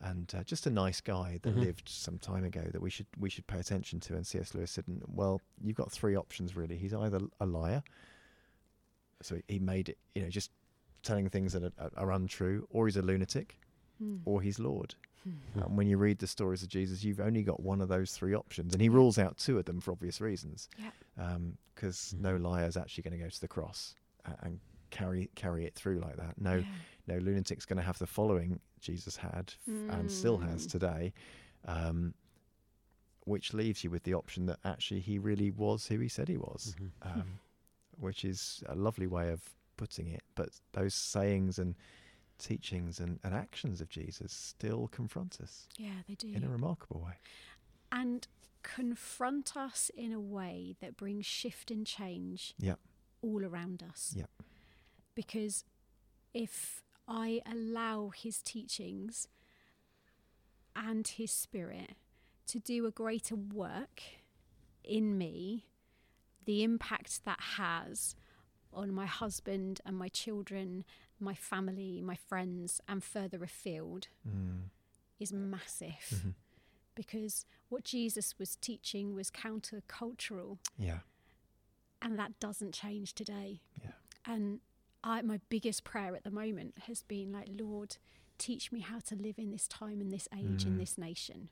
and 0.00 0.32
uh, 0.36 0.42
just 0.44 0.66
a 0.66 0.70
nice 0.70 1.00
guy 1.00 1.38
that 1.42 1.54
Mhm. 1.54 1.60
lived 1.60 1.88
some 1.88 2.18
time 2.18 2.44
ago 2.44 2.64
that 2.72 2.82
we 2.82 2.90
should 2.90 3.06
we 3.18 3.30
should 3.30 3.46
pay 3.46 3.58
attention 3.60 4.00
to. 4.00 4.14
And 4.14 4.26
C.S. 4.26 4.54
Lewis 4.54 4.70
said, 4.72 4.84
"Well, 5.06 5.40
you've 5.62 5.76
got 5.76 5.90
three 5.90 6.16
options 6.16 6.54
really. 6.56 6.76
He's 6.76 6.92
either 6.94 7.20
a 7.40 7.46
liar, 7.46 7.82
so 9.22 9.40
he 9.48 9.58
made 9.58 9.88
it, 9.88 9.98
you 10.14 10.22
know, 10.22 10.28
just 10.28 10.50
telling 11.02 11.28
things 11.30 11.52
that 11.54 11.72
are, 11.78 11.90
are 11.96 12.12
untrue, 12.12 12.66
or 12.70 12.86
he's 12.86 12.96
a 12.96 13.02
lunatic, 13.02 13.58
Hmm. 13.98 14.16
or 14.24 14.42
he's 14.42 14.58
Lord." 14.58 14.94
Hmm. 15.22 15.60
And 15.60 15.76
when 15.78 15.86
you 15.86 15.96
read 15.96 16.18
the 16.18 16.26
stories 16.26 16.62
of 16.62 16.68
Jesus, 16.68 17.02
you've 17.04 17.20
only 17.20 17.42
got 17.42 17.60
one 17.60 17.80
of 17.80 17.88
those 17.88 18.12
three 18.12 18.34
options, 18.34 18.74
and 18.74 18.82
he 18.82 18.88
rules 18.88 19.18
out 19.18 19.38
two 19.38 19.58
of 19.58 19.64
them 19.64 19.80
for 19.80 19.92
obvious 19.92 20.20
reasons. 20.20 20.68
Yeah. 20.78 21.38
Because 21.74 22.14
Mhm. 22.16 22.20
no 22.20 22.36
liar 22.36 22.66
is 22.66 22.76
actually 22.76 23.02
going 23.02 23.18
to 23.18 23.24
go 23.24 23.30
to 23.30 23.40
the 23.40 23.48
cross 23.48 23.94
and, 24.24 24.36
and 24.42 24.60
carry 24.90 25.28
carry 25.34 25.64
it 25.64 25.74
through 25.74 25.98
like 25.98 26.16
that. 26.16 26.40
No, 26.40 26.56
Yeah. 26.56 26.66
no 27.06 27.18
lunatic's 27.18 27.64
going 27.64 27.78
to 27.78 27.82
have 27.82 27.98
the 27.98 28.06
following 28.06 28.60
Jesus 28.80 29.16
had 29.16 29.54
f- 29.66 29.68
and 29.68 30.10
still 30.12 30.38
has 30.38 30.66
Mm. 30.66 30.70
today, 30.70 31.14
um, 31.64 32.14
which 33.24 33.54
leaves 33.54 33.82
you 33.82 33.90
with 33.90 34.02
the 34.04 34.12
option 34.14 34.46
that 34.46 34.58
actually 34.64 35.00
he 35.00 35.18
really 35.18 35.50
was 35.50 35.86
who 35.86 35.98
he 35.98 36.08
said 36.08 36.28
he 36.28 36.36
was, 36.36 36.76
Mhm. 36.78 36.90
um, 37.02 37.40
which 37.98 38.24
is 38.24 38.62
a 38.66 38.74
lovely 38.74 39.06
way 39.06 39.30
of 39.30 39.42
putting 39.78 40.08
it. 40.08 40.22
But 40.34 40.60
those 40.72 40.94
sayings 40.94 41.58
and 41.58 41.74
teachings 42.38 42.98
and, 43.00 43.18
and 43.22 43.34
actions 43.34 43.80
of 43.80 43.88
Jesus 43.88 44.32
still 44.32 44.88
confront 44.88 45.38
us 45.40 45.68
Yeah, 45.78 45.90
they 46.08 46.14
do. 46.14 46.32
in 46.34 46.44
a 46.44 46.48
remarkable 46.48 47.00
way. 47.00 47.14
and 47.92 48.26
confront 48.62 49.56
us 49.56 49.90
in 49.96 50.12
a 50.12 50.20
way 50.20 50.74
that 50.80 50.96
brings 50.96 51.26
shift 51.26 51.70
and 51.70 51.86
change 51.86 52.54
Yep. 52.58 52.78
all 53.22 53.44
around 53.44 53.82
us. 53.82 54.14
Yep. 54.16 54.30
Because 55.14 55.64
if 56.32 56.82
I 57.06 57.42
allow 57.46 58.10
his 58.14 58.40
teachings 58.42 59.28
and 60.74 61.06
his 61.06 61.30
spirit 61.30 61.90
to 62.46 62.58
do 62.58 62.86
a 62.86 62.90
greater 62.90 63.36
work 63.36 64.02
in 64.82 65.16
me, 65.16 65.64
the 66.46 66.62
impact 66.62 67.24
that 67.24 67.40
has 67.56 68.16
on 68.72 68.92
my 68.92 69.06
husband 69.06 69.80
and 69.86 69.96
my 69.96 70.08
children, 70.08 70.84
my 71.24 71.34
family, 71.34 72.00
my 72.00 72.14
friends, 72.14 72.80
and 72.86 73.02
further 73.02 73.42
afield 73.42 74.08
Mm. 74.26 74.70
is 75.18 75.32
massive 75.32 76.08
Mhm. 76.10 76.34
because 76.94 77.46
what 77.68 77.84
Jesus 77.84 78.38
was 78.38 78.56
teaching 78.56 79.14
was 79.14 79.30
countercultural, 79.30 80.58
Yeah. 80.78 81.00
and 82.02 82.18
that 82.18 82.38
doesn't 82.38 82.72
change 82.74 83.14
today. 83.14 83.60
Yeah. 83.82 83.92
And 84.24 84.60
I, 85.02 85.22
my 85.22 85.38
biggest 85.48 85.84
prayer 85.84 86.14
at 86.14 86.24
the 86.24 86.30
moment 86.30 86.78
has 86.80 87.02
been 87.02 87.32
like, 87.32 87.48
Lord, 87.50 87.96
teach 88.38 88.70
me 88.72 88.80
how 88.80 89.00
to 89.00 89.14
live 89.16 89.38
in 89.38 89.50
this 89.50 89.66
time, 89.68 90.00
in 90.00 90.08
this 90.10 90.28
age, 90.32 90.64
in 90.64 90.74
Mm. 90.74 90.78
this 90.78 90.96
nation. 90.98 91.48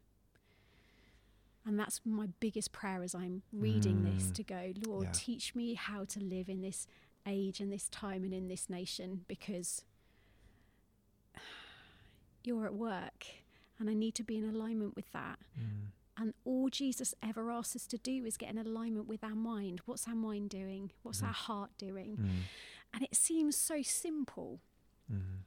And 1.65 1.79
that's 1.79 2.01
my 2.05 2.27
biggest 2.41 2.73
prayer 2.73 3.03
as 3.05 3.15
I'm 3.15 3.43
reading 3.53 4.03
this 4.03 4.31
Mm. 4.31 4.35
to 4.35 4.43
go, 4.43 4.73
Lord, 4.85 5.05
Yeah. 5.07 5.13
teach 5.15 5.55
me 5.55 5.75
how 5.75 6.05
to 6.07 6.19
live 6.21 6.49
in 6.49 6.61
this 6.61 6.89
age 7.27 7.61
and 7.61 7.73
this 7.73 7.89
time 7.89 8.25
and 8.25 8.33
in 8.35 8.49
this 8.49 8.69
nation 8.71 9.25
because 9.29 9.83
you're 12.45 12.67
at 12.67 12.75
work 12.75 13.27
and 13.79 13.89
I 13.89 13.95
need 13.95 14.15
to 14.17 14.25
be 14.25 14.37
in 14.37 14.49
alignment 14.49 14.97
with 14.97 15.11
that. 15.13 15.39
Mm. 15.59 15.89
And 16.19 16.35
all 16.45 16.69
Jesus 16.69 17.15
ever 17.23 17.51
asks 17.51 17.75
us 17.77 17.87
to 17.89 17.99
do 17.99 18.25
is 18.27 18.37
get 18.37 18.51
in 18.51 18.59
alignment 18.59 19.09
with 19.09 19.25
our 19.25 19.35
mind. 19.35 19.81
What's 19.87 20.07
our 20.07 20.15
mind 20.15 20.51
doing? 20.51 20.91
What's 21.03 21.21
Mhm. 21.23 21.27
our 21.29 21.33
heart 21.33 21.71
doing? 21.79 22.17
Mm. 22.17 22.31
And 22.95 23.03
it 23.03 23.15
seems 23.15 23.57
so 23.57 23.83
simple. 23.83 24.61
Mm. 25.11 25.39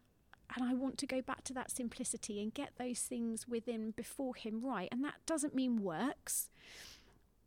And 0.56 0.64
I 0.64 0.74
want 0.74 0.98
to 1.00 1.08
go 1.08 1.22
back 1.22 1.44
to 1.46 1.54
that 1.54 1.70
simplicity 1.72 2.42
and 2.42 2.54
get 2.54 2.76
those 2.78 3.02
things 3.02 3.48
within 3.48 3.92
before 3.92 4.36
Him 4.36 4.62
right. 4.62 4.90
And 4.92 5.04
that 5.04 5.26
doesn't 5.26 5.54
mean 5.56 5.82
works, 5.82 6.50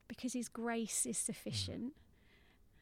because 0.06 0.32
His 0.34 0.48
grace 0.48 1.04
is 1.04 1.18
sufficient. 1.18 1.94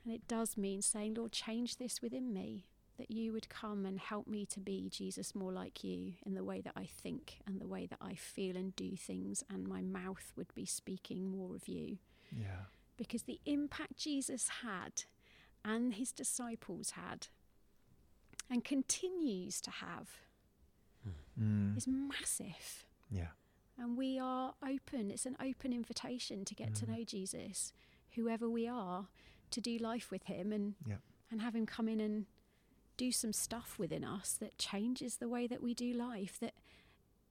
And 0.06 0.14
it 0.14 0.28
does 0.28 0.56
mean 0.56 0.82
saying, 0.82 1.14
Lord, 1.14 1.32
change 1.32 1.78
this 1.78 2.00
within 2.00 2.32
me, 2.32 2.68
that 2.96 3.10
you 3.10 3.32
would 3.32 3.48
come 3.48 3.84
and 3.84 3.98
help 3.98 4.28
me 4.28 4.46
to 4.46 4.60
be, 4.60 4.88
Jesus, 4.88 5.34
more 5.34 5.50
like 5.52 5.82
you 5.82 6.12
in 6.24 6.34
the 6.34 6.44
way 6.44 6.60
that 6.60 6.74
I 6.76 6.84
think 6.84 7.40
and 7.44 7.60
the 7.60 7.66
way 7.66 7.86
that 7.86 7.98
I 8.00 8.14
feel 8.14 8.56
and 8.56 8.74
do 8.76 8.96
things, 8.96 9.42
and 9.50 9.66
my 9.66 9.82
mouth 9.82 10.32
would 10.36 10.54
be 10.54 10.64
speaking 10.64 11.28
more 11.28 11.56
of 11.56 11.66
you. 11.66 11.98
Yeah. 12.30 12.66
Because 12.96 13.24
the 13.24 13.40
impact 13.46 13.96
Jesus 13.96 14.48
had 14.62 15.02
and 15.64 15.94
his 15.94 16.12
disciples 16.12 16.90
had 16.90 17.26
and 18.48 18.64
continues 18.64 19.60
to 19.62 19.70
have 19.72 20.20
Mm. 21.38 21.76
is 21.76 21.86
massive. 21.86 22.86
Yeah. 23.10 23.32
And 23.76 23.96
we 23.98 24.18
are 24.18 24.54
open. 24.62 25.10
It's 25.10 25.26
an 25.26 25.36
open 25.40 25.72
invitation 25.72 26.44
to 26.44 26.54
get 26.54 26.74
to 26.76 26.86
Mm. 26.86 26.88
know 26.88 27.04
Jesus, 27.04 27.72
whoever 28.14 28.48
we 28.48 28.66
are, 28.66 29.08
to 29.56 29.60
do 29.60 29.76
life 29.78 30.08
with 30.10 30.24
him 30.24 30.52
and 30.52 30.74
Yep. 30.86 31.00
and 31.30 31.40
have 31.40 31.54
him 31.58 31.66
come 31.66 31.88
in 31.88 32.00
and 32.00 32.26
do 32.96 33.10
some 33.12 33.32
stuff 33.32 33.78
within 33.78 34.04
us 34.04 34.28
that 34.42 34.56
changes 34.58 35.16
the 35.16 35.28
way 35.28 35.46
that 35.46 35.60
we 35.62 35.74
do 35.74 35.92
life, 35.92 36.38
that 36.40 36.54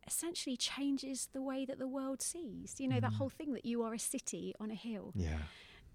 essentially 0.06 0.58
changes 0.58 1.28
the 1.34 1.42
way 1.42 1.66
that 1.66 1.80
the 1.80 1.88
world 1.88 2.22
sees. 2.22 2.76
You 2.80 2.88
know, 2.88 3.00
that 3.00 3.12
Mm. 3.14 3.18
whole 3.20 3.30
thing 3.30 3.54
that 3.54 3.66
you 3.66 3.82
are 3.82 3.94
a 3.94 4.00
city 4.00 4.54
on 4.60 4.70
a 4.70 4.76
hill, 4.76 5.12
Yeah. 5.16 5.42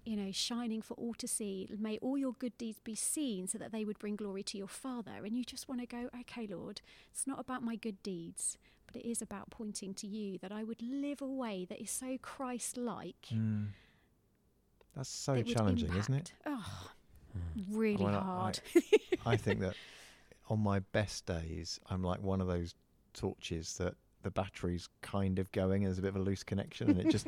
you 0.03 0.15
know, 0.17 0.31
shining 0.31 0.81
for 0.81 0.95
all 0.95 1.13
to 1.13 1.27
see. 1.27 1.69
May 1.77 1.97
all 1.99 2.17
your 2.17 2.33
good 2.33 2.57
deeds 2.57 2.79
be 2.79 2.95
seen 2.95 3.47
so 3.47 3.57
that 3.59 3.71
they 3.71 3.85
would 3.85 3.99
bring 3.99 4.15
glory 4.17 4.43
to 4.43 4.57
your 4.57 4.67
Father. 4.67 5.23
And 5.25 5.37
you 5.37 5.45
just 5.45 5.69
want 5.69 5.79
to 5.81 5.87
go, 5.87 6.09
okay, 6.21 6.45
Lord, 6.47 6.81
it's 7.11 7.25
not 7.27 7.39
about 7.39 7.63
my 7.63 7.75
good 7.77 8.01
deeds, 8.03 8.57
but 8.87 8.95
it 8.97 9.05
is 9.09 9.21
about 9.21 9.49
pointing 9.51 9.93
to 9.95 10.07
you 10.07 10.37
that 10.39 10.51
I 10.51 10.63
would 10.63 10.81
live 10.81 11.21
a 11.21 11.27
way 11.27 11.63
that 11.65 11.79
is 11.79 11.91
so 11.91 12.17
Christ 12.17 12.75
like. 12.75 13.27
Mm. 13.31 13.69
That's 14.95 15.09
so 15.09 15.41
challenging, 15.41 15.93
isn't 15.95 16.13
it? 16.13 16.33
Oh, 16.45 16.87
Mm. 17.57 17.65
really 17.69 18.03
Well, 18.03 18.15
I- 18.15 18.19
hard. 18.19 18.59
I 19.25 19.37
think 19.37 19.61
that 19.61 19.73
on 20.49 20.59
my 20.59 20.79
best 20.79 21.25
days, 21.25 21.79
I'm 21.89 22.03
like 22.03 22.21
one 22.21 22.41
of 22.41 22.47
those 22.47 22.75
torches 23.13 23.77
that 23.77 23.95
the 24.23 24.31
battery's 24.31 24.89
kind 25.01 25.39
of 25.39 25.49
going 25.53 25.83
and 25.83 25.87
there's 25.87 25.97
a 25.97 26.01
bit 26.01 26.09
of 26.09 26.17
a 26.17 26.19
loose 26.19 26.43
connection 26.43 26.89
and 26.89 26.99
it 26.99 27.09
just 27.09 27.25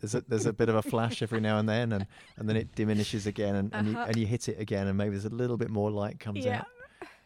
there's 0.00 0.14
a 0.16 0.20
there's 0.28 0.46
a 0.46 0.52
bit 0.52 0.68
of 0.68 0.74
a 0.74 0.82
flash 0.82 1.22
every 1.22 1.40
now 1.40 1.58
and 1.58 1.68
then 1.68 1.92
and, 1.92 2.06
and 2.36 2.48
then 2.48 2.56
it 2.56 2.74
diminishes 2.74 3.26
again 3.26 3.54
and, 3.54 3.72
and, 3.72 3.86
you, 3.88 3.94
Uh-huh. 3.96 4.06
and 4.08 4.16
you 4.16 4.26
hit 4.26 4.48
it 4.48 4.58
again 4.60 4.86
and 4.88 4.98
maybe 4.98 5.10
there's 5.10 5.24
a 5.24 5.30
little 5.30 5.56
bit 5.56 5.70
more 5.70 5.90
light 5.92 6.18
comes 6.20 6.44
Yeah. 6.44 6.58
out 6.58 6.66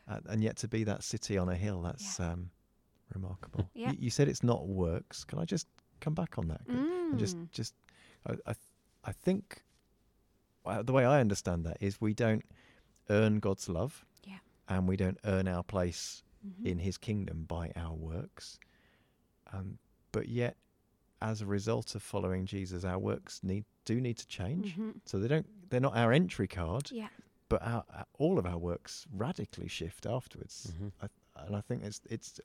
uh, 0.08 0.20
and 0.28 0.42
yet 0.44 0.56
to 0.58 0.68
be 0.68 0.84
that 0.84 1.02
city 1.02 1.38
on 1.38 1.48
a 1.48 1.56
hill 1.56 1.80
that's 1.82 2.20
um, 2.20 2.50
remarkable. 3.14 3.68
Yeah. 3.74 3.92
You, 3.92 3.96
you 4.00 4.10
said 4.10 4.28
it's 4.28 4.42
not 4.44 4.68
works. 4.68 5.24
Can 5.24 5.38
I 5.38 5.44
just 5.46 5.66
come 6.00 6.14
back 6.14 6.36
on 6.38 6.48
that? 6.48 6.60
and 6.68 7.18
just 7.18 7.36
Mm. 7.38 7.50
just 7.50 7.74
I 8.26 8.34
I, 8.46 8.54
I 9.04 9.12
think 9.12 9.62
the 10.64 10.92
way 10.92 11.04
I 11.04 11.20
understand 11.20 11.64
that 11.66 11.76
is 11.80 12.00
we 12.00 12.14
don't 12.14 12.44
earn 13.10 13.38
God's 13.40 13.68
love, 13.68 14.04
Yeah. 14.24 14.38
and 14.68 14.88
we 14.88 14.96
don't 14.96 15.18
earn 15.24 15.46
our 15.46 15.62
place 15.62 16.22
Mhm. 16.44 16.64
in 16.66 16.78
His 16.78 16.96
kingdom 16.98 17.44
by 17.44 17.70
our 17.76 17.94
works, 17.94 18.58
um, 19.52 19.78
but 20.12 20.28
yet 20.28 20.56
as 21.20 21.40
a 21.40 21.46
result 21.46 21.94
of 21.94 22.02
following 22.02 22.44
Jesus, 22.46 22.84
our 22.84 22.98
works 22.98 23.42
need 23.42 23.64
do 23.84 24.00
need 24.00 24.16
to 24.18 24.26
change. 24.26 24.76
Mhm. 24.76 25.00
So 25.04 25.18
they 25.18 25.28
don't 25.28 25.46
they're 25.70 25.80
not 25.80 25.96
our 25.96 26.12
entry 26.12 26.46
card, 26.48 26.90
Yeah. 26.90 27.08
but 27.48 27.60
our, 27.62 27.84
our- 27.90 28.06
all 28.18 28.38
of 28.38 28.46
our 28.46 28.58
works 28.58 29.06
radically 29.10 29.68
shift 29.68 30.06
afterwards. 30.06 30.72
Mhm. 30.72 30.92
I, 31.02 31.08
and 31.46 31.56
I 31.56 31.60
think 31.60 31.82
it's, 31.82 32.00
it's 32.08 32.40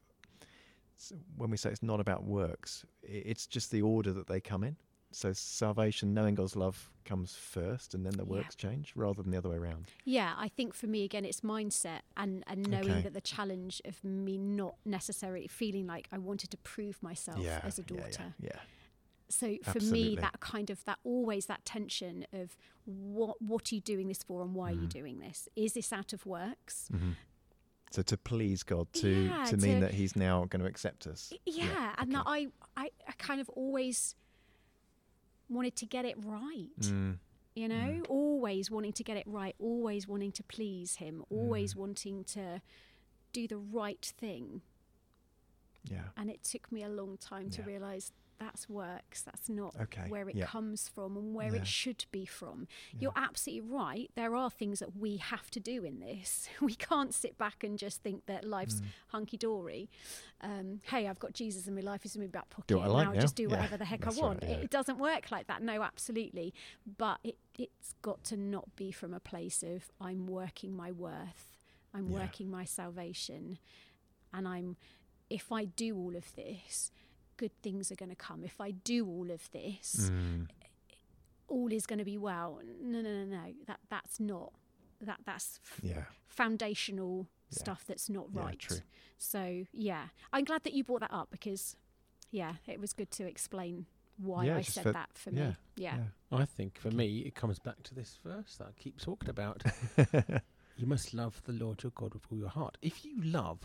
it's 0.95 1.13
when 1.37 1.49
we 1.49 1.55
say 1.57 1.71
it's 1.71 1.83
not 1.83 1.99
about 2.01 2.23
works, 2.25 2.85
it's 3.01 3.47
just 3.47 3.71
the 3.71 3.81
order 3.81 4.11
that 4.13 4.27
they 4.27 4.41
come 4.41 4.63
in. 4.65 4.75
So 5.11 5.33
salvation, 5.33 6.13
knowing 6.13 6.35
God's 6.35 6.55
love, 6.55 6.91
comes 7.05 7.35
first, 7.35 7.93
and 7.95 8.05
then 8.05 8.13
the 8.13 8.23
Yeah. 8.25 8.29
works 8.29 8.55
change, 8.55 8.93
rather 8.95 9.21
than 9.23 9.31
the 9.31 9.37
other 9.37 9.49
way 9.49 9.55
around. 9.57 9.87
Yeah, 10.05 10.35
I 10.37 10.47
think 10.49 10.73
for 10.75 10.85
me 10.87 11.03
again, 11.03 11.25
it's 11.25 11.41
mindset 11.41 12.01
and 12.15 12.43
and 12.47 12.67
knowing 12.69 12.91
Okay. 12.91 13.01
that 13.01 13.13
the 13.13 13.21
challenge 13.21 13.81
of 13.85 14.03
me 14.03 14.37
not 14.37 14.75
necessarily 14.85 15.47
feeling 15.47 15.87
like 15.87 16.07
I 16.11 16.17
wanted 16.19 16.51
to 16.51 16.57
prove 16.57 17.01
myself 17.01 17.39
as 17.45 17.79
a 17.79 17.83
daughter. 17.83 18.35
Yeah, 18.39 18.49
yeah. 18.53 18.59
So 19.31 19.57
for 19.63 19.69
Absolutely. 19.77 20.09
me, 20.09 20.15
that 20.17 20.39
kind 20.39 20.69
of 20.71 20.83
that 20.85 20.99
always 21.03 21.45
that 21.47 21.63
tension 21.65 22.25
of 22.33 22.57
what 22.85 23.41
what 23.41 23.71
are 23.71 23.75
you 23.75 23.81
doing 23.81 24.07
this 24.07 24.23
for 24.23 24.41
and 24.41 24.53
why 24.55 24.71
are 24.71 24.75
you 24.75 24.87
Mhm. 24.87 24.89
doing 24.89 25.19
this? 25.19 25.47
Is 25.55 25.73
this 25.73 25.91
out 25.93 26.13
of 26.13 26.25
works? 26.25 26.89
Mhm. 26.91 27.15
So 27.91 28.01
to 28.03 28.17
please 28.17 28.61
God, 28.63 28.91
to 28.93 29.09
Yeah, 29.25 29.45
to 29.45 29.57
mean 29.57 29.75
to- 29.79 29.85
that 29.87 29.93
He's 29.95 30.15
now 30.15 30.45
going 30.45 30.61
to 30.61 30.67
accept 30.67 31.07
us. 31.07 31.33
Yeah, 31.45 31.95
and 31.97 32.11
that. 32.13 32.23
I, 32.27 32.47
I 32.77 32.91
I 33.07 33.11
kind 33.13 33.41
of 33.41 33.49
always 33.49 34.15
wanted 35.49 35.75
to 35.77 35.85
get 35.85 36.05
it 36.05 36.15
right. 36.23 36.69
Mm, 36.81 37.17
You 37.55 37.67
know, 37.67 38.03
always 38.07 38.69
wanting 38.71 38.93
to 38.93 39.03
get 39.03 39.17
it 39.17 39.25
right, 39.27 39.55
always 39.59 40.07
wanting 40.07 40.31
to 40.33 40.43
please 40.43 40.95
him, 40.97 41.23
always 41.29 41.75
wanting 41.75 42.23
to 42.25 42.61
do 43.33 43.47
the 43.47 43.57
right 43.57 44.13
thing. 44.17 44.61
yeah. 45.83 46.09
And 46.17 46.29
it 46.29 46.43
took 46.43 46.71
me 46.71 46.83
a 46.83 46.89
long 46.89 47.17
time 47.17 47.49
to 47.51 47.61
realize 47.63 48.11
that's 48.39 48.69
works. 48.69 49.21
That's 49.21 49.49
not 49.49 49.75
Okay, 49.81 50.05
where 50.07 50.29
it 50.29 50.35
yeah. 50.35 50.45
comes 50.45 50.87
from 50.87 51.17
and 51.17 51.35
where 51.35 51.53
Yeah. 51.53 51.61
it 51.61 51.67
should 51.67 52.05
be 52.11 52.25
from. 52.25 52.67
Yeah. 52.93 52.97
You're 53.01 53.13
absolutely 53.15 53.69
right. 53.69 54.09
There 54.15 54.35
are 54.35 54.49
things 54.49 54.79
that 54.79 54.95
we 54.95 55.17
have 55.17 55.51
to 55.51 55.59
do 55.59 55.83
in 55.83 55.99
this. 55.99 56.47
We 56.61 56.73
can't 56.75 57.13
sit 57.13 57.37
back 57.37 57.63
and 57.63 57.77
just 57.77 58.01
think 58.01 58.25
that 58.27 58.43
life's 58.45 58.81
Mm. 58.81 58.85
hunky 59.09 59.37
dory. 59.37 59.89
Um, 60.41 60.81
hey, 60.83 61.07
I've 61.07 61.19
got 61.19 61.33
Jesus 61.33 61.67
in 61.67 61.75
my 61.75 61.81
life. 61.81 62.05
It's 62.05 62.15
in 62.15 62.21
my 62.21 62.27
back 62.27 62.49
pocket. 62.49 62.67
Do 62.67 62.79
I 62.79 62.85
and 62.85 62.93
like 62.93 63.07
now 63.07 63.13
now. 63.13 63.19
just 63.19 63.35
do 63.35 63.49
whatever 63.49 63.75
the 63.77 63.85
heck 63.85 64.01
I 64.03 64.05
that's 64.05 64.17
right, 64.17 64.23
want. 64.25 64.43
yeah. 64.43 64.49
It, 64.51 64.63
it 64.65 64.69
doesn't 64.69 64.97
work 64.99 65.31
like 65.31 65.47
that. 65.47 65.61
No, 65.61 65.81
absolutely. 65.83 66.53
But 66.97 67.19
it, 67.23 67.37
it's 67.57 67.93
got 68.01 68.23
to 68.25 68.37
not 68.37 68.75
be 68.75 68.91
from 68.91 69.13
a 69.13 69.19
place 69.19 69.63
of 69.63 69.91
I'm 69.99 70.27
working 70.27 70.75
my 70.75 70.91
worth. 70.91 71.57
I'm 71.93 72.09
working 72.11 72.49
my 72.49 72.63
salvation. 72.65 73.57
And 74.31 74.47
I'm, 74.47 74.77
if 75.29 75.51
I 75.51 75.65
do 75.65 75.97
all 75.97 76.15
of 76.15 76.35
this, 76.35 76.91
good 77.39 77.51
things 77.63 77.91
are 77.91 77.95
going 77.95 78.09
to 78.17 78.21
come. 78.27 78.43
If 78.43 78.59
I 78.61 78.71
do 78.71 79.07
all 79.07 79.29
of 79.31 79.49
this, 79.51 80.09
Mm, 80.11 80.47
all 81.47 81.71
is 81.71 81.85
going 81.85 81.99
to 81.99 82.05
be 82.05 82.17
well. 82.17 82.59
No, 82.81 83.01
no, 83.01 83.11
no, 83.11 83.25
no. 83.25 83.53
That 83.67 83.79
that's 83.89 84.19
not. 84.19 84.51
That 85.01 85.19
that's 85.25 85.59
f- 85.63 85.79
yeah. 85.81 86.03
foundational 86.27 87.27
Yeah. 87.51 87.59
stuff 87.63 87.81
that's 87.87 88.09
not 88.09 88.27
right. 88.33 88.59
true. 88.59 88.81
So 89.17 89.65
yeah, 89.73 90.05
I'm 90.33 90.43
glad 90.43 90.63
that 90.63 90.73
you 90.73 90.83
brought 90.83 90.99
that 91.01 91.13
up 91.13 91.29
because 91.31 91.75
yeah, 92.31 92.53
it 92.67 92.79
was 92.79 92.93
good 92.93 93.09
to 93.11 93.23
explain 93.25 93.85
why 94.17 94.45
Yeah, 94.45 94.57
I 94.57 94.61
said 94.61 94.83
for- 94.83 94.91
that 94.91 95.09
for 95.13 95.31
yeah, 95.31 95.47
me. 95.49 95.55
Yeah. 95.77 95.97
I 96.31 96.45
think 96.45 96.77
for 96.77 96.91
me, 96.91 97.19
it 97.19 97.33
comes 97.35 97.57
back 97.59 97.81
to 97.83 97.95
this 97.95 98.17
verse 98.23 98.57
that 98.57 98.67
I 98.67 98.71
keep 98.83 98.99
talking 99.01 99.29
about. 99.29 99.63
you 100.77 100.85
must 100.85 101.13
love 101.13 101.41
the 101.45 101.53
Lord 101.53 101.81
your 101.83 101.91
God 101.95 102.13
with 102.13 102.23
all 102.31 102.37
your 102.37 102.49
heart. 102.49 102.77
If 102.81 103.03
you 103.05 103.15
love 103.23 103.59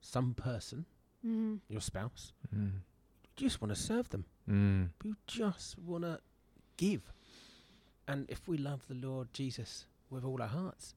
some 0.00 0.34
person, 0.34 0.86
Mm. 1.24 1.60
your 1.68 1.80
spouse, 1.80 2.32
Mm, 2.52 2.72
you 2.72 2.91
just 3.36 3.60
want 3.60 3.74
to 3.74 3.80
serve 3.80 4.08
them. 4.10 4.24
mm, 4.48 4.88
You 5.04 5.16
just 5.26 5.78
want 5.78 6.04
to 6.04 6.18
give. 6.76 7.12
And 8.08 8.28
if 8.28 8.48
we 8.48 8.56
love 8.58 8.86
the 8.88 8.94
Lord 8.94 9.32
Jesus 9.32 9.86
with 10.10 10.24
all 10.24 10.40
our 10.42 10.48
hearts, 10.48 10.94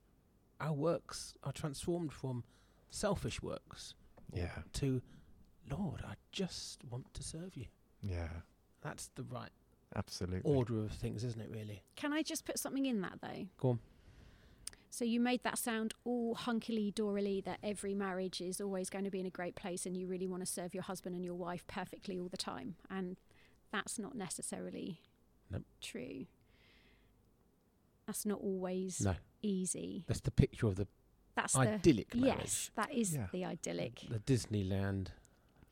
our 0.59 0.73
works 0.73 1.33
are 1.43 1.51
transformed 1.51 2.11
from 2.13 2.43
selfish 2.89 3.41
works 3.41 3.93
yeah. 4.33 4.49
to, 4.73 5.01
Lord, 5.69 6.01
I 6.05 6.13
just 6.31 6.83
want 6.89 7.13
to 7.13 7.23
serve 7.23 7.55
you. 7.55 7.65
Yeah. 8.01 8.29
That's 8.81 9.09
the 9.15 9.23
right 9.23 9.51
Absolutely. 9.95 10.41
order 10.43 10.79
of 10.79 10.91
things, 10.91 11.23
isn't 11.23 11.41
it, 11.41 11.49
really? 11.51 11.83
Can 11.95 12.13
I 12.13 12.21
just 12.23 12.45
put 12.45 12.57
something 12.59 12.85
in 12.85 13.01
that 13.01 13.19
though? 13.21 13.47
Go 13.59 13.69
on. 13.69 13.79
So 14.95 15.03
you 15.03 15.19
made 15.19 15.43
that 15.43 15.57
sound 15.57 15.93
all 16.05 16.35
hunkily 16.35 16.93
dorily 16.93 17.43
that 17.43 17.59
every 17.61 17.93
marriage 17.93 18.39
is 18.39 18.61
always 18.61 18.89
going 18.89 19.03
to 19.03 19.11
be 19.11 19.19
in 19.19 19.25
a 19.25 19.29
great 19.29 19.53
place 19.53 19.85
and 19.85 19.97
you 19.97 20.07
really 20.07 20.25
want 20.25 20.41
to 20.41 20.45
serve 20.49 20.73
your 20.73 20.83
husband 20.83 21.13
and 21.17 21.25
your 21.25 21.33
wife 21.33 21.67
perfectly 21.67 22.17
all 22.17 22.29
the 22.29 22.37
time. 22.37 22.75
And 22.89 23.17
that's 23.73 23.99
not 23.99 24.15
necessarily 24.15 25.01
Nope. 25.51 25.63
true. 25.81 26.27
That's 28.07 28.25
not 28.25 28.39
always 28.39 29.01
No, 29.01 29.15
easy. 29.41 30.05
that's 30.07 30.21
the 30.21 30.31
picture 30.31 30.67
of 30.67 30.77
the 30.77 30.87
That's 31.35 31.51
the 31.51 31.59
idyllic 31.59 32.15
marriage. 32.15 32.37
yes, 32.39 32.71
that 32.75 32.93
is 32.93 33.15
Yeah. 33.15 33.27
the 33.33 33.43
idyllic. 33.43 34.05
The 34.09 34.19
Disneyland, 34.19 35.09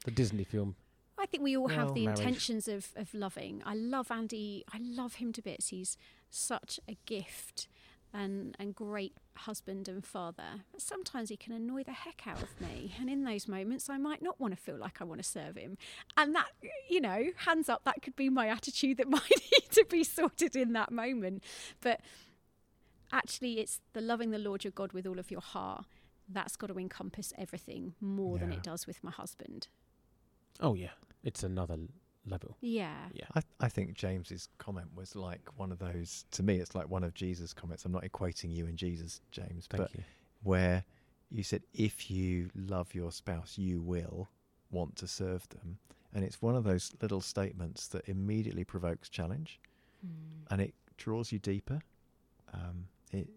the 0.03 0.11
Disney 0.11 0.43
film. 0.43 0.75
I 1.17 1.27
think 1.27 1.43
we 1.43 1.55
all 1.55 1.69
have 1.69 1.93
the 1.93 2.03
marriage. 2.07 2.19
intentions 2.19 2.67
of, 2.67 2.91
of 2.97 3.13
loving. 3.13 3.61
I 3.65 3.73
love 3.75 4.11
Andy. 4.11 4.65
I 4.73 4.79
love 4.79 5.15
him 5.15 5.31
to 5.31 5.41
bits. 5.41 5.69
He's 5.69 5.97
such 6.29 6.81
a 6.89 6.97
gift 7.05 7.69
and 8.13 8.55
and 8.59 8.75
great 8.75 9.13
husband 9.35 9.87
and 9.87 10.05
father. 10.05 10.63
But 10.71 10.81
sometimes 10.81 11.29
he 11.29 11.37
can 11.37 11.53
annoy 11.53 11.83
the 11.83 11.91
heck 11.91 12.27
out 12.27 12.41
of 12.41 12.61
me, 12.61 12.93
and 12.99 13.09
in 13.09 13.23
those 13.23 13.47
moments, 13.47 13.89
I 13.89 13.97
might 13.97 14.21
not 14.21 14.39
want 14.39 14.55
to 14.55 14.61
feel 14.61 14.77
like 14.77 15.01
I 15.01 15.03
want 15.03 15.21
to 15.21 15.27
serve 15.27 15.57
him. 15.57 15.77
And 16.15 16.35
that, 16.35 16.47
you 16.89 17.01
know, 17.01 17.25
hands 17.37 17.69
up, 17.69 17.83
that 17.85 18.01
could 18.01 18.15
be 18.15 18.29
my 18.29 18.47
attitude 18.47 18.97
that 18.97 19.09
might 19.09 19.29
need 19.29 19.71
to 19.71 19.85
be 19.89 20.03
sorted 20.03 20.55
in 20.55 20.73
that 20.73 20.91
moment. 20.91 21.43
But 21.81 22.01
actually, 23.11 23.59
it's 23.59 23.81
the 23.93 24.01
loving 24.01 24.31
the 24.31 24.37
Lord 24.37 24.63
your 24.63 24.71
God 24.71 24.93
with 24.93 25.07
all 25.07 25.19
of 25.19 25.31
your 25.31 25.41
heart. 25.41 25.85
That's 26.29 26.55
got 26.55 26.67
to 26.67 26.79
encompass 26.79 27.33
everything 27.37 27.95
more 27.99 28.37
than 28.37 28.53
it 28.53 28.63
does 28.63 28.87
with 28.87 29.03
my 29.03 29.11
husband. 29.11 29.67
Oh 30.61 30.73
yeah, 30.73 30.91
it's 31.23 31.43
another 31.43 31.77
level. 32.25 32.57
Yeah. 32.61 32.95
Yeah. 33.13 33.25
I, 33.35 33.41
I 33.59 33.69
think 33.69 33.93
James's 33.95 34.47
comment 34.57 34.87
was 34.95 35.15
like 35.15 35.41
one 35.57 35.71
of 35.71 35.79
those. 35.79 36.25
To 36.31 36.43
me, 36.43 36.57
it's 36.57 36.73
like 36.75 36.89
one 36.89 37.03
of 37.03 37.13
Jesus' 37.13 37.53
comments. 37.53 37.85
I'm 37.85 37.91
not 37.91 38.03
equating 38.03 38.53
you 38.53 38.65
and 38.65 38.77
Jesus, 38.77 39.21
James, 39.31 39.67
Thank 39.69 39.83
but 39.83 39.93
you. 39.93 40.03
where 40.43 40.83
you 41.29 41.43
said, 41.43 41.63
"If 41.73 42.09
you 42.11 42.49
love 42.55 42.93
your 42.93 43.11
spouse, 43.11 43.57
you 43.57 43.81
will 43.81 44.29
want 44.71 44.95
to 44.97 45.07
serve 45.07 45.47
them," 45.49 45.77
and 46.13 46.23
it's 46.23 46.41
one 46.41 46.55
of 46.55 46.63
those 46.63 46.91
little 47.01 47.21
statements 47.21 47.87
that 47.89 48.07
immediately 48.07 48.63
provokes 48.63 49.09
challenge, 49.09 49.59
Mm. 50.05 50.45
and 50.51 50.61
it 50.61 50.73
draws 50.97 51.31
you 51.31 51.39
deeper. 51.39 51.81
Um, 52.53 52.87
it 53.11 53.29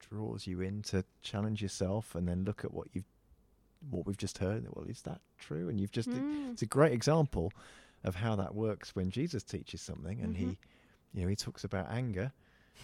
draws 0.00 0.46
you 0.46 0.60
in 0.60 0.82
to 0.82 1.04
challenge 1.22 1.62
yourself, 1.62 2.14
and 2.14 2.26
then 2.28 2.44
look 2.44 2.64
at 2.64 2.72
what 2.72 2.88
you've 2.92 3.04
what 3.90 4.04
we've 4.06 4.16
just 4.16 4.38
heard. 4.38 4.66
Well, 4.74 4.86
is 4.86 5.02
that 5.02 5.20
true? 5.38 5.68
And 5.68 5.78
you've 5.80 5.92
just 5.92 6.08
Mm. 6.10 6.52
it's 6.52 6.62
a 6.62 6.66
great 6.66 6.92
example 6.92 7.52
of 8.04 8.14
how 8.16 8.36
that 8.36 8.54
works 8.54 8.94
when 8.94 9.10
Jesus 9.10 9.42
teaches 9.42 9.80
something, 9.82 10.20
and 10.20 10.34
Mhm. 10.34 10.38
he, 10.38 10.58
you 11.14 11.22
know, 11.22 11.28
he 11.28 11.36
talks 11.36 11.64
about 11.64 11.90
anger 11.90 12.32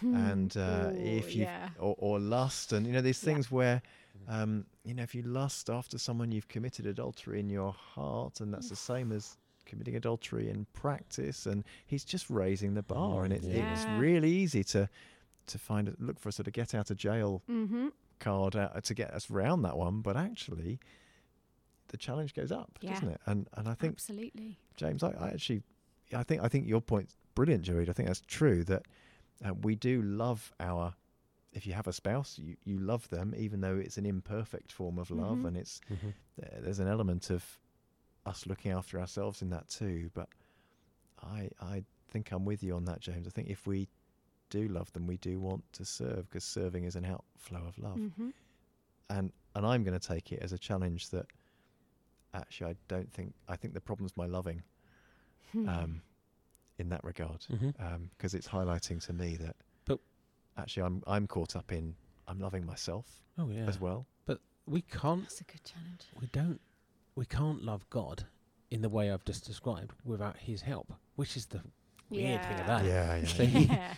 Hmm. 0.01 0.15
and 0.15 0.57
uh, 0.57 0.89
Ooh, 0.93 0.97
if 0.97 1.33
you 1.35 1.43
yeah. 1.43 1.69
or, 1.79 1.95
or 1.97 2.19
lust, 2.19 2.73
and 2.73 2.85
you 2.85 2.91
know 2.91 3.01
these 3.01 3.21
Yeah. 3.23 3.29
things 3.33 3.49
where, 3.49 3.81
um, 4.27 4.65
you 4.83 4.93
know, 4.93 5.03
if 5.03 5.15
you 5.15 5.21
lust 5.23 5.69
after 5.69 5.97
someone, 5.97 6.31
you've 6.33 6.49
committed 6.49 6.85
adultery 6.85 7.39
in 7.39 7.49
your 7.49 7.71
heart, 7.71 8.41
and 8.41 8.53
that's 8.53 8.67
the 8.69 8.75
same 8.75 9.13
as 9.13 9.37
committing 9.65 9.95
adultery 9.95 10.49
in 10.49 10.65
practice. 10.73 11.45
And 11.45 11.63
he's 11.85 12.03
just 12.03 12.29
raising 12.29 12.73
the 12.73 12.83
bar, 12.83 13.23
and 13.23 13.31
it, 13.33 13.43
it's 13.45 13.85
really 13.97 14.31
easy 14.31 14.63
to 14.65 14.89
to 15.47 15.59
find 15.59 15.87
a- 15.87 15.95
look 15.99 16.19
for 16.19 16.29
a 16.29 16.31
sort 16.31 16.47
of 16.47 16.53
get 16.53 16.73
out 16.75 16.89
of 16.91 16.97
jail 16.97 17.41
Mm-hmm. 17.47 17.89
card 18.19 18.55
out 18.55 18.83
to 18.83 18.93
get 18.93 19.11
us 19.13 19.29
round 19.29 19.63
that 19.63 19.77
one, 19.77 20.01
but 20.01 20.17
actually. 20.17 20.79
The 21.89 21.97
challenge 21.97 22.33
goes 22.33 22.51
up, 22.51 22.77
Yeah. 22.81 22.93
doesn't 22.93 23.09
it? 23.09 23.21
And 23.25 23.47
and 23.53 23.67
I 23.69 23.73
think 23.73 23.93
Absolutely. 23.93 24.57
James, 24.75 25.03
I, 25.03 25.11
I 25.11 25.29
actually, 25.29 25.61
I 26.13 26.23
think, 26.23 26.41
I 26.43 26.47
think 26.47 26.67
your 26.67 26.81
point's 26.81 27.15
brilliant, 27.35 27.63
Jared. 27.63 27.89
I 27.89 27.93
think 27.93 28.07
that's 28.07 28.21
true 28.27 28.63
that 28.65 28.83
uh, 29.45 29.53
we 29.53 29.75
do 29.75 30.01
love 30.01 30.53
our. 30.59 30.93
If 31.53 31.65
you 31.65 31.71
have 31.73 31.87
a 31.87 31.93
spouse, 31.93 32.37
you, 32.37 32.57
you 32.65 32.77
love 32.79 33.07
them, 33.09 33.33
even 33.37 33.61
though 33.61 33.77
it's 33.77 33.97
an 33.97 34.05
imperfect 34.05 34.73
form 34.73 34.99
of 34.99 35.09
love, 35.09 35.37
Mhm. 35.39 35.47
and 35.47 35.57
it's 35.57 35.79
Mhm. 35.89 36.13
uh, 36.43 36.59
there's 36.61 36.79
an 36.79 36.87
element 36.87 37.29
of 37.29 37.59
us 38.25 38.45
looking 38.45 38.71
after 38.71 38.99
ourselves 38.99 39.41
in 39.41 39.49
that 39.51 39.69
too. 39.69 40.09
But 40.13 40.27
I, 41.23 41.49
I 41.61 41.83
think 42.09 42.31
I'm 42.31 42.43
with 42.45 42.61
you 42.63 42.75
on 42.75 42.85
that, 42.85 42.99
James. 42.99 43.25
I 43.27 43.29
think 43.29 43.47
if 43.49 43.65
we 43.67 43.87
do 44.49 44.67
love 44.67 44.91
them, 44.93 45.07
we 45.07 45.17
do 45.17 45.39
want 45.39 45.63
to 45.73 45.85
serve 45.85 46.29
because 46.29 46.43
serving 46.43 46.83
is 46.83 46.95
an 46.95 47.05
outflow 47.05 47.65
of 47.65 47.77
love 47.77 47.97
Mm-hmm. 47.97 48.29
and 49.09 49.31
and 49.55 49.65
I'm 49.65 49.83
going 49.83 49.97
to 49.97 50.07
take 50.07 50.31
it 50.33 50.39
as 50.41 50.51
a 50.51 50.57
challenge 50.57 51.09
that 51.11 51.25
actually 52.35 52.71
I 52.71 52.75
don't 52.87 53.11
think 53.11 53.33
I 53.47 53.55
think 53.55 53.73
the 53.73 53.81
problem's 53.81 54.15
my 54.17 54.25
loving 54.25 54.63
Hmm. 55.51 55.69
um, 55.69 56.01
in 56.79 56.89
that 56.89 57.03
regard 57.03 57.45
because 58.17 58.33
it's 58.33 58.47
highlighting 58.47 59.03
to 59.05 59.13
me 59.13 59.37
that 59.37 59.55
But- 59.85 59.99
actually 60.57 60.83
I'm 60.83 61.03
I'm 61.07 61.27
caught 61.27 61.55
up 61.55 61.71
in 61.71 61.95
I'm 62.27 62.39
loving 62.39 62.65
myself 62.65 63.05
Oh 63.37 63.49
yeah. 63.49 63.65
as 63.67 63.79
well. 63.79 64.05
But 64.25 64.39
we 64.65 64.81
can't. 64.81 65.21
That's 65.23 65.41
a 65.41 65.43
good 65.43 65.63
challenge. 65.63 66.03
We 66.19 66.27
don't. 66.27 66.59
We 67.15 67.25
can't 67.25 67.63
love 67.63 67.87
God 67.89 68.25
in 68.71 68.81
the 68.81 68.89
way 68.89 69.11
I've 69.11 69.23
just 69.25 69.45
described 69.45 69.91
without 70.03 70.37
His 70.37 70.61
help, 70.61 70.91
which 71.15 71.37
is 71.37 71.45
the 71.45 71.61
weird 72.09 72.41
thing 72.41 72.57
Yeah. 72.57 72.63
about 72.65 72.85
it. 72.85 72.87
Yeah, 72.87 73.15
yeah. 73.17 73.25
So 73.37 73.45
he, 73.45 73.59
Yeah. 73.65 73.93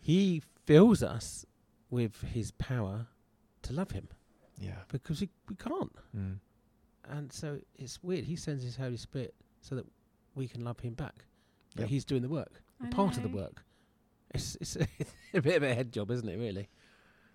he 0.00 0.42
fills 0.66 1.02
us 1.02 1.46
with 1.90 2.20
His 2.20 2.50
power 2.52 3.06
to 3.62 3.72
love 3.72 3.92
Him 3.92 4.08
Yeah. 4.58 4.82
because 4.88 5.20
we, 5.22 5.30
we 5.48 5.56
can't. 5.56 5.92
Mm. 6.16 6.38
And 7.08 7.32
so 7.32 7.60
it's 7.76 8.02
weird. 8.02 8.24
He 8.24 8.36
sends 8.36 8.62
His 8.62 8.76
Holy 8.76 8.96
Spirit 8.96 9.34
so 9.60 9.74
that 9.76 9.86
we 10.34 10.48
can 10.48 10.64
love 10.64 10.80
Him 10.80 10.94
back. 10.94 11.24
that 11.76 11.82
Yep. 11.82 11.88
He's 11.90 12.04
doing 12.04 12.22
the 12.22 12.28
work, 12.28 12.62
I 12.80 12.88
part 12.88 13.16
of 13.16 13.22
the 13.22 13.28
work. 13.28 13.64
It's 14.34 14.56
it's 14.60 14.76
a 15.34 15.40
bit 15.40 15.56
of 15.56 15.62
a 15.62 15.74
head 15.74 15.92
job, 15.92 16.10
isn't 16.10 16.28
it? 16.28 16.36
Really. 16.38 16.68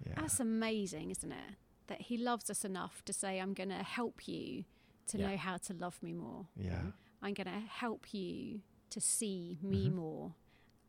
Yeah. 0.06 0.14
That's 0.18 0.40
amazing, 0.40 1.12
isn't 1.12 1.32
it? 1.32 1.56
That 1.88 2.02
he 2.02 2.18
loves 2.18 2.50
us 2.50 2.64
enough 2.64 3.04
to 3.06 3.14
say, 3.14 3.40
I'm 3.40 3.54
going 3.54 3.70
to 3.70 3.84
help 3.84 4.28
you 4.28 4.64
to 5.08 5.18
Yeah. 5.18 5.32
know 5.32 5.38
how 5.38 5.58
to 5.58 5.74
love 5.74 6.02
me 6.02 6.14
more. 6.14 6.48
yeah. 6.56 6.82
I'm 7.22 7.34
going 7.34 7.48
to 7.48 7.60
help 7.68 8.14
you 8.14 8.62
to 8.92 9.02
see 9.02 9.58
me 9.62 9.90
Mhm. 9.90 9.94
more. 9.96 10.36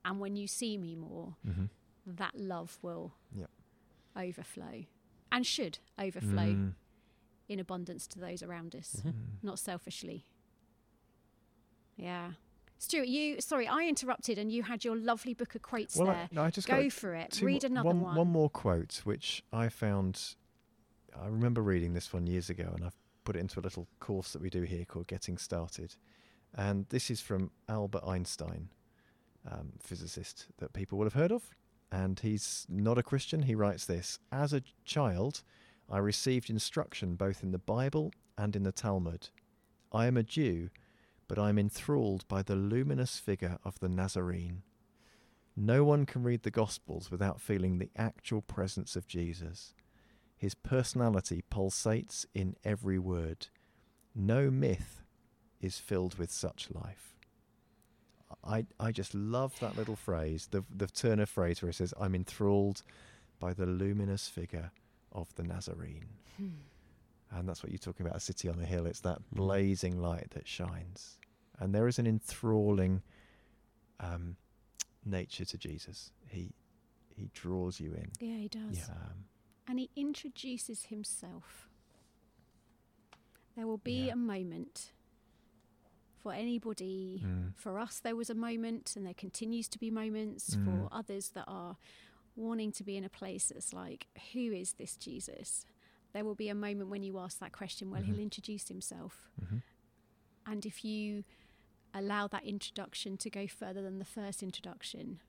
And 0.05 0.21
when 0.21 0.37
you 0.37 0.47
see 0.47 0.79
me 0.79 0.95
more, 0.95 1.37
Mm-hmm. 1.45 1.65
that 2.07 2.39
love 2.39 2.79
will 2.83 3.15
Yep. 3.35 3.51
overflow 4.17 4.85
and 5.33 5.47
should 5.47 5.79
overflow 5.99 6.55
Mm. 6.55 6.75
In 7.51 7.59
abundance 7.59 8.07
to 8.07 8.19
those 8.21 8.43
around 8.43 8.75
us, 8.77 9.03
Mhm. 9.05 9.13
not 9.43 9.59
selfishly. 9.59 10.25
Yeah. 11.97 12.33
Stuart, 12.79 13.09
you, 13.09 13.41
sorry, 13.41 13.67
I 13.69 13.87
interrupted 13.87 14.39
and 14.39 14.51
you 14.51 14.63
had 14.63 14.85
your 14.85 14.97
lovely 14.97 15.35
book 15.35 15.55
of 15.55 15.61
quotes 15.63 15.97
Well, 15.97 16.09
I, 16.09 16.15
there. 16.15 16.29
no, 16.33 16.43
I 16.45 16.51
just 16.51 16.67
Go 16.67 16.89
for 16.89 17.15
it. 17.15 17.41
Read 17.43 17.65
another 17.65 17.89
one, 17.89 18.01
one. 18.01 18.17
One 18.17 18.29
more 18.29 18.49
quote, 18.49 19.01
which 19.05 19.43
I 19.53 19.69
found. 19.69 20.37
I 21.15 21.27
remember 21.27 21.61
reading 21.61 21.93
this 21.93 22.13
one 22.13 22.27
years 22.27 22.49
ago, 22.49 22.71
and 22.75 22.85
I've 22.85 22.97
put 23.25 23.37
it 23.37 23.41
into 23.41 23.61
a 23.61 23.63
little 23.63 23.87
course 23.99 24.33
that 24.33 24.41
we 24.41 24.49
do 24.49 24.63
here 24.63 24.85
called 24.87 25.09
Getting 25.09 25.37
Started. 25.37 25.97
And 26.55 26.87
this 26.89 27.11
is 27.11 27.21
from 27.21 27.51
Albert 27.69 28.03
Einstein, 28.07 28.71
um, 29.45 29.73
physicist 29.81 30.47
that 30.59 30.73
people 30.73 30.97
will 30.99 31.07
have 31.07 31.15
heard 31.15 31.33
of. 31.33 31.51
And 31.93 32.21
he's 32.21 32.67
not 32.69 32.97
a 32.97 33.03
Christian. 33.03 33.43
He 33.43 33.55
writes 33.57 33.85
this 33.85 34.21
As 34.33 34.53
a 34.55 34.63
child, 34.85 35.43
I 35.91 35.99
received 35.99 36.51
instruction 36.51 37.17
both 37.17 37.43
in 37.43 37.51
the 37.51 37.59
Bible 37.59 38.13
and 38.39 38.55
in 38.55 38.63
the 38.63 38.71
Talmud. 38.71 39.29
I 39.93 40.07
am 40.07 40.17
a 40.17 40.23
Jew, 40.23 40.71
but 41.27 41.39
I 41.39 41.49
am 41.49 41.59
enthralled 41.59 42.29
by 42.29 42.43
the 42.43 42.55
luminous 42.55 43.19
figure 43.19 43.59
of 43.65 43.81
the 43.81 43.89
Nazarene. 43.89 44.63
No 45.57 45.83
one 45.83 46.07
can 46.07 46.23
read 46.23 46.45
the 46.45 46.51
Gospels 46.51 47.11
without 47.11 47.41
feeling 47.41 47.79
the 47.79 47.91
actual 47.97 48.41
presence 48.41 48.95
of 48.95 49.09
Jesus. 49.09 49.75
His 50.37 50.55
personality 50.55 51.43
pulsates 51.51 52.25
in 52.35 52.55
every 52.65 52.99
word. 52.99 53.49
No 54.15 54.49
myth 54.49 55.03
is 55.61 55.79
filled 55.79 56.19
with 56.19 56.31
such 56.31 56.69
life. 56.73 57.17
I, 58.45 58.67
I 58.79 58.93
just 58.93 59.13
love 59.13 59.59
that 59.59 59.77
little 59.77 59.97
phrase, 59.97 60.49
the, 60.53 60.65
the 60.75 60.87
turn 60.87 61.19
of 61.19 61.29
phrase 61.29 61.61
where 61.61 61.71
it 61.71 61.75
says, 61.75 61.93
I'm 62.01 62.15
enthralled 62.15 62.83
by 63.41 63.53
the 63.53 63.67
luminous 63.67 64.29
figure 64.29 64.71
of 65.13 65.35
the 65.35 65.43
Nazarene. 65.43 66.07
Hmm. 66.37 66.49
And 67.33 67.49
that's 67.49 67.63
what 67.63 67.71
you're 67.71 67.79
talking 67.79 68.05
about, 68.07 68.17
a 68.17 68.21
city 68.21 68.49
on 68.49 68.59
a 68.59 68.65
hill. 68.67 68.87
It's 68.87 69.01
that 69.01 69.19
Mm. 69.21 69.37
blazing 69.37 70.01
light 70.01 70.31
that 70.31 70.49
shines. 70.49 71.19
And 71.59 71.75
there 71.75 71.87
is 71.87 71.99
an 71.99 72.07
enthralling 72.07 73.03
um, 74.01 74.37
nature 75.05 75.45
to 75.45 75.59
Jesus. 75.59 76.11
He 76.29 76.53
he 77.15 77.29
draws 77.35 77.79
you 77.81 77.93
in. 77.93 78.11
Yeah, 78.19 78.37
he 78.39 78.49
does. 78.49 78.89
Um, 78.89 79.27
And 79.69 79.79
he 79.79 79.91
introduces 79.95 80.85
himself. 80.87 81.69
There 83.57 83.67
will 83.67 83.79
be 83.79 84.07
Yeah. 84.07 84.13
a 84.15 84.17
moment 84.17 84.93
for 86.17 86.33
anybody. 86.33 87.21
mm, 87.25 87.55
For 87.57 87.79
us, 87.79 88.01
there 88.01 88.17
was 88.17 88.31
a 88.31 88.35
moment, 88.35 88.97
and 88.97 89.05
there 89.05 89.15
continues 89.15 89.69
to 89.69 89.79
be 89.79 89.91
moments 89.91 90.55
Mm. 90.57 90.65
for 90.65 90.89
others 90.93 91.31
that 91.31 91.45
are 91.47 91.77
wanting 92.37 92.73
to 92.73 92.85
be 92.85 92.97
in 92.97 93.05
a 93.05 93.09
place 93.09 93.49
that's 93.49 93.73
like, 93.73 94.07
who 94.33 94.53
is 94.53 94.75
this 94.75 94.97
Jesus? 94.97 95.65
There 96.13 96.25
will 96.25 96.35
be 96.35 96.49
a 96.49 96.55
moment 96.55 96.91
when 96.91 97.03
you 97.03 97.19
ask 97.19 97.39
that 97.39 97.53
question. 97.53 97.91
Well, 97.91 98.03
Mhm. 98.03 98.07
he'll 98.07 98.19
introduce 98.19 98.69
himself. 98.69 99.31
mhm. 99.41 99.63
And 100.47 100.67
if 100.67 100.85
you 100.85 101.25
allow 101.95 102.27
that 102.29 102.45
introduction 102.45 103.17
to 103.19 103.31
go 103.31 103.47
further 103.47 103.83
than 103.83 103.99
the 103.99 104.05
first 104.05 104.43
introduction, 104.43 105.21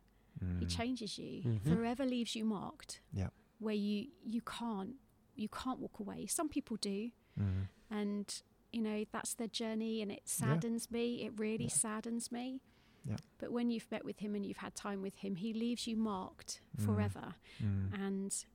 he 0.60 0.66
Mm. 0.66 0.70
changes 0.70 1.18
you, 1.20 1.43
Mhm. 1.43 1.64
forever 1.76 2.06
leaves 2.06 2.36
you 2.36 2.45
marked. 2.45 3.02
Yeah. 3.14 3.30
Where 3.60 3.76
you 3.76 4.12
you 4.24 4.41
can't 4.41 4.97
you 5.36 5.47
can't 5.49 5.80
walk 5.80 5.99
away. 5.99 6.26
Some 6.28 6.49
people 6.49 6.78
do, 6.78 7.12
Mm. 7.39 7.68
and 7.89 8.43
you 8.72 8.82
know 8.82 9.06
that's 9.12 9.34
their 9.34 9.47
journey, 9.47 10.02
and 10.02 10.12
it 10.12 10.24
Yeah. 10.26 10.32
saddens 10.32 10.89
me. 10.91 11.24
It 11.24 11.38
really 11.39 11.66
Yeah. 11.66 11.70
saddens 11.72 12.32
me. 12.32 12.62
Yeah. 13.08 13.18
But 13.39 13.52
when 13.52 13.70
you've 13.72 13.89
met 13.91 14.06
with 14.06 14.20
him 14.20 14.36
and 14.36 14.45
you've 14.45 14.58
had 14.58 14.76
time 14.76 15.02
with 15.02 15.16
him, 15.16 15.36
he 15.36 15.54
leaves 15.54 15.88
you 15.88 15.97
marked 15.97 16.62
Mm. 16.78 16.86
forever, 16.86 17.36
Mm. 17.60 17.93
and 17.99 18.45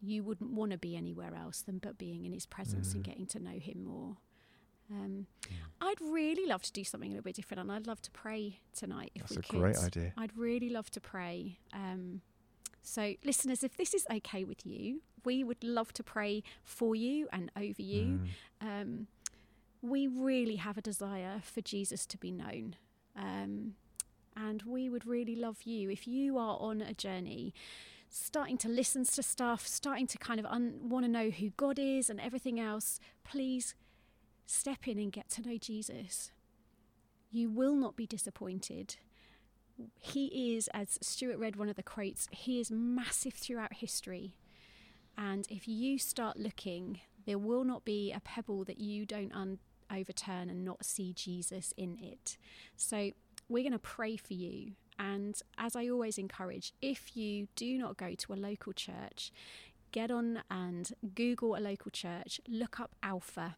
you 0.00 0.24
wouldn't 0.24 0.50
want 0.52 0.72
to 0.72 0.78
be 0.78 0.96
anywhere 0.96 1.34
else 1.34 1.62
than 1.62 1.78
but 1.78 1.96
being 1.98 2.24
in 2.24 2.32
his 2.32 2.44
presence 2.46 2.92
and 2.94 3.02
Mm. 3.02 3.06
getting 3.06 3.26
to 3.26 3.38
know 3.38 3.58
him 3.60 3.84
more. 3.84 4.16
Um, 4.90 5.26
Yeah. 5.48 5.56
I'd 5.80 6.00
really 6.00 6.44
love 6.46 6.62
to 6.64 6.72
do 6.72 6.82
something 6.84 7.10
a 7.10 7.14
little 7.14 7.22
bit 7.24 7.36
different, 7.36 7.60
and 7.60 7.70
I'd 7.72 7.86
love 7.86 8.02
to 8.02 8.10
pray 8.10 8.60
tonight 8.72 9.12
if 9.14 9.22
That's 9.22 9.30
we 9.32 9.36
a 9.38 9.42
could. 9.42 9.60
great 9.60 9.76
idea. 9.76 10.12
I'd 10.16 10.36
really 10.36 10.68
love 10.68 10.90
to 10.90 11.00
pray. 11.00 11.58
Um, 11.72 12.22
so, 12.82 13.14
listeners, 13.24 13.62
if 13.62 13.76
this 13.76 13.94
is 13.94 14.04
okay 14.10 14.42
with 14.42 14.66
you, 14.66 15.02
we 15.24 15.44
would 15.44 15.62
love 15.62 15.92
to 15.94 16.02
pray 16.02 16.42
for 16.64 16.96
you 16.96 17.28
and 17.32 17.52
over 17.56 17.80
you. 17.80 18.20
Mm. 18.60 18.82
Um, 18.82 19.06
we 19.80 20.08
really 20.08 20.56
have 20.56 20.76
a 20.76 20.82
desire 20.82 21.40
for 21.44 21.60
Jesus 21.60 22.04
to 22.06 22.18
be 22.18 22.32
known. 22.32 22.74
And 24.36 24.62
we 24.62 24.88
would 24.88 25.06
really 25.06 25.36
love 25.36 25.62
you 25.64 25.90
if 25.90 26.06
you 26.06 26.38
are 26.38 26.56
on 26.58 26.80
a 26.80 26.94
journey, 26.94 27.52
starting 28.08 28.56
to 28.58 28.68
listen 28.68 29.04
to 29.04 29.22
stuff, 29.22 29.66
starting 29.66 30.06
to 30.06 30.18
kind 30.18 30.40
of 30.40 30.46
un- 30.46 30.80
want 30.82 31.04
to 31.04 31.10
know 31.10 31.30
who 31.30 31.50
God 31.50 31.78
is 31.78 32.08
and 32.08 32.20
everything 32.20 32.58
else. 32.58 32.98
Please 33.24 33.74
step 34.46 34.88
in 34.88 34.98
and 34.98 35.12
get 35.12 35.28
to 35.30 35.42
know 35.42 35.58
Jesus. 35.58 36.30
You 37.30 37.50
will 37.50 37.76
not 37.76 37.96
be 37.96 38.06
disappointed. 38.06 38.96
He 39.98 40.54
is, 40.54 40.68
as 40.74 40.98
Stuart 41.00 41.38
read 41.38 41.56
one 41.56 41.68
of 41.68 41.76
the 41.76 41.82
quotes, 41.82 42.28
he 42.30 42.60
is 42.60 42.70
massive 42.70 43.34
throughout 43.34 43.74
history. 43.74 44.36
And 45.16 45.46
if 45.50 45.66
you 45.66 45.98
start 45.98 46.38
looking, 46.38 47.00
there 47.26 47.38
will 47.38 47.64
not 47.64 47.84
be 47.84 48.12
a 48.12 48.20
pebble 48.20 48.64
that 48.64 48.80
you 48.80 49.06
don't 49.06 49.34
un- 49.34 49.58
overturn 49.90 50.48
and 50.50 50.64
not 50.64 50.84
see 50.84 51.12
Jesus 51.12 51.72
in 51.76 51.98
it. 52.00 52.36
So 52.76 53.12
we're 53.52 53.62
going 53.62 53.72
to 53.72 53.78
pray 53.78 54.16
for 54.16 54.34
you. 54.34 54.72
And 54.98 55.40
as 55.58 55.74
I 55.76 55.88
always 55.88 56.18
encourage, 56.18 56.72
if 56.80 57.16
you 57.16 57.48
do 57.56 57.78
not 57.78 57.96
go 57.96 58.14
to 58.14 58.32
a 58.32 58.34
local 58.34 58.72
church, 58.72 59.32
get 59.90 60.10
on 60.10 60.42
and 60.50 60.92
Google 61.14 61.56
a 61.56 61.60
local 61.60 61.90
church, 61.90 62.40
look 62.48 62.78
up 62.80 62.94
Alpha. 63.02 63.56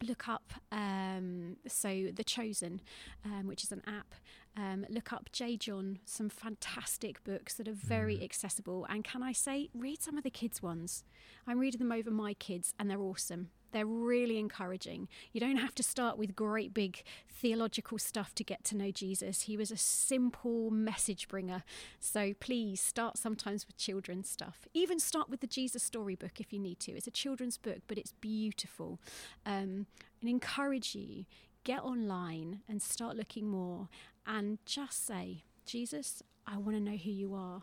Look 0.00 0.28
up 0.28 0.52
um, 0.70 1.56
so 1.66 2.10
the 2.14 2.22
Chosen, 2.22 2.80
um, 3.24 3.48
which 3.48 3.64
is 3.64 3.72
an 3.72 3.82
app. 3.84 4.14
Um, 4.56 4.86
look 4.88 5.12
up 5.12 5.28
J. 5.32 5.56
John, 5.56 5.98
some 6.04 6.28
fantastic 6.28 7.24
books 7.24 7.54
that 7.54 7.66
are 7.66 7.72
very 7.72 8.18
Mm. 8.18 8.22
accessible. 8.22 8.86
And 8.88 9.02
can 9.02 9.24
I 9.24 9.32
say, 9.32 9.70
read 9.74 10.00
some 10.00 10.16
of 10.16 10.22
the 10.22 10.30
kids' 10.30 10.62
ones. 10.62 11.02
I'm 11.48 11.58
reading 11.58 11.80
them 11.80 11.90
over 11.90 12.12
my 12.12 12.34
kids, 12.34 12.74
and 12.78 12.88
they're 12.88 13.00
awesome. 13.00 13.50
They're 13.72 13.86
really 13.86 14.38
encouraging. 14.38 15.08
You 15.32 15.40
don't 15.40 15.56
have 15.56 15.74
to 15.76 15.82
start 15.82 16.18
with 16.18 16.34
great 16.34 16.72
big 16.72 17.02
theological 17.28 17.98
stuff 17.98 18.34
to 18.36 18.44
get 18.44 18.64
to 18.64 18.76
know 18.76 18.90
Jesus. 18.90 19.42
He 19.42 19.56
was 19.56 19.70
a 19.70 19.76
simple 19.76 20.70
message 20.70 21.28
bringer. 21.28 21.62
So 22.00 22.34
please 22.40 22.80
start 22.80 23.18
sometimes 23.18 23.66
with 23.66 23.76
children's 23.76 24.28
stuff. 24.28 24.66
Even 24.74 24.98
start 24.98 25.28
with 25.28 25.40
the 25.40 25.46
Jesus 25.46 25.82
Storybook 25.82 26.40
if 26.40 26.52
you 26.52 26.58
need 26.58 26.80
to. 26.80 26.92
It's 26.92 27.06
a 27.06 27.12
children's 27.12 27.58
book, 27.58 27.78
but 27.86 27.98
it's 27.98 28.12
beautiful. 28.12 29.00
Um, 29.44 29.86
and 30.20 30.28
encourage 30.28 30.94
you 30.94 31.26
get 31.64 31.82
online 31.82 32.60
and 32.68 32.80
start 32.80 33.16
looking 33.16 33.48
more 33.48 33.88
and 34.26 34.58
just 34.64 35.06
say, 35.06 35.44
Jesus, 35.66 36.22
I 36.46 36.56
want 36.56 36.76
to 36.76 36.80
know 36.80 36.96
who 36.96 37.10
you 37.10 37.34
are. 37.34 37.62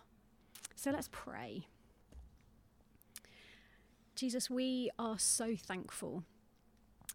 So 0.76 0.92
let's 0.92 1.10
pray. 1.12 1.68
Jesus, 4.16 4.50
we 4.50 4.90
are 4.98 5.20
so 5.20 5.56
thankful 5.56 6.24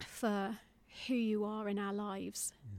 for 0.07 0.59
who 1.07 1.15
you 1.15 1.45
are 1.45 1.69
in 1.69 1.79
our 1.79 1.95
lives. 1.95 2.53
Mm. 2.67 2.79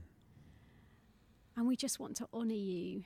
And 1.56 1.66
we 1.66 1.76
just 1.76 1.98
want 1.98 2.16
to 2.16 2.28
honour 2.32 2.54
you. 2.54 3.04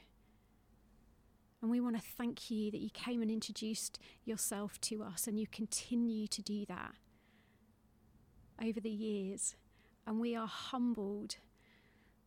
And 1.62 1.70
we 1.70 1.80
want 1.80 1.96
to 1.96 2.02
thank 2.16 2.50
you 2.50 2.70
that 2.70 2.80
you 2.80 2.90
came 2.90 3.22
and 3.22 3.30
introduced 3.30 3.98
yourself 4.24 4.80
to 4.82 5.02
us, 5.02 5.26
and 5.26 5.40
you 5.40 5.46
continue 5.46 6.26
to 6.28 6.42
do 6.42 6.66
that 6.66 6.94
over 8.62 8.78
the 8.78 8.90
years. 8.90 9.56
And 10.06 10.20
we 10.20 10.36
are 10.36 10.46
humbled 10.46 11.36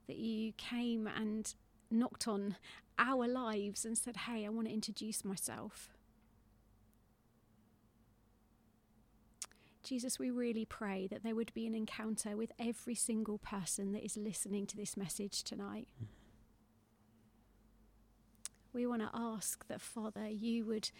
that 0.07 0.17
you 0.17 0.51
came 0.53 1.07
and 1.07 1.53
knocked 1.91 2.27
on 2.27 2.55
our 2.97 3.27
lives 3.27 3.85
and 3.85 3.97
said, 3.97 4.17
Hey, 4.17 4.45
I 4.45 4.49
want 4.49 4.67
to 4.67 4.73
introduce 4.73 5.23
myself. 5.23 5.89
Jesus, 9.89 10.19
we 10.19 10.29
really 10.29 10.65
pray 10.65 11.07
that 11.07 11.23
there 11.23 11.33
would 11.33 11.51
be 11.55 11.65
an 11.65 11.73
encounter 11.73 12.37
with 12.37 12.51
every 12.59 12.93
single 12.93 13.39
person 13.39 13.91
that 13.91 14.05
is 14.05 14.15
listening 14.15 14.67
to 14.67 14.77
this 14.77 14.95
message 14.95 15.43
tonight. 15.43 15.87
We 18.71 18.85
want 18.85 19.01
to 19.01 19.09
ask 19.11 19.67
that, 19.67 19.81
Father, 19.81 20.27
you 20.29 20.63
would, 20.65 20.91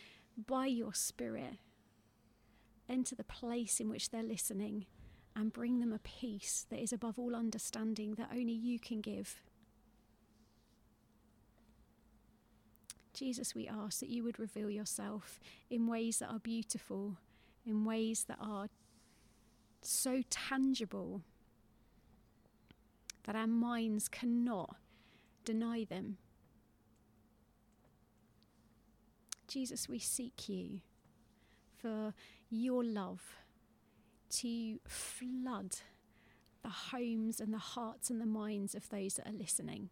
by 0.48 0.66
your 0.66 0.96
Spirit, 0.96 1.60
enter 2.90 3.14
the 3.14 3.24
place 3.24 3.80
in 3.80 3.90
which 3.90 4.10
they're 4.10 4.24
listening 4.24 4.88
and 5.36 5.54
bring 5.54 5.82
them 5.82 5.94
a 5.94 6.00
peace 6.00 6.66
that 6.72 6.82
is 6.82 6.92
above 6.92 7.20
all 7.20 7.36
understanding 7.36 8.16
that 8.16 8.32
only 8.32 8.54
you 8.54 8.80
can 8.80 9.02
give. 9.02 9.36
Jesus, 13.14 13.54
we 13.54 13.68
ask 13.68 14.00
that 14.00 14.10
you 14.10 14.24
would 14.24 14.40
reveal 14.40 14.72
yourself 14.72 15.40
in 15.70 15.86
ways 15.86 16.18
that 16.18 16.32
are 16.32 16.40
beautiful, 16.40 17.18
in 17.66 17.86
ways 17.86 18.26
that 18.28 18.38
are 18.41 18.68
so 19.82 20.22
tangible 20.30 21.22
that 23.26 23.36
our 23.36 23.47
minds 23.47 24.07
cannot 24.07 24.76
deny 25.45 25.84
them. 25.84 26.18
Jesus, 29.47 29.89
we 29.89 29.99
seek 29.99 30.47
you 30.47 30.82
for 31.78 32.14
your 32.49 32.84
love 32.84 33.22
to 34.30 34.80
flood 34.88 35.78
the 36.62 36.70
homes 36.70 37.39
and 37.39 37.53
the 37.53 37.57
hearts 37.57 38.10
and 38.10 38.22
the 38.22 38.26
minds 38.26 38.76
of 38.76 38.89
those 38.89 39.16
that 39.16 39.28
are 39.28 39.38
listening. 39.38 39.89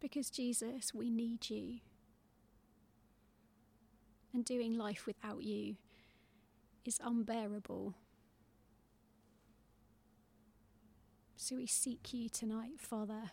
Because, 0.00 0.30
Jesus, 0.30 0.94
we 0.94 1.10
need 1.10 1.50
you. 1.50 1.80
And 4.34 4.44
doing 4.44 4.76
life 4.76 5.06
without 5.06 5.44
you 5.44 5.76
is 6.84 6.98
unbearable. 7.02 7.94
So 11.36 11.56
we 11.56 11.66
seek 11.68 12.12
you 12.12 12.28
tonight, 12.28 12.80
Father. 12.80 13.30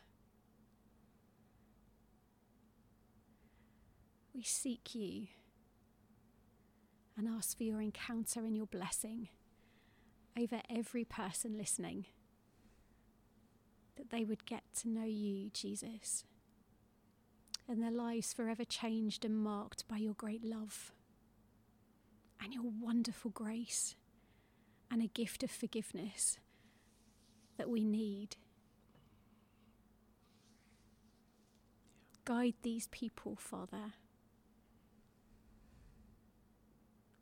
We 4.36 4.44
seek 4.44 4.94
you 4.94 5.28
and 7.18 7.28
ask 7.28 7.58
for 7.58 7.64
your 7.64 7.82
encounter 7.82 8.42
and 8.42 8.56
your 8.56 8.68
blessing 8.68 9.30
over 10.40 10.62
every 10.70 11.04
person 11.04 11.58
listening. 11.58 12.06
That 13.98 14.12
they 14.12 14.24
would 14.24 14.46
get 14.46 14.64
to 14.82 14.90
know 14.90 15.06
you, 15.06 15.50
Jesus, 15.50 16.26
and 17.72 17.82
their 17.82 17.90
lives 17.90 18.34
forever 18.34 18.66
changed 18.66 19.24
and 19.24 19.36
marked 19.36 19.88
by 19.88 19.96
your 19.96 20.14
great 20.14 20.44
love 20.44 20.92
and 22.44 22.54
your 22.54 22.66
wonderful 22.82 23.32
grace 23.32 23.96
and 24.92 25.02
a 25.02 25.08
gift 25.08 25.42
of 25.42 25.50
forgiveness 25.50 26.38
that 27.58 27.70
we 27.70 27.86
need. 27.86 28.36
Guide 32.26 32.56
these 32.62 32.88
people, 32.88 33.38
Father. 33.40 33.94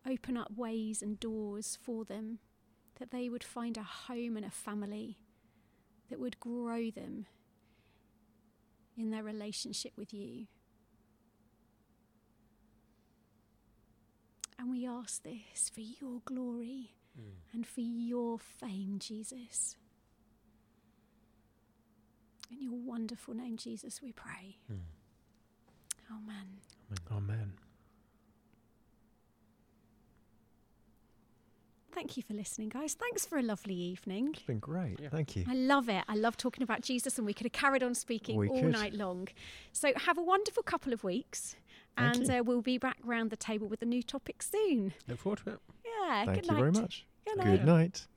Open 0.09 0.35
up 0.35 0.51
ways 0.55 1.03
and 1.03 1.19
doors 1.19 1.77
for 1.79 2.05
them 2.05 2.39
that 2.99 3.11
they 3.11 3.29
would 3.29 3.43
find 3.43 3.77
a 3.77 3.83
home 3.83 4.35
and 4.35 4.45
a 4.45 4.49
family 4.49 5.19
that 6.09 6.19
would 6.19 6.39
grow 6.39 6.89
them 6.89 7.27
in 8.99 9.11
their 9.11 9.23
relationship 9.23 9.93
with 9.97 10.13
you. 10.13 10.45
And 14.59 14.69
we 14.69 14.85
ask 14.85 15.23
this 15.23 15.71
for 15.73 15.79
your 15.79 16.21
glory 16.25 16.91
mm. 17.17 17.31
and 17.53 17.65
for 17.65 17.79
your 17.79 18.37
fame, 18.37 18.97
Jesus. 18.99 19.77
In 22.51 22.61
your 22.61 22.73
wonderful 22.73 23.33
name, 23.33 23.55
Jesus, 23.55 24.01
we 24.01 24.11
pray. 24.11 24.57
Mm. 24.71 24.79
Amen. 26.11 26.57
Amen. 27.09 27.53
Thank 31.99 32.15
you 32.15 32.23
for 32.23 32.33
listening, 32.33 32.69
guys. 32.69 32.93
Thanks 32.93 33.25
for 33.25 33.37
a 33.37 33.41
lovely 33.41 33.73
evening. 33.73 34.29
It's 34.31 34.43
been 34.43 34.59
great. 34.59 35.01
Yeah. 35.01 35.09
Thank 35.09 35.35
you. 35.35 35.43
I 35.49 35.53
love 35.53 35.89
it. 35.89 36.01
I 36.07 36.15
love 36.15 36.37
talking 36.37 36.63
about 36.63 36.79
Jesus, 36.79 37.17
and 37.17 37.27
we 37.27 37.33
could 37.33 37.45
have 37.45 37.51
carried 37.51 37.83
on 37.83 37.93
speaking 37.93 38.37
We 38.37 38.47
all 38.47 38.61
could. 38.61 38.71
night 38.71 38.93
long. 38.93 39.27
So, 39.73 39.91
have 39.97 40.17
a 40.17 40.21
wonderful 40.21 40.63
couple 40.63 40.93
of 40.93 41.03
weeks, 41.03 41.57
Thank 41.97 42.15
and 42.15 42.31
uh, 42.31 42.41
we'll 42.45 42.61
be 42.61 42.77
back 42.77 42.95
round 43.03 43.31
the 43.31 43.35
table 43.35 43.67
with 43.67 43.81
a 43.81 43.85
new 43.85 44.01
topic 44.01 44.41
soon. 44.41 44.93
Look 45.09 45.19
forward 45.19 45.39
to 45.43 45.49
it. 45.49 45.59
Yeah, 45.83 46.23
Thank 46.23 46.37
good 46.37 46.45
you 46.45 46.51
night. 46.53 46.59
very 46.59 46.71
much. 46.71 47.05
Good 47.27 47.37
night. 47.37 47.57
Good 47.57 47.65
night. 47.65 48.07